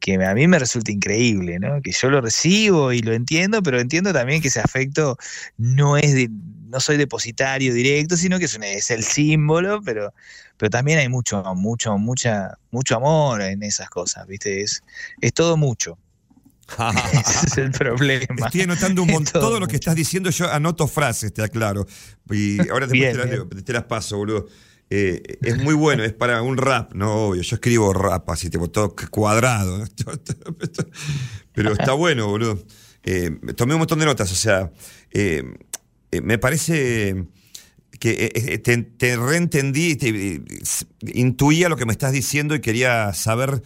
que 0.02 0.14
a 0.14 0.34
mí 0.34 0.48
me 0.48 0.58
resulta 0.58 0.90
increíble, 0.90 1.60
¿no? 1.60 1.80
Que 1.80 1.92
yo 1.92 2.10
lo 2.10 2.20
recibo 2.20 2.92
y 2.92 2.98
lo 3.02 3.12
entiendo, 3.12 3.62
pero 3.62 3.78
entiendo 3.78 4.12
también 4.12 4.42
que 4.42 4.48
ese 4.48 4.58
afecto 4.58 5.16
no 5.56 5.96
es 5.96 6.12
de, 6.12 6.28
no 6.68 6.80
soy 6.80 6.96
depositario 6.96 7.72
directo, 7.72 8.16
sino 8.16 8.40
que 8.40 8.46
es, 8.46 8.58
es 8.60 8.90
el 8.90 9.04
símbolo, 9.04 9.80
pero, 9.80 10.12
pero 10.56 10.70
también 10.70 10.98
hay 10.98 11.08
mucho, 11.08 11.40
mucho, 11.54 11.96
mucha, 11.98 12.58
mucho 12.72 12.96
amor 12.96 13.42
en 13.42 13.62
esas 13.62 13.88
cosas, 13.90 14.26
¿viste? 14.26 14.62
Es, 14.62 14.82
es 15.20 15.32
todo 15.32 15.56
mucho. 15.56 15.96
Ese 17.12 17.46
es 17.46 17.58
el 17.58 17.70
problema. 17.70 18.46
Estoy 18.46 18.62
anotando 18.62 19.02
un 19.02 19.10
montón. 19.10 19.32
todo 19.34 19.50
Todo 19.50 19.60
lo 19.60 19.68
que 19.68 19.76
estás 19.76 19.94
diciendo, 19.94 20.30
yo 20.30 20.50
anoto 20.50 20.88
frases, 20.88 21.32
te 21.32 21.44
aclaro. 21.44 21.86
Y 22.28 22.58
ahora 22.70 22.86
Bien, 22.86 23.12
te, 23.12 23.18
las, 23.18 23.28
bien. 23.28 23.48
leo, 23.48 23.62
te 23.62 23.72
las 23.72 23.84
paso, 23.84 24.16
boludo. 24.16 24.48
Eh, 24.94 25.38
es 25.40 25.56
muy 25.56 25.72
bueno, 25.72 26.04
es 26.04 26.12
para 26.12 26.42
un 26.42 26.58
rap, 26.58 26.92
no 26.92 27.28
obvio. 27.28 27.40
Yo 27.40 27.56
escribo 27.56 27.94
rap 27.94 28.28
así, 28.28 28.50
tipo 28.50 28.68
todo 28.68 28.94
cuadrado. 29.10 29.78
¿no? 29.78 29.86
Pero 31.54 31.72
está 31.78 31.94
bueno, 31.94 32.28
boludo. 32.28 32.62
Eh, 33.02 33.30
tomé 33.56 33.72
un 33.72 33.78
montón 33.78 34.00
de 34.00 34.04
notas, 34.04 34.30
o 34.30 34.34
sea, 34.34 34.70
eh, 35.10 35.44
me 36.22 36.36
parece 36.36 37.24
que 37.98 38.60
te, 38.62 38.82
te 38.82 39.16
reentendí, 39.16 39.96
te, 39.96 40.42
intuía 41.14 41.70
lo 41.70 41.76
que 41.78 41.86
me 41.86 41.92
estás 41.92 42.12
diciendo 42.12 42.54
y 42.54 42.60
quería 42.60 43.14
saber. 43.14 43.62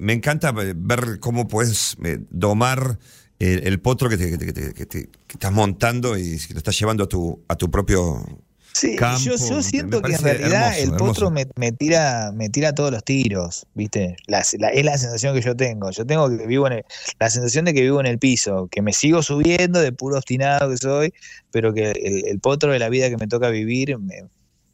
me 0.00 0.14
encanta 0.14 0.50
ver 0.50 1.20
cómo 1.20 1.46
puedes 1.46 1.96
domar 2.28 2.98
el, 3.38 3.68
el 3.68 3.80
potro 3.80 4.08
que, 4.08 4.16
te, 4.16 4.36
que 4.36 4.52
que 4.52 4.86
que 4.88 5.08
estás 5.28 5.52
montando 5.52 6.18
y 6.18 6.38
que 6.38 6.54
lo 6.54 6.58
estás 6.58 6.76
llevando 6.76 7.04
a 7.04 7.08
tu, 7.08 7.44
a 7.46 7.54
tu 7.54 7.70
propio. 7.70 8.26
Sí, 8.72 8.96
campo, 8.96 9.18
yo, 9.36 9.62
siento 9.62 10.00
que 10.00 10.12
en 10.14 10.22
realidad 10.22 10.78
hermoso, 10.78 10.82
el 10.82 10.90
potro 10.96 11.30
me, 11.30 11.46
me 11.56 11.72
tira 11.72 12.30
me 12.34 12.48
tira 12.48 12.72
todos 12.74 12.92
los 12.92 13.02
tiros, 13.04 13.66
¿viste? 13.74 14.16
La- 14.26 14.44
la- 14.58 14.68
es 14.68 14.84
la 14.84 14.96
sensación 14.96 15.34
que 15.34 15.42
yo 15.42 15.56
tengo. 15.56 15.90
Yo 15.90 16.06
tengo 16.06 16.28
que 16.30 16.46
vivo 16.46 16.66
en 16.68 16.74
el- 16.74 16.84
la 17.18 17.30
sensación 17.30 17.64
de 17.64 17.74
que 17.74 17.82
vivo 17.82 18.00
en 18.00 18.06
el 18.06 18.18
piso, 18.18 18.68
que 18.70 18.80
me 18.82 18.92
sigo 18.92 19.22
subiendo 19.22 19.80
de 19.80 19.92
puro 19.92 20.16
obstinado 20.16 20.70
que 20.70 20.76
soy, 20.76 21.12
pero 21.50 21.74
que 21.74 21.90
el, 21.90 22.26
el 22.26 22.40
potro 22.40 22.72
de 22.72 22.78
la 22.78 22.88
vida 22.88 23.08
que 23.10 23.16
me 23.16 23.26
toca 23.26 23.48
vivir 23.50 23.98
me, 23.98 24.24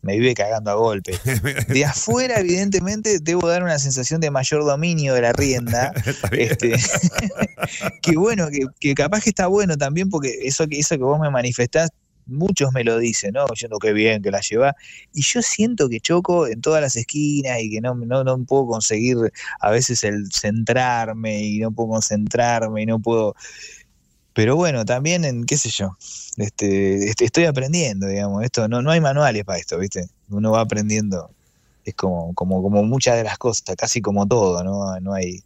me 0.02 0.18
vive 0.18 0.34
cagando 0.34 0.70
a 0.70 0.74
golpe. 0.74 1.12
De 1.68 1.84
afuera, 1.84 2.38
evidentemente, 2.38 3.18
debo 3.20 3.48
dar 3.48 3.62
una 3.64 3.78
sensación 3.78 4.20
de 4.20 4.30
mayor 4.30 4.64
dominio 4.64 5.14
de 5.14 5.22
la 5.22 5.32
rienda. 5.32 5.92
Este, 6.32 6.74
que 8.02 8.16
bueno, 8.16 8.48
que, 8.50 8.66
que 8.78 8.94
capaz 8.94 9.22
que 9.22 9.30
está 9.30 9.46
bueno 9.46 9.76
también, 9.76 10.10
porque 10.10 10.32
eso 10.42 10.66
que, 10.66 10.78
eso 10.78 10.96
que 10.96 11.02
vos 11.04 11.18
me 11.18 11.30
manifestás, 11.30 11.90
muchos 12.26 12.72
me 12.72 12.84
lo 12.84 12.98
dicen, 12.98 13.32
¿no? 13.34 13.46
Diciendo 13.46 13.78
que 13.78 13.92
bien, 13.92 14.22
que 14.22 14.30
la 14.30 14.40
lleva. 14.40 14.74
Y 15.12 15.22
yo 15.22 15.42
siento 15.42 15.88
que 15.88 16.00
choco 16.00 16.46
en 16.46 16.60
todas 16.60 16.80
las 16.80 16.96
esquinas 16.96 17.60
y 17.60 17.70
que 17.70 17.80
no, 17.80 17.94
no, 17.94 18.24
no 18.24 18.44
puedo 18.44 18.66
conseguir 18.66 19.16
a 19.60 19.70
veces 19.70 20.04
el 20.04 20.30
centrarme 20.32 21.42
y 21.42 21.58
no 21.60 21.70
puedo 21.70 21.90
concentrarme 21.90 22.82
y 22.82 22.86
no 22.86 22.98
puedo. 22.98 23.34
Pero 24.32 24.56
bueno, 24.56 24.84
también 24.84 25.24
en, 25.24 25.44
qué 25.44 25.56
sé 25.56 25.70
yo, 25.70 25.96
este, 26.36 27.08
este, 27.08 27.24
estoy 27.24 27.44
aprendiendo, 27.44 28.06
digamos, 28.06 28.44
esto, 28.44 28.68
no, 28.68 28.82
no 28.82 28.90
hay 28.90 29.00
manuales 29.00 29.44
para 29.44 29.58
esto, 29.58 29.78
¿viste? 29.78 30.08
Uno 30.28 30.52
va 30.52 30.60
aprendiendo. 30.60 31.30
Es 31.84 31.94
como, 31.94 32.34
como, 32.34 32.62
como 32.62 32.82
muchas 32.82 33.16
de 33.16 33.24
las 33.24 33.38
cosas, 33.38 33.76
casi 33.76 34.02
como 34.02 34.26
todo, 34.26 34.62
¿no? 34.62 34.98
No 35.00 35.14
hay, 35.14 35.42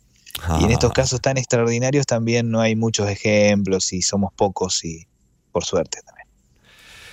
y 0.61 0.65
en 0.65 0.71
estos 0.71 0.91
Ah. 0.91 0.95
casos 0.95 1.21
tan 1.21 1.37
extraordinarios 1.37 2.07
también 2.07 2.51
no 2.51 2.61
hay 2.61 2.75
muchos 2.77 3.09
ejemplos 3.09 3.93
y 3.93 4.03
somos 4.03 4.33
pocos 4.35 4.85
y 4.85 5.07
por 5.53 5.65
suerte 5.65 6.01
también. 6.05 6.20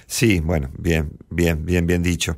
Sí, 0.07 0.39
bueno, 0.39 0.71
bien, 0.77 1.11
bien, 1.29 1.65
bien, 1.65 1.85
bien 1.85 2.01
dicho. 2.01 2.37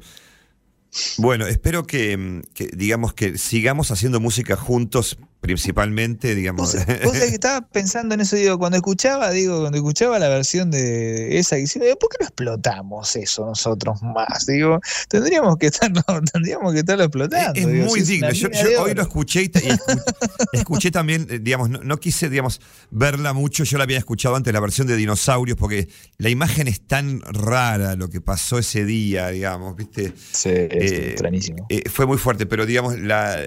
Bueno, 1.18 1.46
espero 1.46 1.86
que, 1.86 2.18
mm, 2.18 2.42
que, 2.54 2.68
digamos 2.74 3.14
que 3.14 3.38
sigamos 3.38 3.92
haciendo 3.92 4.20
música 4.20 4.56
juntos, 4.56 5.18
principalmente, 5.42 6.36
digamos. 6.36 6.76
Vos, 7.04 7.14
que 7.14 7.26
estaba 7.28 7.66
pensando 7.68 8.14
en 8.14 8.22
eso, 8.22 8.36
digo, 8.36 8.60
cuando 8.60 8.78
escuchaba, 8.78 9.32
digo, 9.32 9.62
cuando 9.62 9.78
escuchaba 9.78 10.20
la 10.20 10.28
versión 10.28 10.70
de 10.70 11.40
esa 11.40 11.58
hicieron, 11.58 11.88
digo, 11.88 12.00
¿por 12.00 12.10
qué 12.10 12.18
no 12.20 12.26
explotamos 12.28 13.16
eso 13.16 13.46
nosotros 13.46 14.02
más? 14.04 14.46
Digo, 14.46 14.82
tendríamos 15.08 15.58
que 15.58 15.68
estar, 15.68 15.92
no, 15.94 16.04
tendríamos 16.32 16.74
que 16.74 16.80
estarlo 16.80 17.06
explotando. 17.06 17.60
Es 17.60 17.68
digo, 17.68 17.86
muy 17.86 18.02
si 18.02 18.14
digno. 18.14 18.32
Yo, 18.32 18.50
yo 18.52 18.84
hoy 18.84 18.94
lo 18.94 19.02
escuché 19.02 19.44
y, 19.44 19.52
escuché 20.54 20.92
también, 20.92 21.26
eh, 21.30 21.40
digamos, 21.40 21.70
no, 21.70 21.84
no 21.84 22.00
quise, 22.00 22.30
digamos, 22.30 22.60
verla 22.92 23.34
mucho. 23.34 23.64
Yo 23.64 23.78
la 23.78 23.86
había 23.86 23.98
escuchado 23.98 24.36
antes, 24.36 24.54
la 24.54 24.60
versión 24.60 24.88
de 24.88 24.98
dinosaurios, 24.98 25.58
porque 25.58 25.88
la 26.18 26.30
imagen 26.30 26.68
es 26.68 26.82
tan 26.82 27.22
rara 27.22 27.96
lo 27.96 28.10
que 28.10 28.20
pasó 28.20 28.60
ese 28.60 28.84
día, 28.84 29.30
digamos, 29.30 29.76
¿viste? 29.78 30.14
Sí, 30.32 30.50
es 30.50 30.92
Eh, 30.92 31.10
extrañísimo. 31.12 31.66
Eh, 31.70 31.84
fue 31.90 32.06
muy 32.06 32.18
fuerte, 32.18 32.46
pero 32.46 32.66
digamos, 32.66 33.00
la, 33.00 33.38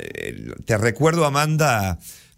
te 0.64 0.78
recuerdo, 0.78 1.26
Amanda, 1.26 1.81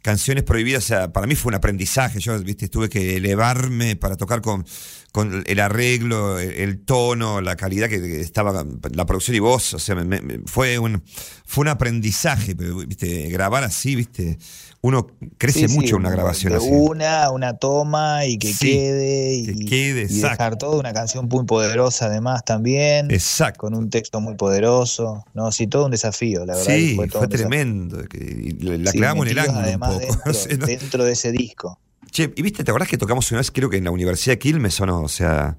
Canciones 0.03 0.45
Prohibidas, 0.45 0.85
o 0.85 0.87
sea, 0.87 1.13
para 1.13 1.27
mí 1.27 1.35
fue 1.35 1.51
un 1.51 1.55
aprendizaje. 1.55 2.21
Yo, 2.21 2.39
viste, 2.41 2.69
tuve 2.69 2.91
que 2.91 3.17
elevarme 3.17 3.97
para 3.97 4.17
tocar 4.17 4.43
con, 4.43 4.67
con 5.15 5.45
el 5.47 5.61
arreglo, 5.61 6.41
el, 6.41 6.51
el 6.55 6.81
tono, 6.85 7.41
la 7.41 7.55
calidad 7.55 7.89
que, 7.89 8.01
que 8.01 8.21
estaba, 8.21 8.67
la 8.95 9.07
producción 9.07 9.37
y 9.37 9.39
voz. 9.39 9.73
O 9.75 9.79
sea, 9.79 9.95
me- 9.95 10.21
me- 10.21 10.41
fue, 10.47 10.77
un, 10.81 11.05
fue 11.47 11.63
un 11.63 11.69
aprendizaje, 11.69 12.57
pero, 12.57 12.79
viste, 12.79 13.29
grabar 13.29 13.63
así, 13.63 13.95
viste, 13.95 14.39
uno 14.81 15.07
crece 15.39 15.61
Sí, 15.61 15.69
sí, 15.69 15.75
mucho 15.77 15.97
una 15.99 16.11
de 16.11 16.17
grabación 16.17 16.53
así. 16.55 16.67
una, 16.69 17.31
una 17.31 17.57
toma 17.57 18.27
y 18.27 18.39
que 18.39 18.53
Sí, 18.53 18.73
quede 18.73 19.35
y, 19.37 19.47
que 19.47 19.65
quede, 19.67 20.07
y 20.11 20.21
dejar 20.21 20.59
todo, 20.59 20.81
una 20.81 20.93
canción 20.93 21.29
muy 21.29 21.45
poderosa 21.45 22.07
además 22.07 22.45
también. 22.45 23.09
Exacto. 23.13 23.61
con 23.61 23.77
un 23.77 23.91
texto 23.91 24.21
muy 24.21 24.35
poderoso. 24.35 25.25
No, 25.33 25.53
sí, 25.53 25.69
todo 25.69 25.85
un 25.85 25.93
desafío, 25.93 26.45
la 26.45 26.57
verdad. 26.57 26.75
Sí, 26.75 26.97
fue, 26.97 27.07
todo 27.07 27.21
fue 27.21 27.29
tremendo. 27.29 27.99
la 27.99 28.91
clavamos 28.91 29.27
en 29.27 29.31
el 29.33 29.39
ángulo 29.39 29.59
un 29.61 29.65
además 29.65 29.95
poco. 29.95 30.01
Dentro, 30.25 30.31
O 30.33 30.35
sea, 30.35 30.57
no- 30.57 30.67
dentro 30.67 31.05
de 31.05 31.13
ese 31.13 31.31
disco. 31.31 31.79
Che, 32.15 32.33
y 32.37 32.43
viste, 32.43 32.63
¿te 32.63 32.71
acordás 32.71 32.89
que 32.89 32.97
tocamos 32.97 33.29
una 33.33 33.41
vez, 33.41 33.51
creo 33.51 33.69
que 33.69 33.77
en 33.79 33.83
la 33.85 33.91
Universidad 33.91 34.35
de 34.35 34.39
Quilmes 34.39 34.81
o 34.81 34.87
no? 34.87 35.03
O 35.03 35.09
sea, 35.09 35.57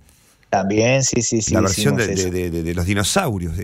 También, 0.50 1.04
sí, 1.04 1.22
sí, 1.22 1.42
sí. 1.42 1.54
la 1.54 1.60
versión 1.60 1.98
de, 1.98 2.08
de- 2.08 2.74
los 2.74 2.86
dinosaurios. 2.86 3.56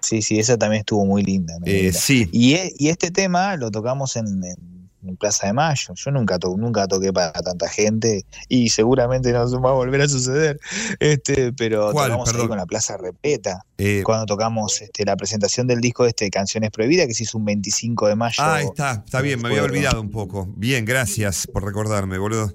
Sí, 0.00 0.22
sí, 0.22 0.38
esa 0.38 0.56
también 0.56 0.80
estuvo 0.80 1.04
muy 1.04 1.24
linda. 1.24 1.58
muy 1.58 1.68
eh, 1.68 1.82
linda. 1.84 1.98
sí, 1.98 2.28
Y, 2.30 2.54
e- 2.54 2.72
y 2.78 2.90
este 2.90 3.10
tema 3.10 3.56
lo 3.56 3.72
tocamos 3.72 4.14
en, 4.14 4.26
en- 4.44 4.73
en 5.06 5.16
Plaza 5.16 5.46
de 5.46 5.52
Mayo. 5.52 5.94
Yo 5.94 6.10
nunca, 6.10 6.38
to- 6.38 6.56
nunca 6.56 6.86
toqué 6.88 7.12
para 7.12 7.32
tanta 7.32 7.68
gente 7.68 8.24
y 8.48 8.68
seguramente 8.70 9.32
no 9.32 9.60
va 9.60 9.70
a 9.70 9.74
volver 9.74 10.00
a 10.02 10.08
suceder. 10.08 10.58
Este, 11.00 11.52
pero 11.52 11.90
tocamos 11.92 12.26
Perdón. 12.28 12.42
ahí 12.42 12.48
con 12.48 12.58
la 12.58 12.66
Plaza 12.66 12.96
Repleta. 12.96 13.64
eh, 13.78 14.02
Cuando 14.04 14.26
tocamos 14.26 14.80
este, 14.82 15.04
la 15.04 15.16
presentación 15.16 15.66
del 15.66 15.80
disco 15.80 16.06
este 16.06 16.30
Canciones 16.30 16.70
Prohibidas, 16.70 17.06
que 17.06 17.14
se 17.14 17.24
hizo 17.24 17.38
un 17.38 17.44
25 17.44 18.08
de 18.08 18.16
mayo. 18.16 18.36
ah, 18.38 18.62
está, 18.62 19.02
está 19.04 19.20
bien, 19.20 19.40
me 19.42 19.48
había 19.48 19.62
olvidado 19.62 20.00
un 20.00 20.10
poco. 20.10 20.48
Bien, 20.56 20.84
gracias 20.84 21.46
por 21.46 21.64
recordarme, 21.64 22.18
boludo. 22.18 22.52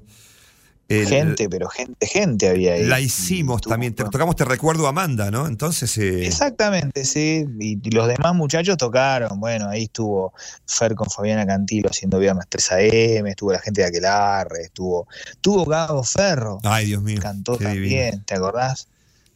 El- 0.89 1.07
gente, 1.07 1.47
pero 1.47 1.69
gente, 1.69 2.05
gente 2.07 2.49
había 2.49 2.73
ahí. 2.73 2.85
la 2.85 2.99
hicimos 2.99 3.61
también. 3.61 3.93
Te, 3.93 4.03
tocamos 4.03 4.35
Te 4.35 4.43
Recuerdo 4.43 4.87
Amanda, 4.87 5.31
¿no? 5.31 5.47
Entonces, 5.47 5.97
eh, 5.97 6.25
Exactamente, 6.25 7.05
sí. 7.05 7.45
Y, 7.59 7.79
y 7.81 7.91
los 7.91 8.07
demás 8.07 8.33
muchachos 8.35 8.75
tocaron. 8.75 9.39
Bueno, 9.39 9.69
ahí 9.69 9.83
estuvo 9.83 10.33
Fer 10.65 10.95
con 10.95 11.09
Fabiana 11.09 11.45
Cantilo 11.45 11.89
haciendo 11.89 12.19
Viernes 12.19 12.45
3 12.49 12.71
AM, 12.73 13.27
estuvo 13.27 13.53
la 13.53 13.59
gente 13.59 13.81
de 13.81 13.87
Aquelarre, 13.87 14.63
estuvo, 14.63 15.07
estuvo 15.31 15.63
Gabo 15.65 16.03
Ferro, 16.03 16.59
ay, 16.63 16.87
Dios 16.87 17.01
mío. 17.01 17.19
cantó 17.21 17.53
divino. 17.55 17.71
también, 17.73 18.23
¿te 18.25 18.35
acordás? 18.35 18.88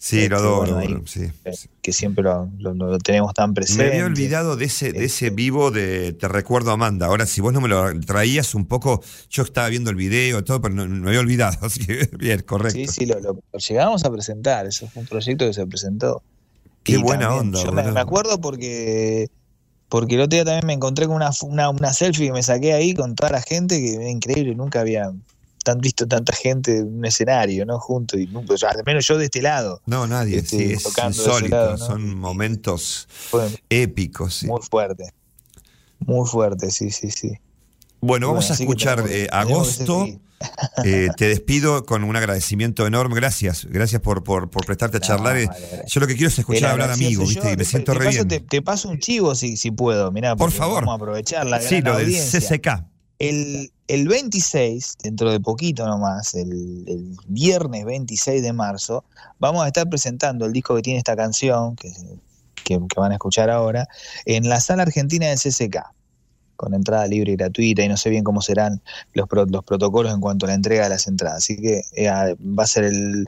Sí, 0.05 0.17
Este, 0.17 0.29
lo 0.31 0.37
adoro. 0.37 0.77
ahí, 0.79 0.87
boludo, 0.89 1.07
sí. 1.07 1.31
Eh, 1.45 1.53
Que 1.81 1.93
siempre 1.93 2.25
lo, 2.25 2.49
lo- 2.57 2.73
lo 2.73 2.97
tenemos 2.99 3.33
tan 3.33 3.53
presente. 3.53 3.83
Me 3.85 3.89
había 3.89 4.05
olvidado 4.05 4.57
de 4.57 4.65
ese, 4.65 4.91
de 4.91 5.05
ese 5.05 5.27
Este. 5.27 5.29
vivo 5.29 5.71
de 5.71 6.11
Te 6.11 6.27
recuerdo 6.27 6.71
Amanda. 6.71 7.05
Ahora, 7.05 7.25
si 7.25 7.39
vos 7.39 7.53
no 7.53 7.61
me 7.61 7.69
lo 7.69 7.97
traías 8.01 8.53
un 8.53 8.65
poco, 8.65 9.01
yo 9.29 9.43
estaba 9.43 9.69
viendo 9.69 9.89
el 9.91 9.95
video 9.95 10.39
y 10.39 10.43
todo, 10.43 10.59
pero 10.59 10.75
no, 10.75 10.85
me 10.87 11.07
había 11.07 11.21
olvidado. 11.21 11.57
Así 11.65 11.85
que, 11.85 12.09
bien, 12.17 12.41
correcto. 12.41 12.77
Sí, 12.77 12.87
sí, 12.87 13.05
lo, 13.05 13.17
lo- 13.21 13.39
llegamos 13.57 14.03
a 14.03 14.11
presentar, 14.11 14.65
eso 14.65 14.89
fue 14.89 15.03
un 15.03 15.07
proyecto 15.07 15.45
que 15.47 15.53
se 15.53 15.65
presentó. 15.65 16.21
Qué 16.83 16.93
Y 16.93 16.97
buena 16.97 17.27
también, 17.27 17.55
onda, 17.55 17.63
Yo 17.63 17.71
me 17.71 17.97
acuerdo 18.01 18.41
porque 18.41 19.29
porque 19.87 20.15
el 20.15 20.21
otro 20.21 20.35
día 20.35 20.43
también 20.43 20.67
me 20.67 20.73
encontré 20.73 21.05
con 21.07 21.15
una, 21.15 21.29
una, 21.43 21.69
una 21.69 21.93
selfie 21.93 22.27
que 22.27 22.33
me 22.33 22.43
saqué 22.43 22.73
ahí 22.73 22.93
con 22.93 23.15
toda 23.15 23.29
la 23.31 23.41
gente, 23.41 23.79
que 23.79 23.93
era 23.93 24.09
increíble, 24.09 24.53
nunca 24.53 24.81
había 24.81 25.13
tan 25.63 25.79
visto 25.79 26.07
tanta 26.07 26.33
gente 26.33 26.77
en 26.79 26.97
un 26.99 27.05
escenario, 27.05 27.65
¿no? 27.65 27.79
Junto, 27.79 28.17
y 28.17 28.29
o 28.33 28.57
sea, 28.57 28.69
al 28.69 28.83
menos 28.85 29.07
yo 29.07 29.17
de 29.17 29.25
este 29.25 29.41
lado. 29.41 29.81
No, 29.85 30.05
nadie, 30.07 30.37
Este, 30.39 30.57
sí, 30.57 30.73
es 30.73 30.83
tocando 30.83 31.15
de 31.17 31.21
ese 31.21 31.29
insólito, 31.31 31.55
lado, 31.55 31.71
¿no? 31.77 31.77
son 31.85 32.19
momentos 32.19 33.07
épicos. 33.69 34.35
sí. 34.35 34.47
muy 34.47 34.61
fuerte. 34.61 35.13
Muy 35.99 36.27
fuerte, 36.27 36.69
sí, 36.69 36.91
sí, 36.91 37.09
sí. 37.11 37.31
Bueno, 38.01 38.27
vamos 38.27 38.47
Bueno, 38.49 38.59
a 38.59 38.61
escuchar 38.61 38.95
tenemos 39.03 39.11
eh, 39.15 39.27
agosto. 39.31 40.07
Eh, 40.83 41.07
te 41.15 41.29
despido 41.29 41.85
con 41.85 42.03
un 42.03 42.17
agradecimiento 42.17 42.85
enorme. 42.85 43.15
Gracias, 43.15 43.63
gracias 43.63 44.01
por, 44.01 44.25
por, 44.25 44.49
por 44.49 44.65
prestarte 44.65 44.97
a 44.97 44.99
No, 44.99 45.05
charlar. 45.05 45.37
Eh, 45.37 45.45
vale. 45.47 45.83
Yo 45.87 46.01
lo 46.01 46.07
que 46.07 46.15
quiero 46.15 46.27
es 46.27 46.37
escuchar 46.37 46.71
hablar 46.71 46.91
amigos, 46.91 47.29
¿viste? 47.29 47.47
yo. 47.47 47.53
Y 47.53 47.55
me 47.55 47.63
siento 47.63 47.93
te 47.93 47.99
re 47.99 48.05
paso- 48.07 48.25
bien. 48.25 48.27
Te, 48.27 48.39
te 48.41 48.61
paso 48.61 48.89
un 48.89 48.99
chivo 48.99 49.35
si, 49.35 49.55
si 49.55 49.71
puedo, 49.71 50.11
mirá. 50.11 50.35
Por 50.35 50.51
favor. 50.51 50.81
Vamos 50.81 50.91
a 50.91 50.95
aprovechar 50.97 51.45
la 51.45 51.61
Sí, 51.61 51.79
lo 51.81 51.95
del 51.95 52.07
audiencia. 52.07 52.41
CCK. 52.41 52.85
El, 53.29 53.71
el 53.87 54.07
26, 54.07 54.95
dentro 55.03 55.31
de 55.31 55.39
poquito 55.39 55.85
nomás, 55.87 56.33
el, 56.33 56.83
el 56.87 57.15
viernes 57.27 57.85
26 57.85 58.41
de 58.41 58.53
marzo, 58.53 59.05
vamos 59.39 59.63
a 59.63 59.67
estar 59.67 59.87
presentando 59.89 60.45
el 60.45 60.51
disco 60.53 60.75
que 60.75 60.81
tiene 60.81 60.97
esta 60.99 61.15
canción, 61.15 61.75
que, 61.75 61.91
que- 62.63 62.79
que 62.89 62.99
van 62.99 63.11
a 63.11 63.15
escuchar 63.15 63.49
ahora, 63.49 63.87
en 64.25 64.49
la 64.49 64.59
sala 64.59 64.83
argentina 64.83 65.27
del 65.27 65.37
CCK, 65.37 65.77
con 66.55 66.73
entrada 66.73 67.07
libre 67.07 67.33
y 67.33 67.35
gratuita, 67.35 67.83
y 67.83 67.87
no 67.89 67.97
sé 67.97 68.09
bien 68.09 68.23
cómo 68.23 68.41
serán 68.41 68.81
los, 69.13 69.27
pro- 69.27 69.45
los 69.45 69.63
protocolos 69.63 70.13
en 70.13 70.21
cuanto 70.21 70.45
a 70.45 70.49
la 70.49 70.55
entrega 70.55 70.83
de 70.83 70.89
las 70.89 71.07
entradas. 71.07 71.37
Así 71.39 71.57
que 71.57 71.81
eh, 71.93 72.09
va 72.09 72.63
a 72.63 72.67
ser 72.67 72.85
el, 72.85 73.25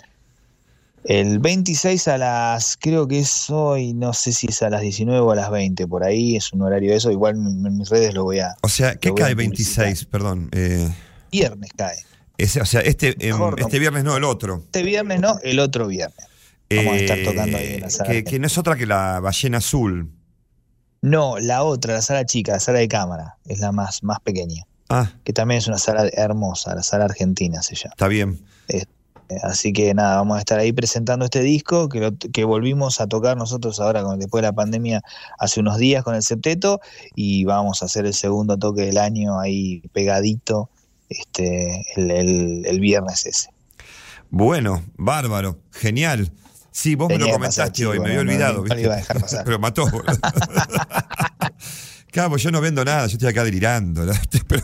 el 1.07 1.39
26 1.39 2.07
a 2.07 2.17
las, 2.17 2.77
creo 2.79 3.07
que 3.07 3.19
es 3.19 3.49
hoy, 3.49 3.93
no 3.93 4.13
sé 4.13 4.33
si 4.33 4.47
es 4.47 4.61
a 4.63 4.69
las 4.69 4.81
19 4.81 5.19
o 5.19 5.31
a 5.31 5.35
las 5.35 5.51
20, 5.51 5.87
por 5.87 6.03
ahí 6.03 6.35
es 6.35 6.51
un 6.53 6.61
horario 6.63 6.91
de 6.91 6.97
eso, 6.97 7.11
igual 7.11 7.35
en, 7.35 7.77
mis 7.77 7.89
redes 7.89 8.13
lo 8.13 8.23
voy 8.23 8.39
a... 8.39 8.55
O 8.61 8.69
sea, 8.69 8.95
¿qué 8.95 9.13
cae 9.13 9.35
publicitar. 9.35 9.85
26? 9.85 10.05
Perdón. 10.05 10.49
eh, 10.51 10.89
Viernes 11.31 11.71
cae. 11.75 11.97
ese- 12.37 12.61
o 12.61 12.65
sea, 12.65 12.81
este, 12.81 13.15
em, 13.27 13.37
no. 13.37 13.55
este 13.57 13.77
viernes 13.79 14.03
no, 14.03 14.17
el 14.17 14.23
otro. 14.23 14.57
Este 14.65 14.83
viernes 14.83 15.19
no, 15.19 15.37
el 15.43 15.59
otro 15.59 15.87
viernes. 15.87 16.25
Vamos 16.75 16.93
a 16.93 16.97
estar 16.97 17.17
tocando 17.23 17.57
ahí 17.57 17.73
en 17.75 17.81
la 17.81 17.89
sala 17.91 18.09
que, 18.23 18.39
no 18.39 18.47
es 18.47 18.57
otra 18.57 18.75
que 18.75 18.85
la 18.87 19.19
ballena 19.19 19.59
azul. 19.59 20.11
No, 21.01 21.37
la 21.37 21.63
otra, 21.63 21.93
la 21.93 22.01
sala 22.01 22.25
chica, 22.25 22.53
la 22.53 22.59
sala 22.59 22.79
de 22.79 22.87
cámara, 22.87 23.37
es 23.45 23.59
la 23.59 23.71
más, 23.71 24.01
más 24.01 24.19
pequeña, 24.21 24.63
Ah, 24.89 25.11
que 25.23 25.33
también 25.33 25.59
es 25.59 25.67
una 25.67 25.77
sala 25.77 26.09
hermosa, 26.13 26.73
la 26.73 26.81
sala 26.81 27.05
argentina 27.05 27.61
se 27.61 27.75
llama. 27.75 27.93
está 27.93 28.07
bien. 28.07 28.39
Así 29.43 29.73
que 29.73 29.93
nada, 29.93 30.17
vamos 30.17 30.37
a 30.37 30.39
estar 30.39 30.59
ahí 30.59 30.71
presentando 30.71 31.25
este 31.25 31.41
disco 31.41 31.89
que, 31.89 31.99
lo- 31.99 32.15
que 32.17 32.43
volvimos 32.43 32.99
a 33.01 33.07
tocar 33.07 33.35
nosotros 33.37 33.79
ahora 33.79 34.03
con, 34.03 34.19
después 34.19 34.41
de 34.41 34.47
la 34.49 34.53
pandemia 34.53 35.01
hace 35.39 35.59
unos 35.59 35.77
días 35.77 36.03
con 36.03 36.15
el 36.15 36.23
septeto 36.23 36.79
y 37.15 37.43
vamos 37.45 37.81
a 37.81 37.85
hacer 37.85 38.05
el 38.05 38.13
segundo 38.13 38.57
toque 38.57 38.83
del 38.83 38.97
año 38.97 39.39
ahí 39.39 39.81
pegadito 39.93 40.69
este, 41.09 41.83
el, 41.95 42.11
el- 42.11 42.65
el 42.65 42.79
viernes 42.79 43.25
ese. 43.25 43.49
Bueno, 44.29 44.83
bárbaro, 44.97 45.59
genial. 45.71 46.31
Sí, 46.71 46.95
vos 46.95 47.07
me 47.07 47.17
lo 47.17 47.29
comentaste 47.31 47.61
pasar, 47.61 47.87
hoy, 47.87 47.93
chico, 47.97 48.03
me 48.03 48.09
había 48.09 48.15
no, 48.17 48.23
no, 48.25 48.31
olvidado. 48.31 48.53
no 48.57 48.61
¿viste? 48.63 48.75
lo 48.75 48.81
iba 48.81 48.93
a 48.93 48.97
dejar 48.97 49.21
pasar. 49.21 49.43
Pero 49.45 49.59
mató. 49.59 49.85
Claro, 52.15 52.37
yo 52.37 52.49
no 52.49 52.61
vendo 52.61 52.85
nada, 52.85 53.07
yo 53.07 53.13
estoy 53.17 53.27
acá 53.27 53.43
delirando. 53.43 54.05
¿no? 54.05 54.13
Pero, 54.47 54.63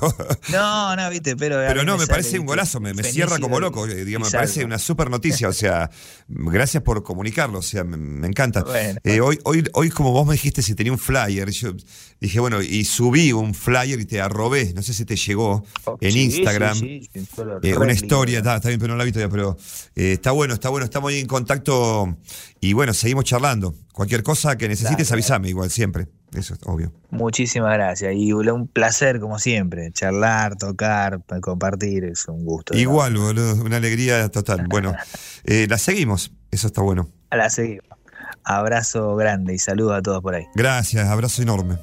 No, 0.53 0.95
no, 0.95 1.09
viste, 1.09 1.35
pero. 1.35 1.57
pero 1.67 1.83
no, 1.83 1.93
me 1.97 2.05
sale, 2.05 2.09
parece 2.11 2.39
un 2.39 2.45
golazo, 2.45 2.79
me, 2.79 2.93
cierra 3.03 3.39
como 3.39 3.59
loco. 3.59 3.85
eh, 3.87 4.05
Digamos, 4.05 4.31
me 4.31 4.37
parece 4.37 4.63
una 4.63 4.79
super 4.79 5.09
noticia. 5.09 5.49
O 5.49 5.53
sea, 5.53 5.89
gracias 6.29 6.81
por 6.81 7.03
comunicarlo, 7.03 7.59
o 7.59 7.61
sea, 7.61 7.83
me, 7.83 7.97
me 7.97 8.27
encanta. 8.27 8.63
Bueno. 8.63 9.01
Eh, 9.03 9.19
hoy, 9.19 9.37
hoy, 9.43 9.65
hoy, 9.73 9.89
como 9.89 10.13
vos 10.13 10.25
me 10.25 10.31
dijiste, 10.35 10.61
si 10.61 10.75
tenía 10.75 10.93
un 10.93 10.97
flyer, 10.97 11.49
yo 11.51 11.73
dije, 12.21 12.39
bueno, 12.39 12.61
y 12.61 12.85
subí 12.85 13.33
un 13.33 13.53
flyer 13.53 13.99
y 13.99 14.05
te 14.05 14.21
arrobé, 14.21 14.71
no 14.73 14.81
sé 14.81 14.93
si 14.93 15.03
te 15.03 15.17
llegó 15.17 15.65
en 15.99 16.11
Sí, 16.13 16.19
Instagram. 16.37 16.75
sí, 16.79 17.09
sí, 17.13 17.25
Eh, 17.63 17.75
una 17.77 17.91
historia, 17.91 18.37
está, 18.37 18.55
está 18.55 18.69
bien, 18.69 18.79
pero 18.79 18.93
no 18.93 18.97
la 18.97 19.03
vi 19.03 19.11
todavía, 19.11 19.29
pero 19.29 19.57
eh, 19.97 20.13
está 20.13 20.31
bueno, 20.31 20.53
está 20.53 20.69
bueno, 20.69 20.85
estamos 20.85 21.09
ahí 21.11 21.19
en 21.19 21.27
contacto 21.27 22.17
y 22.61 22.71
bueno, 22.71 22.93
seguimos 22.93 23.25
charlando. 23.25 23.75
Cualquier 23.91 24.23
cosa 24.23 24.57
que 24.57 24.69
necesites, 24.69 25.11
avísame, 25.11 25.49
igual, 25.49 25.69
siempre. 25.69 26.07
Eso 26.33 26.53
es 26.53 26.59
obvio. 26.65 26.93
Muchísimas 27.09 27.73
gracias. 27.73 28.13
Y 28.15 28.31
un 28.31 28.67
placer, 28.67 29.19
como 29.19 29.37
siempre. 29.37 29.91
Charlar, 29.91 30.55
tocar, 30.55 31.21
compartir, 31.41 32.05
es 32.05 32.27
un 32.27 32.45
gusto. 32.45 32.75
Igual, 32.75 33.17
boludo, 33.17 33.55
una 33.63 33.77
alegría 33.77 34.29
total. 34.29 34.67
Bueno, 34.69 34.95
eh, 35.43 35.67
la 35.69 35.77
seguimos, 35.77 36.31
eso 36.51 36.67
está 36.67 36.81
bueno. 36.81 37.09
La 37.31 37.49
seguimos. 37.49 37.85
Abrazo 38.43 39.15
grande 39.15 39.53
y 39.53 39.59
saludo 39.59 39.93
a 39.93 40.01
todos 40.01 40.21
por 40.21 40.35
ahí. 40.35 40.45
Gracias, 40.55 41.07
abrazo 41.07 41.41
enorme. 41.41 41.77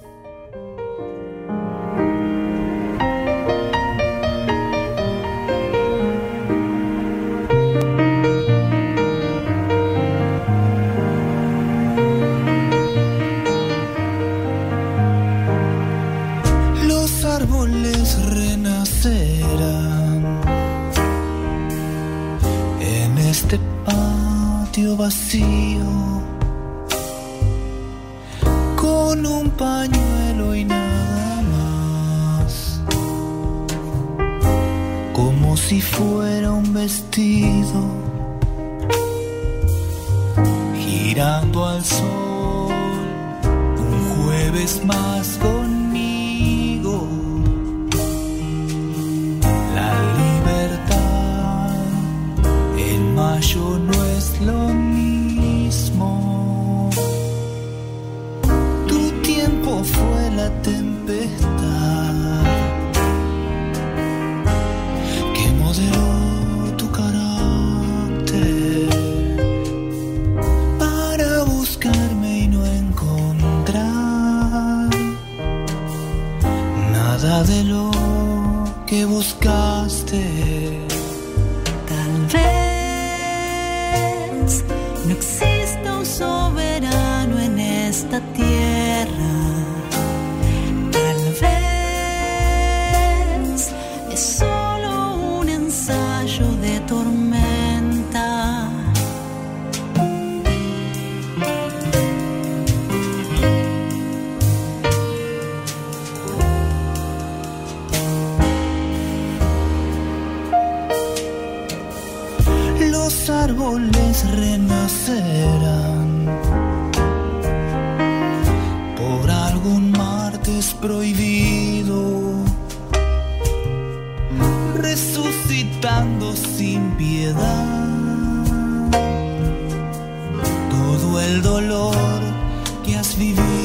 Que 133.17 133.58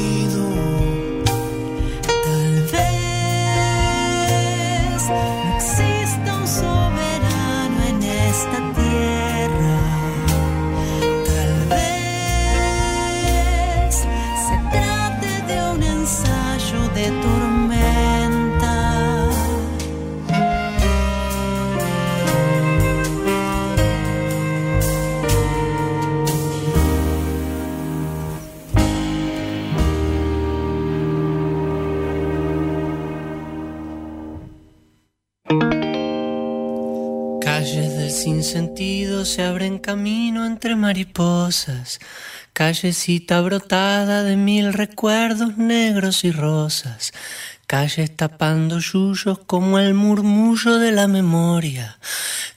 camino 39.84 40.46
entre 40.46 40.76
mariposas. 40.76 42.00
Callecita 42.54 43.42
brotada 43.42 44.22
de 44.22 44.34
mil 44.34 44.72
recuerdos 44.72 45.58
negros 45.58 46.24
y 46.24 46.30
rosas. 46.30 47.12
Calles 47.66 48.16
tapando 48.16 48.78
yuyos 48.78 49.40
como 49.40 49.78
el 49.78 49.92
murmullo 49.92 50.78
de 50.78 50.90
la 50.90 51.06
memoria. 51.06 51.98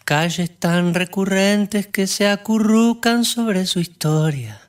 Calles 0.05 0.57
tan 0.57 0.93
recurrentes 0.93 1.87
que 1.87 2.07
se 2.07 2.29
acurrucan 2.29 3.25
sobre 3.25 3.65
su 3.65 3.81
historia. 3.81 4.61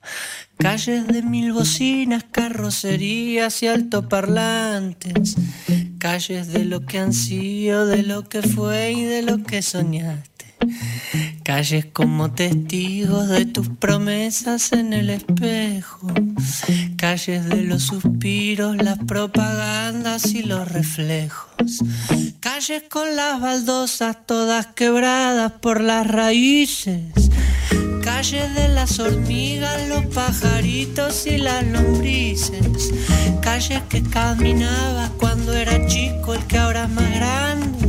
Calles 0.57 1.07
de 1.07 1.23
mil 1.23 1.53
bocinas, 1.53 2.25
carrocerías 2.25 3.63
y 3.63 3.69
altoparlantes. 3.69 5.37
Calles 5.99 6.53
de 6.53 6.65
lo 6.65 6.85
que 6.87 6.99
han 6.99 7.13
sido, 7.13 7.87
de 7.87 8.03
lo 8.03 8.29
que 8.29 8.43
fue 8.43 8.91
y 8.91 9.05
de 9.05 9.23
lo 9.23 9.45
que 9.45 9.63
soñaste. 9.63 10.38
Calles 11.43 11.87
como 11.87 12.33
testigos 12.33 13.29
de 13.29 13.47
tus 13.47 13.69
promesas 13.69 14.73
en 14.73 14.93
el 14.93 15.11
espejo. 15.11 16.13
Calles 16.97 17.49
de 17.49 17.63
los 17.63 17.85
suspiros, 17.85 18.77
las 18.77 18.99
propagandas 18.99 20.27
y 20.35 20.43
los 20.43 20.71
reflejos. 20.71 21.83
Calles 22.41 22.85
con 22.89 23.17
las 23.17 23.41
baldosas 23.41 24.19
todas 24.27 24.67
quebradas 24.67 25.53
por 25.53 25.81
las 25.81 26.07
raíces. 26.07 27.31
Calles 28.03 28.55
de 28.55 28.69
las 28.69 28.99
hormigas, 28.99 29.89
los 29.89 30.07
pajaritos 30.07 31.27
y 31.27 31.39
las 31.39 31.67
lombrices. 31.67 32.93
Calles 33.41 33.83
que 33.89 34.03
caminaba 34.03 35.11
cuando 35.19 35.53
era 35.55 35.87
chico, 35.87 36.35
el 36.35 36.45
que 36.45 36.59
ahora 36.59 36.85
es 36.85 36.91
más 36.91 37.11
grande. 37.15 37.88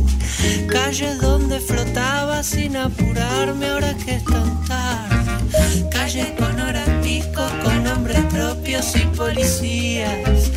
Calles 0.68 1.20
donde 1.20 1.60
flotaba 1.60 2.42
sin 2.42 2.76
apurarme 2.76 3.68
ahora 3.68 3.94
que 3.94 4.16
es 4.16 4.24
tan 4.24 4.64
tarde. 4.64 5.88
Calles 5.90 6.28
con 6.38 6.60
horas 6.60 6.88
pico, 7.02 7.42
con 7.64 7.84
nombres 7.84 8.20
propios 8.26 8.94
y 8.96 9.06
policías. 9.16 10.50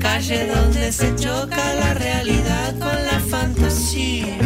Calle 0.00 0.46
donde 0.46 0.92
se 0.92 1.14
choca 1.16 1.74
la 1.74 1.94
realidad 1.94 2.78
con 2.78 2.96
la 3.06 3.20
fantasía. 3.28 4.36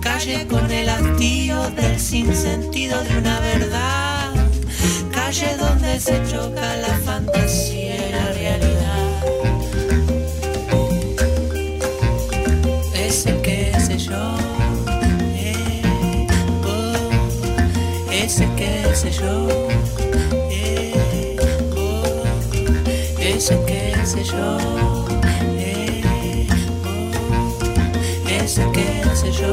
Calle 0.00 0.46
con 0.46 0.70
el 0.70 0.88
hastío 0.88 1.70
del 1.70 1.98
sinsentido 1.98 3.02
de 3.04 3.18
una 3.18 3.40
verdad. 3.40 4.30
Calle 5.12 5.56
donde 5.58 6.00
se 6.00 6.22
choca 6.30 6.76
la 6.76 6.94
fantasía 7.04 8.08
y 8.08 8.12
la 8.12 8.32
realidad. 8.32 8.81
Ese 18.32 18.48
que 18.56 18.94
sé 18.94 19.10
yo. 19.10 19.46
eh, 20.50 21.36
oh, 21.76 22.24
ese 23.20 23.60
que 23.66 23.94
sé 24.06 24.24
yo. 24.24 24.56
eh, 25.58 26.48
oh, 26.86 28.28
ese 28.30 28.64
que 28.72 29.04
sé 29.14 29.30
yo. 29.32 29.52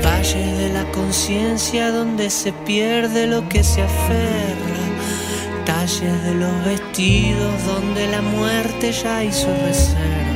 Valle 0.00 0.46
de 0.60 0.68
la 0.74 0.84
conciencia 0.92 1.90
donde 1.90 2.30
se 2.30 2.52
pierde 2.52 3.26
lo 3.26 3.48
que 3.48 3.64
se 3.64 3.82
aferra. 3.82 4.84
Talles 5.64 6.22
de 6.22 6.34
los 6.34 6.64
vestidos 6.64 7.52
donde 7.66 8.06
la 8.06 8.22
muerte 8.22 8.92
ya 8.92 9.24
hizo 9.24 9.48
reservas. 9.66 10.35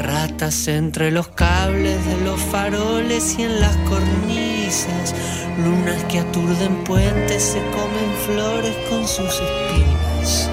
Ratas 0.00 0.66
entre 0.66 1.10
los 1.10 1.28
cables 1.28 2.04
de 2.06 2.16
los 2.24 2.40
faroles 2.40 3.38
y 3.38 3.42
en 3.42 3.60
las 3.60 3.76
cornisas. 3.88 5.14
Lunas 5.58 6.02
que 6.04 6.20
aturden 6.20 6.84
puentes 6.84 7.42
se 7.42 7.60
comen 7.70 8.10
flores 8.24 8.74
con 8.88 9.06
sus 9.06 9.28
espinas. 9.28 10.48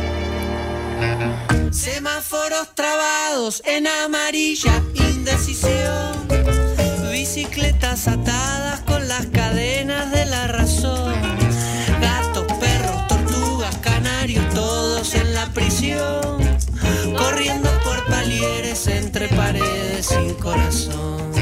Semáforos 1.72 2.76
trabados 2.76 3.64
en 3.66 3.88
amarilla, 3.88 4.84
indecisión. 4.94 6.28
Bicicletas 7.10 8.10
atadas 8.10 8.82
con 8.82 9.08
las 9.08 9.28
cadenas 9.28 10.12
de 10.12 10.26
la 10.26 10.48
razón. 10.48 11.07
Entre 18.86 19.28
paredes 19.30 20.06
sin 20.06 20.36
corazón. 20.36 21.37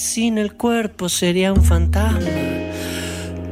Sin 0.00 0.38
el 0.38 0.54
cuerpo 0.54 1.08
sería 1.08 1.52
un 1.52 1.62
fantasma. 1.62 2.30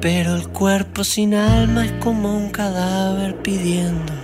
Pero 0.01 0.35
el 0.35 0.49
cuerpo 0.49 1.05
sin 1.05 1.35
alma 1.35 1.85
es 1.85 1.93
como 2.03 2.37
un 2.37 2.49
cadáver 2.51 3.37
pidiendo 3.37 4.18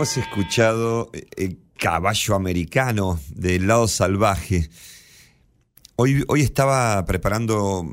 hemos 0.00 0.16
escuchado 0.16 1.10
eh, 1.12 1.26
el 1.36 1.58
caballo 1.78 2.34
americano 2.34 3.20
del 3.34 3.66
lado 3.66 3.86
salvaje. 3.86 4.70
Hoy, 5.96 6.24
hoy 6.26 6.40
estaba 6.40 7.04
preparando, 7.04 7.92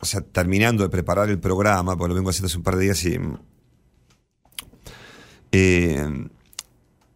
o 0.00 0.04
sea, 0.04 0.20
terminando 0.20 0.82
de 0.82 0.90
preparar 0.90 1.30
el 1.30 1.40
programa, 1.40 1.96
porque 1.96 2.10
lo 2.10 2.14
vengo 2.14 2.28
haciendo 2.28 2.48
hace 2.48 2.58
un 2.58 2.62
par 2.62 2.76
de 2.76 2.84
días 2.84 3.02
y. 3.06 3.18
eh, 5.52 6.26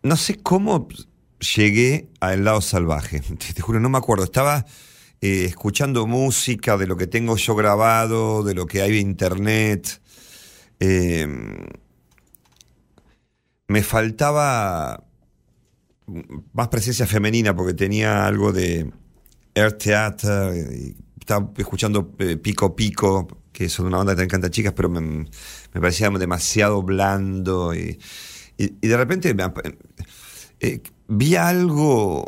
no 0.03 0.17
sé 0.17 0.39
cómo 0.39 0.89
llegué 1.57 2.09
al 2.21 2.47
lado 2.47 2.63
salvaje. 2.63 3.21
Te, 3.39 3.53
te 3.53 3.61
juro, 3.61 3.79
no 3.79 3.91
me 3.91 3.99
acuerdo. 3.99 4.25
Estaba 4.25 4.65
eh, 5.21 5.45
escuchando 5.45 6.07
música 6.07 6.79
de 6.79 6.87
lo 6.87 6.97
que 6.97 7.09
tengo 7.09 7.37
yo 7.37 7.55
grabado, 7.55 8.43
de 8.43 8.55
lo 8.55 8.65
que 8.65 8.81
hay 8.81 9.01
en 9.01 9.09
internet. 9.09 10.01
Me 13.69 13.83
faltaba 13.83 15.05
más 16.53 16.69
presencia 16.69 17.07
femenina 17.07 17.55
porque 17.55 17.75
tenía 17.75 18.27
algo 18.27 18.53
de 18.53 18.91
Air 19.55 19.73
Theater. 19.75 20.55
y 20.75 20.97
estaba 21.21 21.53
escuchando 21.59 22.15
eh, 22.19 22.39
Pico 22.39 22.75
Pico, 22.75 23.29
que 23.53 23.69
son 23.69 23.87
una 23.87 23.99
banda 23.99 24.13
que 24.13 24.17
también 24.17 24.31
canta 24.31 24.51
chicas, 24.51 24.73
pero 24.75 24.89
me, 24.89 25.27
parecía 25.73 26.09
demasiado 26.11 26.83
blando. 26.83 27.75
Y, 27.75 27.99
de 28.57 28.97
repente 28.97 29.37
eh, 30.61 30.83
vi 31.07 31.37
algo. 31.37 32.25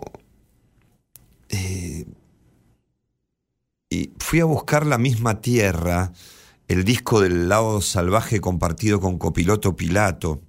eh, 1.49 2.05
y 3.93 4.13
fui 4.19 4.39
a 4.41 4.45
buscar 4.45 4.87
la 4.87 4.99
misma 4.99 5.41
tierra, 5.41 6.13
el 6.69 6.85
disco 6.85 7.21
del 7.21 7.49
lado 7.49 7.81
salvaje 7.81 8.41
compartido 8.41 9.01
con 9.01 9.19
Copiloto 9.19 9.75
Pilato 9.75 10.43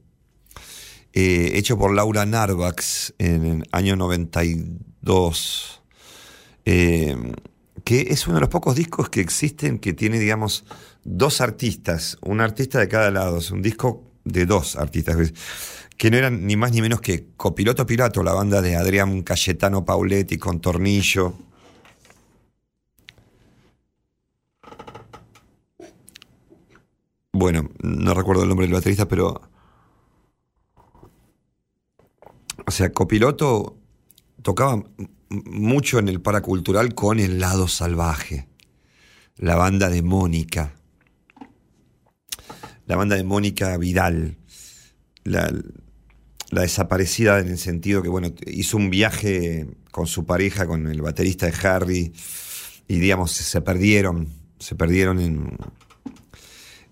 eh, 1.13 1.51
hecho 1.55 1.77
por 1.77 1.93
Laura 1.93 2.25
Narvax 2.25 3.13
en 3.17 3.45
el 3.45 3.63
año 3.71 3.95
92, 3.97 5.81
eh, 6.65 7.33
que 7.83 8.01
es 8.09 8.27
uno 8.27 8.35
de 8.35 8.41
los 8.41 8.49
pocos 8.49 8.75
discos 8.75 9.09
que 9.09 9.19
existen 9.19 9.79
que 9.79 9.93
tiene, 9.93 10.19
digamos, 10.19 10.63
dos 11.03 11.41
artistas, 11.41 12.17
un 12.21 12.39
artista 12.39 12.79
de 12.79 12.87
cada 12.87 13.11
lado, 13.11 13.39
es 13.39 13.51
un 13.51 13.61
disco 13.61 14.03
de 14.23 14.45
dos 14.45 14.77
artistas, 14.77 15.33
que 15.97 16.09
no 16.09 16.17
eran 16.17 16.47
ni 16.47 16.55
más 16.55 16.71
ni 16.71 16.81
menos 16.81 17.01
que 17.01 17.27
Copiloto 17.35 17.85
Pilato, 17.85 18.23
la 18.23 18.33
banda 18.33 18.61
de 18.61 18.75
Adrián 18.77 19.23
Cayetano 19.23 19.83
Pauletti 19.83 20.37
con 20.37 20.61
Tornillo. 20.61 21.33
Bueno, 27.33 27.69
no 27.81 28.13
recuerdo 28.13 28.43
el 28.43 28.49
nombre 28.49 28.67
del 28.67 28.73
baterista, 28.73 29.07
pero 29.07 29.50
O 32.65 32.71
sea, 32.71 32.91
Copiloto 32.91 33.77
tocaba 34.41 34.83
mucho 35.29 35.99
en 35.99 36.07
el 36.07 36.21
paracultural 36.21 36.93
con 36.93 37.19
el 37.19 37.39
lado 37.39 37.67
salvaje. 37.67 38.47
La 39.37 39.55
banda 39.55 39.89
de 39.89 40.01
Mónica. 40.01 40.75
La 42.85 42.95
banda 42.95 43.15
de 43.15 43.23
Mónica 43.23 43.77
Vidal. 43.77 44.37
La, 45.23 45.51
desaparecida 46.51 47.39
en 47.39 47.47
el 47.47 47.57
sentido 47.57 48.01
que, 48.01 48.09
bueno, 48.09 48.33
hizo 48.45 48.75
un 48.75 48.89
viaje 48.89 49.67
con 49.91 50.05
su 50.05 50.25
pareja, 50.25 50.67
con 50.67 50.87
el 50.87 51.01
baterista 51.01 51.45
de 51.45 51.67
Harry, 51.67 52.13
y 52.87 52.99
digamos, 52.99 53.31
se 53.31 53.61
perdieron. 53.61 54.27
Se 54.59 54.75
perdieron 54.75 55.19
en, 55.19 55.57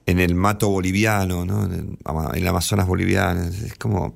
en 0.07 0.19
el 0.19 0.33
mato 0.33 0.69
boliviano, 0.69 1.45
¿no? 1.45 1.65
En 1.65 1.99
el 2.33 2.47
Amazonas 2.47 2.87
boliviano. 2.87 3.43
Es 3.43 3.75
como 3.75 4.15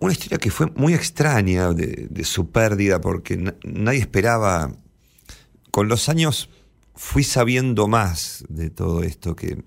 una 0.00 0.12
historia 0.12 0.38
que 0.38 0.50
fue 0.50 0.66
muy 0.74 0.94
extraña 0.94 1.72
de, 1.72 2.24
su 2.24 2.50
pérdida 2.50 3.00
porque 3.00 3.36
na- 3.36 3.54
nadie 3.64 4.00
esperaba. 4.00 4.72
Con 5.70 5.88
los 5.88 6.08
años 6.08 6.48
fui 6.94 7.22
sabiendo 7.22 7.86
más 7.86 8.44
de 8.48 8.70
todo 8.70 9.02
esto, 9.02 9.36
que 9.36 9.62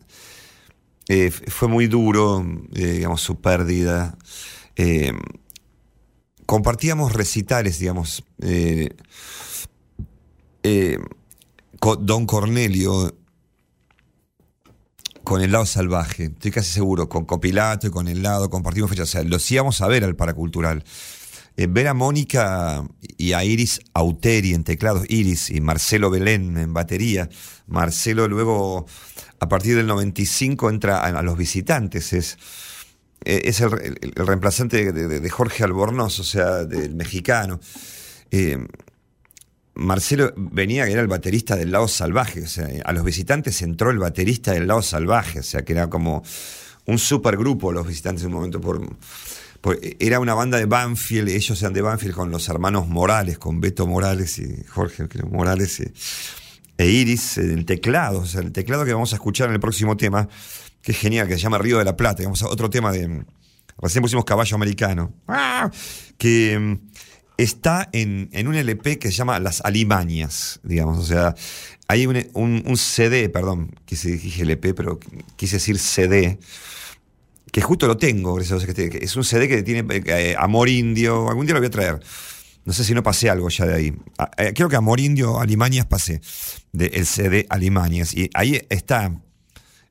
eh, 1.07 1.31
fue 1.31 1.67
muy 1.67 1.87
duro, 1.87 2.45
eh, 2.73 2.93
digamos, 2.93 3.21
su 3.21 3.39
pérdida. 3.39 4.17
Eh, 4.75 5.13
compartíamos 6.45 7.13
recitales, 7.13 7.79
digamos. 7.79 8.23
Don 11.99 12.25
Cornelio 12.25 13.15
con 15.31 15.41
el 15.41 15.53
lado 15.53 15.65
salvaje, 15.65 16.25
estoy 16.25 16.51
casi 16.51 16.73
seguro, 16.73 17.07
con 17.07 17.23
Copilato 17.23 17.87
y 17.87 17.89
con 17.89 18.09
el 18.09 18.21
lado, 18.21 18.49
compartimos 18.49 18.89
fechas, 18.89 19.07
o 19.07 19.11
sea, 19.13 19.23
los 19.23 19.49
íbamos 19.49 19.79
a 19.79 19.87
ver 19.87 20.03
al 20.03 20.17
paracultural. 20.17 20.83
Eh, 21.55 21.67
ver 21.69 21.87
a 21.87 21.93
Mónica 21.93 22.83
y 23.15 23.31
a 23.31 23.41
Iris 23.45 23.79
Auteri 23.93 24.53
en 24.53 24.65
teclados, 24.65 25.05
Iris 25.07 25.49
y 25.49 25.61
Marcelo 25.61 26.09
Belén 26.09 26.57
en 26.57 26.73
batería. 26.73 27.29
Marcelo 27.65 28.27
luego, 28.27 28.85
a 29.39 29.47
partir 29.47 29.77
del 29.77 29.87
95, 29.87 30.69
entra 30.69 31.01
a, 31.01 31.21
los 31.21 31.37
visitantes, 31.37 32.11
es, 32.11 32.37
eh, 33.23 33.43
es 33.45 33.61
el, 33.61 33.71
reemplazante 34.15 34.91
de 34.91 35.29
Jorge 35.29 35.63
Albornoz, 35.63 36.19
o 36.19 36.25
sea, 36.25 36.65
del 36.65 36.93
mexicano. 36.93 37.61
Eh, 38.31 38.57
Marcelo 39.73 40.33
venía, 40.35 40.85
que 40.85 40.91
era 40.91 41.01
el 41.01 41.07
baterista 41.07 41.55
del 41.55 41.71
lado 41.71 41.87
salvaje, 41.87 42.43
o 42.43 42.47
sea, 42.47 42.67
a 42.83 42.91
los 42.91 43.03
visitantes 43.03 43.61
entró 43.61 43.89
el 43.89 43.99
baterista 43.99 44.51
del 44.51 44.67
lado 44.67 44.81
salvaje, 44.81 45.39
o 45.39 45.43
sea, 45.43 45.63
que 45.63 45.73
era 45.73 45.89
como 45.89 46.23
un 46.85 46.99
supergrupo 46.99 47.71
los 47.71 47.87
visitantes 47.87 48.23
en 48.23 48.29
un 48.29 48.35
momento 48.35 48.59
por, 48.59 48.81
era 49.99 50.19
una 50.19 50.33
banda 50.33 50.57
de 50.57 50.65
Banfield, 50.65 51.29
ellos 51.29 51.61
eran 51.61 51.73
de 51.73 51.81
Banfield 51.81 52.15
con 52.15 52.31
los 52.31 52.49
hermanos 52.49 52.87
Morales, 52.87 53.37
con 53.37 53.61
Beto 53.61 53.87
Morales 53.87 54.39
y 54.39 54.63
Jorge 54.67 55.07
Morales 55.29 55.81
e 56.77 56.89
Iris 56.89 57.37
en 57.37 57.65
teclado, 57.65 58.19
o 58.19 58.25
sea, 58.25 58.41
el 58.41 58.51
teclado 58.51 58.83
que 58.83 58.93
vamos 58.93 59.13
a 59.13 59.15
escuchar 59.15 59.49
en 59.49 59.53
el 59.53 59.59
próximo 59.59 59.95
tema, 59.95 60.27
que 60.81 60.91
es 60.91 60.97
genial, 60.97 61.27
que 61.27 61.35
se 61.35 61.39
llama 61.39 61.59
Río 61.59 61.77
de 61.77 61.85
la 61.85 61.95
Plata, 61.95 62.23
vamos 62.23 62.41
a 62.41 62.47
otro 62.47 62.69
tema 62.69 62.91
de 62.91 63.23
recién 63.77 64.01
pusimos 64.01 64.25
Caballo 64.25 64.55
Americano, 64.55 65.13
¡Ah! 65.27 65.69
que 66.17 66.57
mm, 66.59 66.91
está 67.43 67.89
en, 67.93 68.29
en 68.33 68.47
un 68.47 68.55
LP 68.55 68.99
que 68.99 69.09
se 69.09 69.13
llama 69.15 69.39
Las 69.39 69.61
Alimañas, 69.61 70.59
digamos. 70.63 70.97
O 70.99 71.03
sea, 71.05 71.35
hay 71.87 72.05
un, 72.07 72.17
un- 72.33 72.77
CD, 72.77 73.29
perdón, 73.29 73.75
quise 73.85 74.11
dije 74.11 74.43
LP, 74.43 74.73
pero 74.73 74.99
quise 75.35 75.57
decir 75.57 75.77
CD, 75.79 76.39
que 77.51 77.61
justo 77.61 77.87
lo 77.87 77.97
tengo, 77.97 78.33
gracias 78.35 78.63
a 78.63 78.65
Dios, 78.65 78.95
es 79.01 79.15
un 79.15 79.23
CD 79.23 79.47
que 79.47 79.61
tiene 79.63 79.85
eh, 80.05 80.35
Amor 80.37 80.69
Indio, 80.69 81.29
algún 81.29 81.45
día 81.45 81.53
lo 81.53 81.59
voy 81.59 81.67
a 81.67 81.71
traer. 81.71 81.99
No 82.63 82.73
sé 82.73 82.83
si 82.83 82.93
no 82.93 83.01
pasé 83.01 83.29
algo 83.29 83.49
ya 83.49 83.65
de 83.65 83.73
ahí. 83.73 83.93
Ah, 84.17 84.29
eh, 84.37 84.53
creo 84.55 84.69
que 84.69 84.75
Amor 84.75 84.99
Indio, 84.99 85.39
Alimañas 85.39 85.87
pasé, 85.87 86.21
del 86.71 87.05
CD 87.07 87.45
Alimañas. 87.49 88.13
Y 88.13 88.29
ahí 88.35 88.61
está 88.69 89.11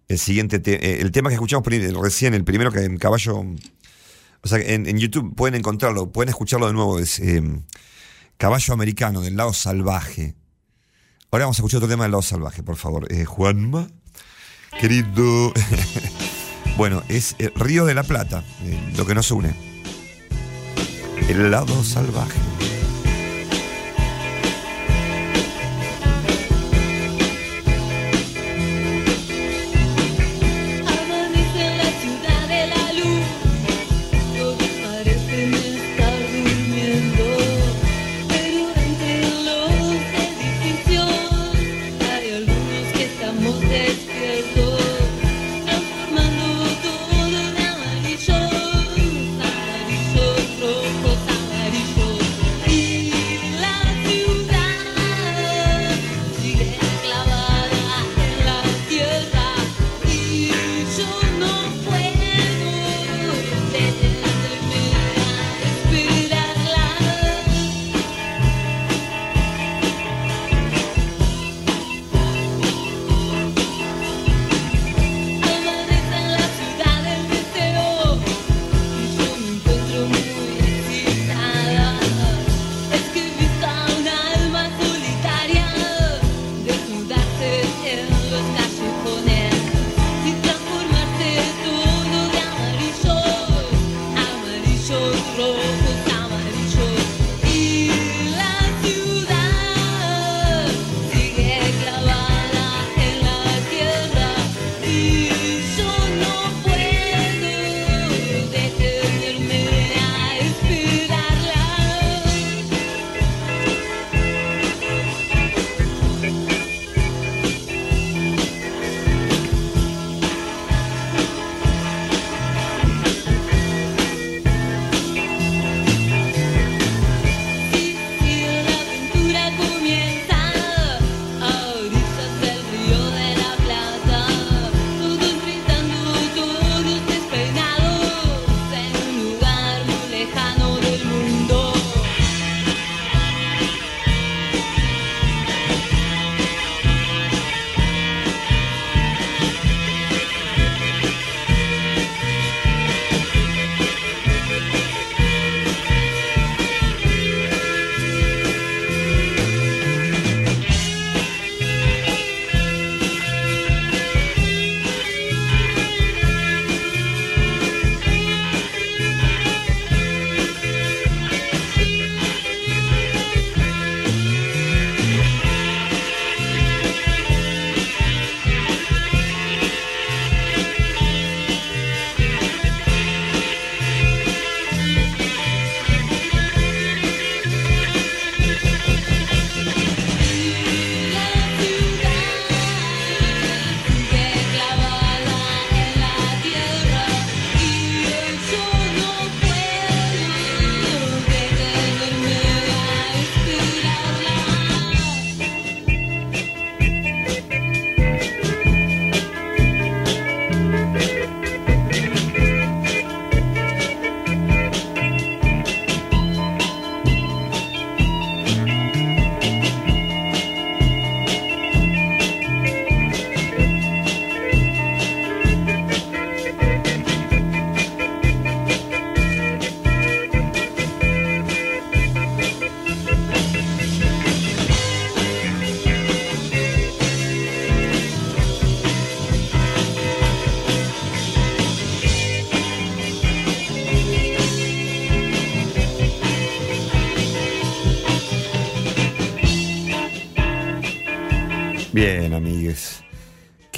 el 0.08 0.18
siguiente, 0.18 0.58
te- 0.60 0.74
eh, 0.84 1.00
el 1.00 1.10
tema 1.10 1.28
que 1.30 1.34
escuchamos 1.34 1.66
recién, 2.00 2.32
el 2.34 2.44
primero 2.44 2.70
que 2.70 2.80
en 2.84 2.96
caballo 2.96 3.44
o 4.42 4.48
sea, 4.48 4.58
en, 4.58 4.86
en 4.86 4.98
YouTube 4.98 5.34
pueden 5.34 5.54
encontrarlo, 5.54 6.10
pueden 6.10 6.30
escucharlo 6.30 6.66
de 6.66 6.72
nuevo. 6.72 6.98
Es 6.98 7.18
eh, 7.20 7.42
Caballo 8.36 8.72
Americano, 8.72 9.20
del 9.20 9.36
lado 9.36 9.52
salvaje. 9.52 10.34
Ahora 11.30 11.44
vamos 11.44 11.58
a 11.58 11.60
escuchar 11.60 11.78
otro 11.78 11.88
tema 11.88 12.04
del 12.04 12.12
lado 12.12 12.22
salvaje, 12.22 12.62
por 12.62 12.76
favor. 12.76 13.06
Eh, 13.12 13.24
Juanma, 13.24 13.88
querido. 14.80 15.52
bueno, 16.76 17.02
es 17.08 17.36
eh, 17.38 17.52
Río 17.54 17.84
de 17.84 17.94
la 17.94 18.02
Plata, 18.02 18.42
eh, 18.64 18.92
lo 18.96 19.06
que 19.06 19.14
nos 19.14 19.30
une. 19.30 19.54
El 21.28 21.50
lado 21.50 21.84
salvaje. 21.84 22.40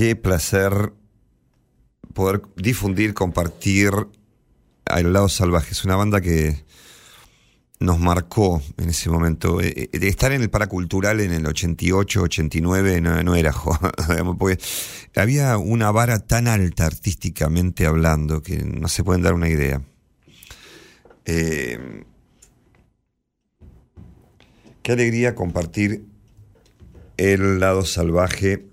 Qué 0.03 0.16
placer 0.16 0.93
poder 2.12 2.43
difundir, 2.57 3.15
compartir 3.15 3.93
a 4.85 4.99
El 4.99 5.12
lado 5.12 5.29
salvaje. 5.29 5.70
Es 5.70 5.85
una 5.85 5.95
banda 5.95 6.20
que 6.20 6.65
nos 7.79 8.01
marcó 8.01 8.61
en 8.79 8.89
ese 8.89 9.11
momento. 9.11 9.61
Eh, 9.61 9.91
eh, 9.93 9.99
estar 10.09 10.33
en 10.33 10.43
el 10.43 10.51
paracultural 10.51 11.20
en 11.20 11.33
el 11.33 11.47
88, 11.47 12.20
89 12.20 13.01
no, 13.01 13.37
era 13.37 13.55
porque 14.39 14.59
había 15.15 15.57
una 15.57 15.93
vara 15.93 16.19
tan 16.19 16.49
alta 16.49 16.87
artísticamente 16.87 17.87
hablando 17.87 18.43
que 18.43 18.57
no 18.57 18.89
se 18.89 19.05
pueden 19.05 19.23
dar 19.23 19.35
una 19.35 19.51
idea. 19.51 19.83
Eh, 21.27 22.03
qué 24.83 24.91
alegría 24.91 25.37
compartir 25.37 26.07
el 27.19 27.61
lado 27.61 27.85
salvaje 27.85 28.72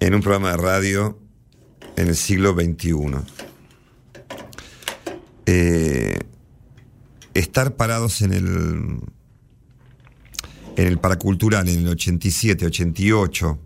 en 0.00 0.14
un 0.14 0.22
programa 0.22 0.52
de 0.52 0.56
radio 0.56 1.18
en 1.96 2.08
el 2.08 2.16
siglo 2.16 2.54
XXI. 2.54 2.94
Eh, 5.46 6.18
estar 7.34 7.76
parados 7.76 8.22
en 8.22 8.32
el 8.32 9.00
en 10.76 10.86
el 10.86 10.98
paracultural 10.98 11.68
en 11.68 11.80
el 11.80 11.88
87, 11.88 12.64
88, 12.64 13.58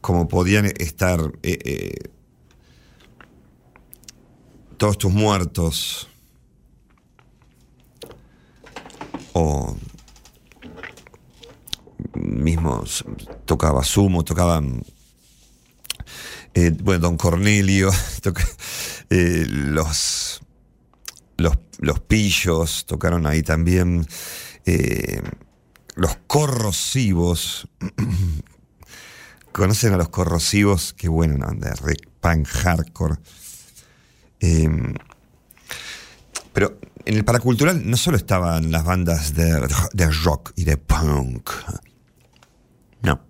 como 0.00 0.28
podían 0.28 0.66
estar 0.66 1.20
eh, 1.42 1.58
eh, 1.64 2.10
todos 4.76 4.98
tus 4.98 5.12
muertos 5.12 6.08
o 9.32 9.76
mismos 12.14 13.04
tocaba 13.44 13.82
Sumo, 13.82 14.22
tocaban 14.22 14.84
eh, 16.54 16.70
bueno, 16.82 17.00
Don 17.00 17.16
Cornelio, 17.16 17.90
eh, 19.10 19.46
los, 19.48 20.40
los, 21.36 21.58
los 21.78 22.00
pillos 22.00 22.86
tocaron 22.86 23.26
ahí 23.26 23.42
también, 23.42 24.06
eh, 24.66 25.20
los 25.94 26.16
corrosivos, 26.26 27.68
¿conocen 29.52 29.92
a 29.94 29.96
los 29.96 30.08
corrosivos? 30.08 30.92
Qué 30.94 31.08
bueno, 31.08 31.36
¿no? 31.38 31.52
de 31.58 31.72
re- 31.74 31.96
punk 32.20 32.46
hardcore. 32.48 33.16
Eh, 34.40 34.68
pero 36.52 36.78
en 37.04 37.14
el 37.16 37.24
paracultural 37.24 37.88
no 37.88 37.96
solo 37.96 38.16
estaban 38.16 38.70
las 38.70 38.84
bandas 38.84 39.34
de, 39.34 39.66
de 39.92 40.10
rock 40.10 40.52
y 40.56 40.64
de 40.64 40.76
punk, 40.76 41.50
no. 43.02 43.20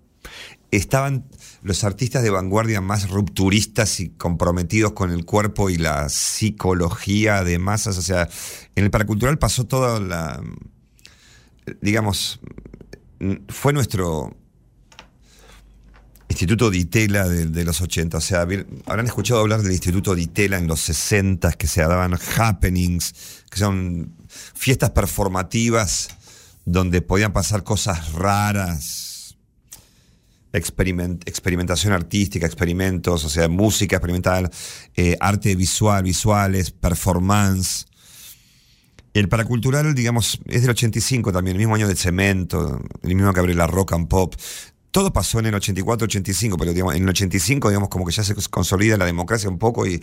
Estaban 0.75 1.25
los 1.61 1.83
artistas 1.83 2.23
de 2.23 2.31
vanguardia 2.31 2.81
más 2.81 3.11
rupturistas 3.11 3.99
y 3.99 4.09
comprometidos 4.09 4.93
con 4.93 5.11
el 5.11 5.23
cuerpo 5.23 5.69
y 5.69 5.77
la 5.77 6.09
psicología 6.09 7.43
de 7.43 7.59
masas. 7.59 7.99
O 7.99 8.01
sea, 8.01 8.27
en 8.75 8.83
el 8.83 8.89
paracultural 8.89 9.37
pasó 9.37 9.65
toda 9.65 9.99
la. 9.99 10.41
Digamos, 11.79 12.39
fue 13.49 13.71
nuestro 13.71 14.35
Instituto 16.27 16.71
Ditela 16.71 17.27
de, 17.27 17.45
de 17.45 17.63
los 17.65 17.79
80. 17.79 18.17
O 18.17 18.21
sea, 18.21 18.41
habrán 18.41 19.05
escuchado 19.05 19.41
hablar 19.41 19.61
del 19.61 19.73
Instituto 19.73 20.15
Ditela 20.15 20.57
en 20.57 20.65
los 20.65 20.79
60 20.81 21.51
que 21.51 21.67
se 21.67 21.81
daban 21.81 22.17
happenings, 22.37 23.13
que 23.51 23.59
son 23.59 24.15
fiestas 24.55 24.89
performativas 24.89 26.09
donde 26.65 27.03
podían 27.03 27.31
pasar 27.31 27.63
cosas 27.63 28.13
raras, 28.13 29.12
experiment- 30.53 31.21
experimentación 31.25 31.93
artística, 31.93 32.45
experimentos, 32.45 33.25
o 33.25 33.29
sea, 33.29 33.49
música 33.49 33.97
experimental, 33.97 34.49
eh, 34.95 35.17
arte 35.19 35.55
visual, 35.55 36.03
visuales, 36.03 36.71
performance. 36.71 37.85
El 39.13 39.29
paracultural, 39.29 39.93
digamos, 39.93 40.39
es 40.45 40.61
del 40.61 40.71
85 40.71 41.31
también, 41.31 41.55
el 41.55 41.59
mismo 41.59 41.75
año 41.75 41.87
del 41.87 41.97
cemento, 41.97 42.81
el 43.03 43.15
mismo 43.15 43.33
que 43.33 43.39
abre 43.39 43.53
la 43.53 43.67
rock 43.67 43.93
and 43.93 44.07
pop. 44.07 44.35
Todo 44.91 45.11
pasó 45.11 45.39
en 45.39 45.47
el 45.47 45.55
84, 45.55 46.05
85, 46.05 46.57
pero 46.57 46.71
digamos, 46.71 46.95
en 46.95 47.03
el 47.03 47.09
85, 47.09 47.69
digamos, 47.69 47.89
como 47.89 48.05
que 48.05 48.11
ya 48.11 48.23
se 48.23 48.35
consolida 48.49 48.95
la 48.97 49.05
democracia 49.05 49.49
un 49.49 49.57
poco 49.57 49.85
y 49.87 50.01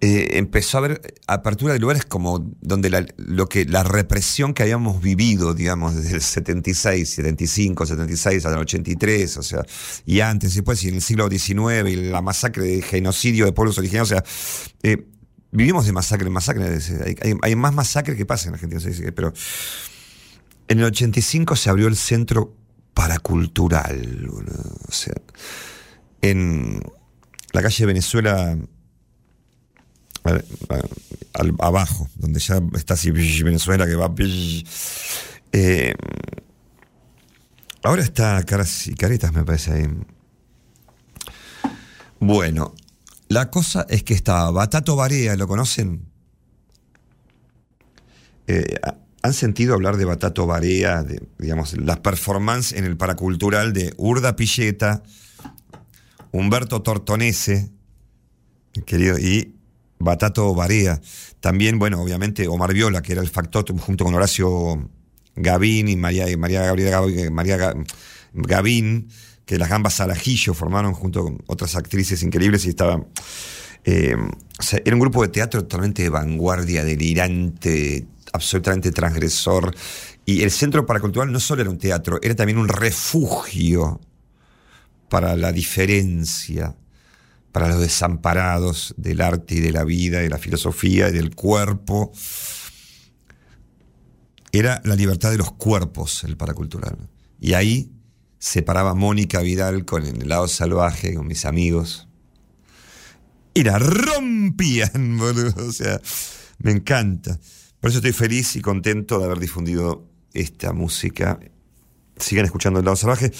eh, 0.00 0.38
empezó 0.38 0.78
a 0.78 0.84
haber 0.84 1.14
apertura 1.26 1.72
de 1.72 1.80
lugares 1.80 2.04
como 2.04 2.38
donde 2.60 2.88
la, 2.88 3.04
lo 3.16 3.48
que, 3.48 3.64
la 3.64 3.82
represión 3.82 4.54
que 4.54 4.62
habíamos 4.62 5.02
vivido, 5.02 5.54
digamos, 5.54 5.96
desde 5.96 6.14
el 6.14 6.22
76, 6.22 7.08
75, 7.08 7.84
76 7.84 8.36
hasta 8.36 8.54
el 8.54 8.60
83, 8.60 9.36
o 9.38 9.42
sea, 9.42 9.64
y 10.06 10.20
antes 10.20 10.52
y 10.52 10.56
después, 10.56 10.84
y 10.84 10.88
en 10.90 10.94
el 10.94 11.02
siglo 11.02 11.28
XIX, 11.28 11.88
y 11.88 11.96
la 11.96 12.22
masacre 12.22 12.64
de 12.66 12.82
genocidio 12.82 13.44
de 13.44 13.50
pueblos 13.50 13.76
originarios, 13.78 14.12
o 14.12 14.14
sea, 14.14 14.24
eh, 14.84 15.04
vivimos 15.50 15.84
de 15.84 15.92
masacre 15.92 16.28
en 16.28 16.32
masacre, 16.32 16.78
hay, 17.42 17.56
más 17.56 17.74
masacre 17.74 18.14
que 18.16 18.24
pasa 18.24 18.48
en 18.48 18.54
Argentina, 18.54 18.80
se 18.80 18.90
dice, 18.90 19.10
pero 19.10 19.32
en 20.68 20.78
el 20.78 20.84
85 20.84 21.56
se 21.56 21.70
abrió 21.70 21.88
el 21.88 21.96
centro 21.96 22.54
paracultural, 22.94 24.28
o 24.30 24.92
sea, 24.92 25.14
en 26.20 26.82
la 27.52 27.62
calle 27.62 27.84
Venezuela, 27.84 28.56
abajo, 31.58 32.08
donde 32.16 32.40
ya 32.40 32.60
está 32.74 32.94
así 32.94 33.10
Venezuela 33.42 33.86
que 33.86 33.94
va. 33.94 34.12
eh, 35.52 35.94
ahora 37.82 38.02
está 38.02 38.42
caras 38.44 38.86
y 38.86 38.94
caretas, 38.94 39.32
me 39.32 39.44
parece 39.44 39.72
ahí. 39.72 39.86
Bueno, 42.20 42.74
la 43.28 43.50
cosa 43.50 43.86
es 43.88 44.02
que 44.02 44.14
está 44.14 44.50
Batato 44.50 44.96
Barea, 44.96 45.36
¿lo 45.36 45.46
conocen? 45.46 46.02
Eh, 48.46 48.76
¿ha- 48.82 48.96
¿Han 49.22 49.34
sentido 49.34 49.74
hablar 49.74 49.96
de 49.96 50.04
Batato 50.04 50.46
Barea, 50.46 51.02
de, 51.02 51.20
digamos, 51.38 51.76
las 51.76 51.98
performances 51.98 52.78
en 52.78 52.84
el 52.84 52.96
paracultural 52.96 53.72
de 53.72 53.92
Urda 53.96 54.36
Pilleta, 54.36 55.02
Humberto 56.30 56.82
Tortonese, 56.82 57.70
querido, 58.86 59.18
y 59.18 59.56
Batato 59.98 60.54
Barea. 60.54 61.00
También, 61.40 61.78
bueno, 61.78 62.00
obviamente 62.02 62.48
Omar 62.48 62.72
Viola, 62.74 63.02
que 63.02 63.12
era 63.12 63.22
el 63.22 63.28
factotum 63.28 63.78
junto 63.78 64.04
con 64.04 64.14
Horacio 64.14 64.88
Gavín 65.36 65.88
y 65.88 65.96
María, 65.96 66.30
y 66.30 66.36
María 66.36 66.62
Gabriela 66.62 67.00
Gav- 67.00 67.30
María 67.30 67.56
Ga- 67.56 67.86
Gavín, 68.32 69.08
que 69.44 69.58
las 69.58 69.68
gambas 69.68 70.00
al 70.00 70.10
ajillo 70.10 70.52
formaron 70.54 70.92
junto 70.94 71.24
con 71.24 71.42
otras 71.46 71.74
actrices 71.76 72.22
increíbles 72.22 72.66
y 72.66 72.70
estaba. 72.70 73.04
eh, 73.84 74.14
o 74.58 74.62
sea, 74.62 74.80
era 74.84 74.94
un 74.94 75.00
grupo 75.00 75.22
de 75.22 75.28
teatro 75.28 75.62
totalmente 75.62 76.02
de 76.02 76.08
vanguardia, 76.10 76.84
delirante, 76.84 78.06
absolutamente 78.32 78.90
transgresor. 78.90 79.74
Y 80.26 80.42
el 80.42 80.50
Centro 80.50 80.84
Paracultural 80.84 81.32
no 81.32 81.40
solo 81.40 81.62
era 81.62 81.70
un 81.70 81.78
teatro, 81.78 82.18
era 82.22 82.34
también 82.34 82.58
un 82.58 82.68
refugio 82.68 84.00
para 85.08 85.36
la 85.36 85.52
diferencia, 85.52 86.76
para 87.52 87.68
los 87.68 87.80
desamparados 87.80 88.94
del 88.96 89.20
arte 89.20 89.56
y 89.56 89.60
de 89.60 89.72
la 89.72 89.84
vida, 89.84 90.20
de 90.20 90.28
la 90.28 90.38
filosofía 90.38 91.08
y 91.08 91.12
del 91.12 91.34
cuerpo. 91.34 92.12
Era 94.52 94.80
la 94.84 94.96
libertad 94.96 95.30
de 95.30 95.38
los 95.38 95.52
cuerpos 95.52 96.24
el 96.24 96.36
paracultural. 96.36 97.08
Y 97.40 97.54
ahí 97.54 97.92
se 98.38 98.62
paraba 98.62 98.94
Mónica 98.94 99.40
Vidal 99.40 99.84
con 99.84 100.04
el 100.04 100.28
lado 100.28 100.48
salvaje, 100.48 101.14
con 101.14 101.26
mis 101.26 101.44
amigos. 101.44 102.08
Y 103.54 103.64
la 103.64 103.78
rompían, 103.78 105.18
boludo. 105.18 105.66
O 105.66 105.72
sea, 105.72 106.00
me 106.58 106.70
encanta. 106.70 107.38
Por 107.80 107.90
eso 107.90 107.98
estoy 107.98 108.12
feliz 108.12 108.56
y 108.56 108.60
contento 108.60 109.18
de 109.18 109.26
haber 109.26 109.38
difundido 109.38 110.08
esta 110.32 110.72
música. 110.72 111.38
Sigan 112.16 112.44
escuchando 112.44 112.80
el 112.80 112.84
lado 112.84 112.96
salvaje. 112.96 113.32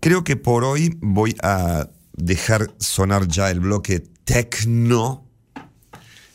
Creo 0.00 0.22
que 0.22 0.36
por 0.36 0.64
hoy 0.64 0.96
voy 1.00 1.34
a 1.42 1.88
dejar 2.14 2.74
sonar 2.78 3.28
ya 3.28 3.50
el 3.50 3.60
bloque 3.60 4.00
techno. 4.24 5.28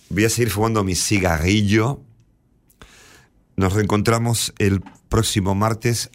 Voy 0.09 0.25
a 0.25 0.29
seguir 0.29 0.51
fumando 0.51 0.83
mi 0.83 0.95
cigarrillo. 0.95 2.03
Nos 3.55 3.73
reencontramos 3.73 4.53
el 4.59 4.81
próximo 5.09 5.55
martes. 5.55 6.11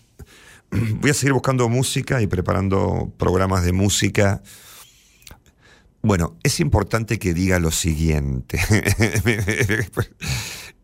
Voy 0.71 1.11
a 1.11 1.15
seguir 1.15 1.33
buscando 1.33 1.69
música 1.69 2.23
y 2.23 2.27
preparando 2.27 3.13
programas 3.19 3.65
de 3.65 3.73
música. 3.73 4.43
Bueno, 6.03 6.37
es 6.43 6.61
importante 6.61 7.19
que 7.19 7.33
diga 7.33 7.59
lo 7.59 7.71
siguiente. 7.71 8.61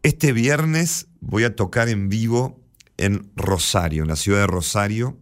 Este 0.02 0.32
viernes 0.32 1.08
voy 1.20 1.44
a 1.44 1.54
tocar 1.54 1.90
en 1.90 2.08
vivo 2.08 2.58
en 2.96 3.30
Rosario, 3.36 4.02
en 4.04 4.08
la 4.08 4.16
ciudad 4.16 4.40
de 4.40 4.46
Rosario. 4.46 5.18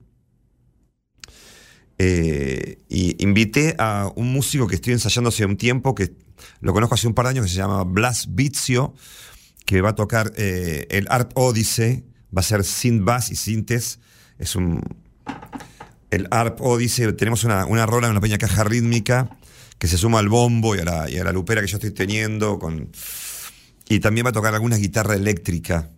Eh, 1.98 2.78
y 2.88 3.22
invité 3.22 3.74
a 3.78 4.10
un 4.14 4.32
músico 4.32 4.66
que 4.66 4.76
estoy 4.76 4.92
ensayando 4.92 5.28
hace 5.28 5.44
un 5.44 5.56
tiempo, 5.56 5.94
que 5.94 6.12
lo 6.60 6.72
conozco 6.72 6.94
hace 6.94 7.08
un 7.08 7.14
par 7.14 7.26
de 7.26 7.30
años, 7.30 7.46
que 7.46 7.50
se 7.50 7.56
llama 7.56 7.82
Blas 7.84 8.28
Vizio, 8.30 8.94
que 9.66 9.80
va 9.80 9.90
a 9.90 9.94
tocar 9.94 10.32
eh, 10.36 10.86
el 10.90 11.06
Art 11.10 11.32
Odyssey, 11.34 12.04
va 12.36 12.40
a 12.40 12.42
ser 12.42 12.64
sin 12.64 13.04
bass 13.04 13.30
y 13.30 13.36
sintes, 13.36 13.98
Es 14.38 14.56
un. 14.56 14.80
El 16.10 16.26
ARP 16.30 16.62
Odyssey, 16.62 17.12
tenemos 17.12 17.44
una, 17.44 17.66
una 17.66 17.84
rola 17.84 18.06
en 18.06 18.12
una 18.12 18.20
pequeña 18.22 18.38
caja 18.38 18.64
rítmica 18.64 19.28
que 19.78 19.86
se 19.86 19.98
suma 19.98 20.20
al 20.20 20.28
bombo 20.28 20.74
y 20.74 20.78
a 20.78 20.84
la, 20.84 21.10
y 21.10 21.18
a 21.18 21.24
la 21.24 21.32
lupera 21.32 21.60
que 21.60 21.66
yo 21.66 21.76
estoy 21.76 21.90
teniendo. 21.90 22.58
Con, 22.58 22.90
y 23.88 24.00
también 24.00 24.24
va 24.24 24.30
a 24.30 24.32
tocar 24.32 24.54
alguna 24.54 24.76
guitarra 24.76 25.14
eléctrica. 25.14 25.90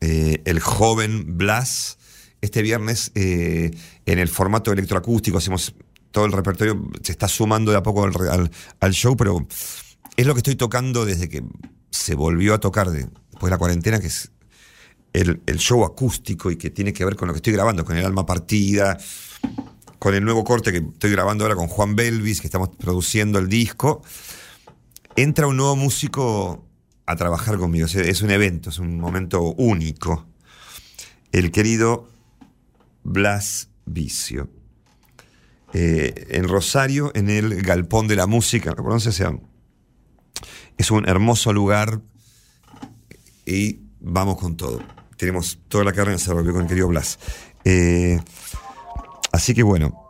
eh, 0.00 0.42
el 0.46 0.58
joven 0.58 1.38
Blas. 1.38 1.98
Este 2.42 2.60
viernes, 2.60 3.12
eh, 3.14 3.70
en 4.04 4.18
el 4.18 4.28
formato 4.28 4.72
electroacústico, 4.72 5.38
hacemos 5.38 5.74
todo 6.10 6.26
el 6.26 6.32
repertorio. 6.32 6.90
Se 7.02 7.12
está 7.12 7.28
sumando 7.28 7.70
de 7.70 7.78
a 7.78 7.82
poco 7.82 8.04
al, 8.04 8.92
show, 8.92 9.16
pero 9.16 9.46
es 10.16 10.26
lo 10.26 10.34
que 10.34 10.40
estoy 10.40 10.56
tocando 10.56 11.04
desde 11.04 11.28
que 11.28 11.44
se 11.90 12.16
volvió 12.16 12.52
a 12.52 12.58
tocar 12.58 12.90
de- 12.90 13.08
después 13.30 13.44
de 13.44 13.50
la 13.50 13.58
cuarentena, 13.58 14.00
que 14.00 14.08
es 14.08 14.32
el, 15.12 15.40
show 15.56 15.84
acústico 15.84 16.50
y 16.50 16.56
que 16.56 16.70
tiene 16.70 16.92
que 16.92 17.04
ver 17.04 17.14
con 17.14 17.28
lo 17.28 17.34
que 17.34 17.38
estoy 17.38 17.52
grabando, 17.52 17.84
con 17.84 17.96
el 17.96 18.04
alma 18.04 18.26
partida, 18.26 18.98
con 20.00 20.14
el 20.14 20.24
nuevo 20.24 20.42
corte 20.42 20.72
que 20.72 20.78
estoy 20.78 21.12
grabando 21.12 21.44
ahora 21.44 21.54
con 21.54 21.68
Juan 21.68 21.94
Belvis, 21.94 22.40
que 22.40 22.48
estamos 22.48 22.70
produciendo 22.70 23.38
el 23.38 23.48
disco. 23.48 24.02
Entra 25.14 25.46
un 25.46 25.56
nuevo 25.58 25.76
músico 25.76 26.66
a 27.06 27.14
trabajar 27.14 27.56
conmigo. 27.56 27.86
Es 27.86 28.22
un 28.22 28.32
evento, 28.32 28.70
es 28.70 28.80
un 28.80 28.98
momento 28.98 29.42
único. 29.42 30.26
El 31.30 31.52
querido 31.52 32.11
Blas 33.02 33.70
Vicio. 33.84 34.48
Eh, 35.72 36.26
en 36.30 36.48
Rosario, 36.48 37.10
en 37.14 37.30
el 37.30 37.62
Galpón 37.62 38.06
de 38.06 38.16
la 38.16 38.26
Música, 38.26 38.72
¿lo 38.76 38.84
conoces? 38.84 39.22
Es 40.76 40.90
un 40.90 41.08
hermoso 41.08 41.52
lugar 41.52 42.00
y 43.46 43.80
vamos 44.00 44.38
con 44.38 44.56
todo. 44.56 44.80
Tenemos 45.16 45.58
toda 45.68 45.84
la 45.84 45.92
carne 45.92 46.14
en 46.14 46.38
el 46.38 46.52
con 46.52 46.62
el 46.62 46.68
querido 46.68 46.88
Blas. 46.88 47.18
Eh, 47.64 48.20
así 49.32 49.54
que 49.54 49.62
bueno, 49.62 50.02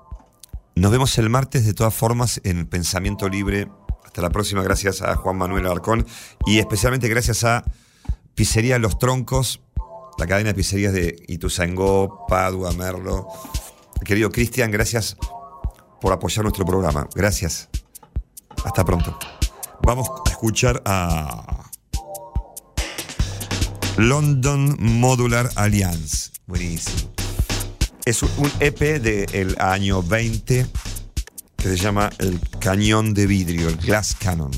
nos 0.75 0.91
vemos 0.91 1.17
el 1.19 1.29
martes 1.29 1.65
de 1.65 1.75
todas 1.75 1.95
formas 1.95 2.41
en 2.45 2.67
Pensamiento 2.67 3.29
Libre. 3.29 3.69
Hasta 4.05 4.23
la 4.23 4.31
próxima, 4.31 4.63
gracias 4.63 5.03
a 5.03 5.15
Juan 5.17 5.37
Manuel 5.37 5.67
Alarcón 5.67 6.07
y 6.47 6.59
especialmente 6.59 7.09
gracias 7.09 7.45
a 7.45 7.65
Pizzería 8.35 8.79
Los 8.79 8.99
Troncos, 8.99 9.61
la 10.19 10.27
cadena 10.27 10.49
de 10.51 10.55
pizzerías 10.55 10.93
de 10.93 11.17
Ituzaingó, 11.29 12.27
Padua, 12.29 12.73
Merlo. 12.73 13.29
Querido 14.05 14.31
Cristian, 14.31 14.71
gracias 14.71 15.17
por 16.01 16.13
apoyar 16.13 16.45
nuestro 16.45 16.65
programa. 16.65 17.09
Gracias. 17.15 17.69
Hasta 18.65 18.85
pronto. 18.85 19.19
Vamos 19.83 20.09
a 20.09 20.31
escuchar 20.31 20.83
a 20.85 21.71
London 23.97 24.77
Modular 24.81 25.51
Alliance. 25.57 26.31
Buenísimo. 26.47 27.11
Es 28.05 28.23
un- 28.23 28.53
EP 28.61 28.99
del 29.01 29.57
año 29.61 30.03
20 30.03 30.67
que 31.57 31.69
se 31.69 31.77
llama 31.77 32.11
El 32.19 32.41
Cañón 32.59 33.15
de 33.15 33.27
Vidrio, 33.27 33.69
el 33.69 33.77
Glass 33.77 34.17
Cannon. 34.19 34.51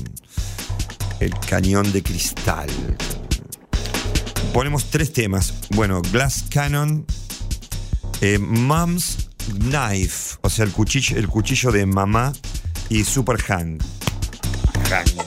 El 1.19 1.31
Cañón 1.39 1.91
de 1.91 2.01
Cristal. 2.01 2.69
Ponemos 4.53 4.89
tres 4.89 5.11
temas. 5.13 5.53
Bueno, 5.71 6.01
Glass 6.11 6.45
Cannon, 6.49 7.05
eh, 8.21 8.37
Mom's 8.39 9.29
Knife, 9.59 10.37
o 10.41 10.49
sea, 10.49 10.65
el 10.65 10.71
cuchillo, 10.71 11.17
el 11.17 11.27
cuchillo 11.27 11.71
de 11.71 11.85
mamá 11.85 12.33
y 12.89 13.03
Super 13.03 13.41
Hang. 13.41 13.79
Hang. 14.89 15.24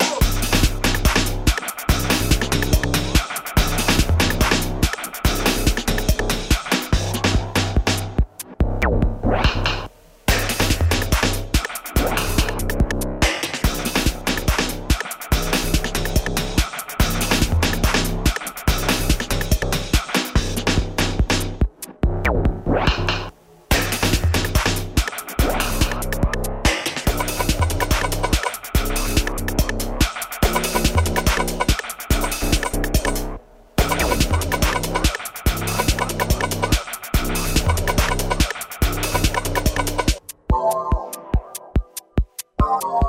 Bye. 42.81 43.08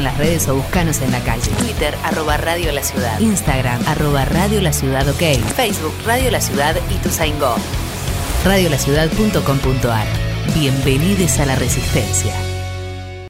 En 0.00 0.04
las 0.04 0.18
redes 0.18 0.48
o 0.48 0.56
buscanos 0.56 1.00
en 1.02 1.12
la 1.12 1.20
calle. 1.20 1.50
Twitter, 1.58 1.94
arroba 2.04 2.36
Radio 2.36 2.72
La 2.72 2.82
Ciudad. 2.82 3.20
Instagram, 3.20 3.82
arroba 3.86 4.24
Radio 4.24 4.60
La 4.60 4.72
Ciudad 4.72 5.08
OK. 5.08 5.22
Facebook, 5.54 5.94
Radio 6.04 6.30
La 6.30 6.40
Ciudad 6.40 6.74
y 6.90 6.94
Tuzaingó. 6.94 7.54
Radiolaciudad.com.ar 8.44 10.06
Bienvenidos 10.54 11.38
a 11.38 11.46
la 11.46 11.54
Resistencia. 11.54 12.49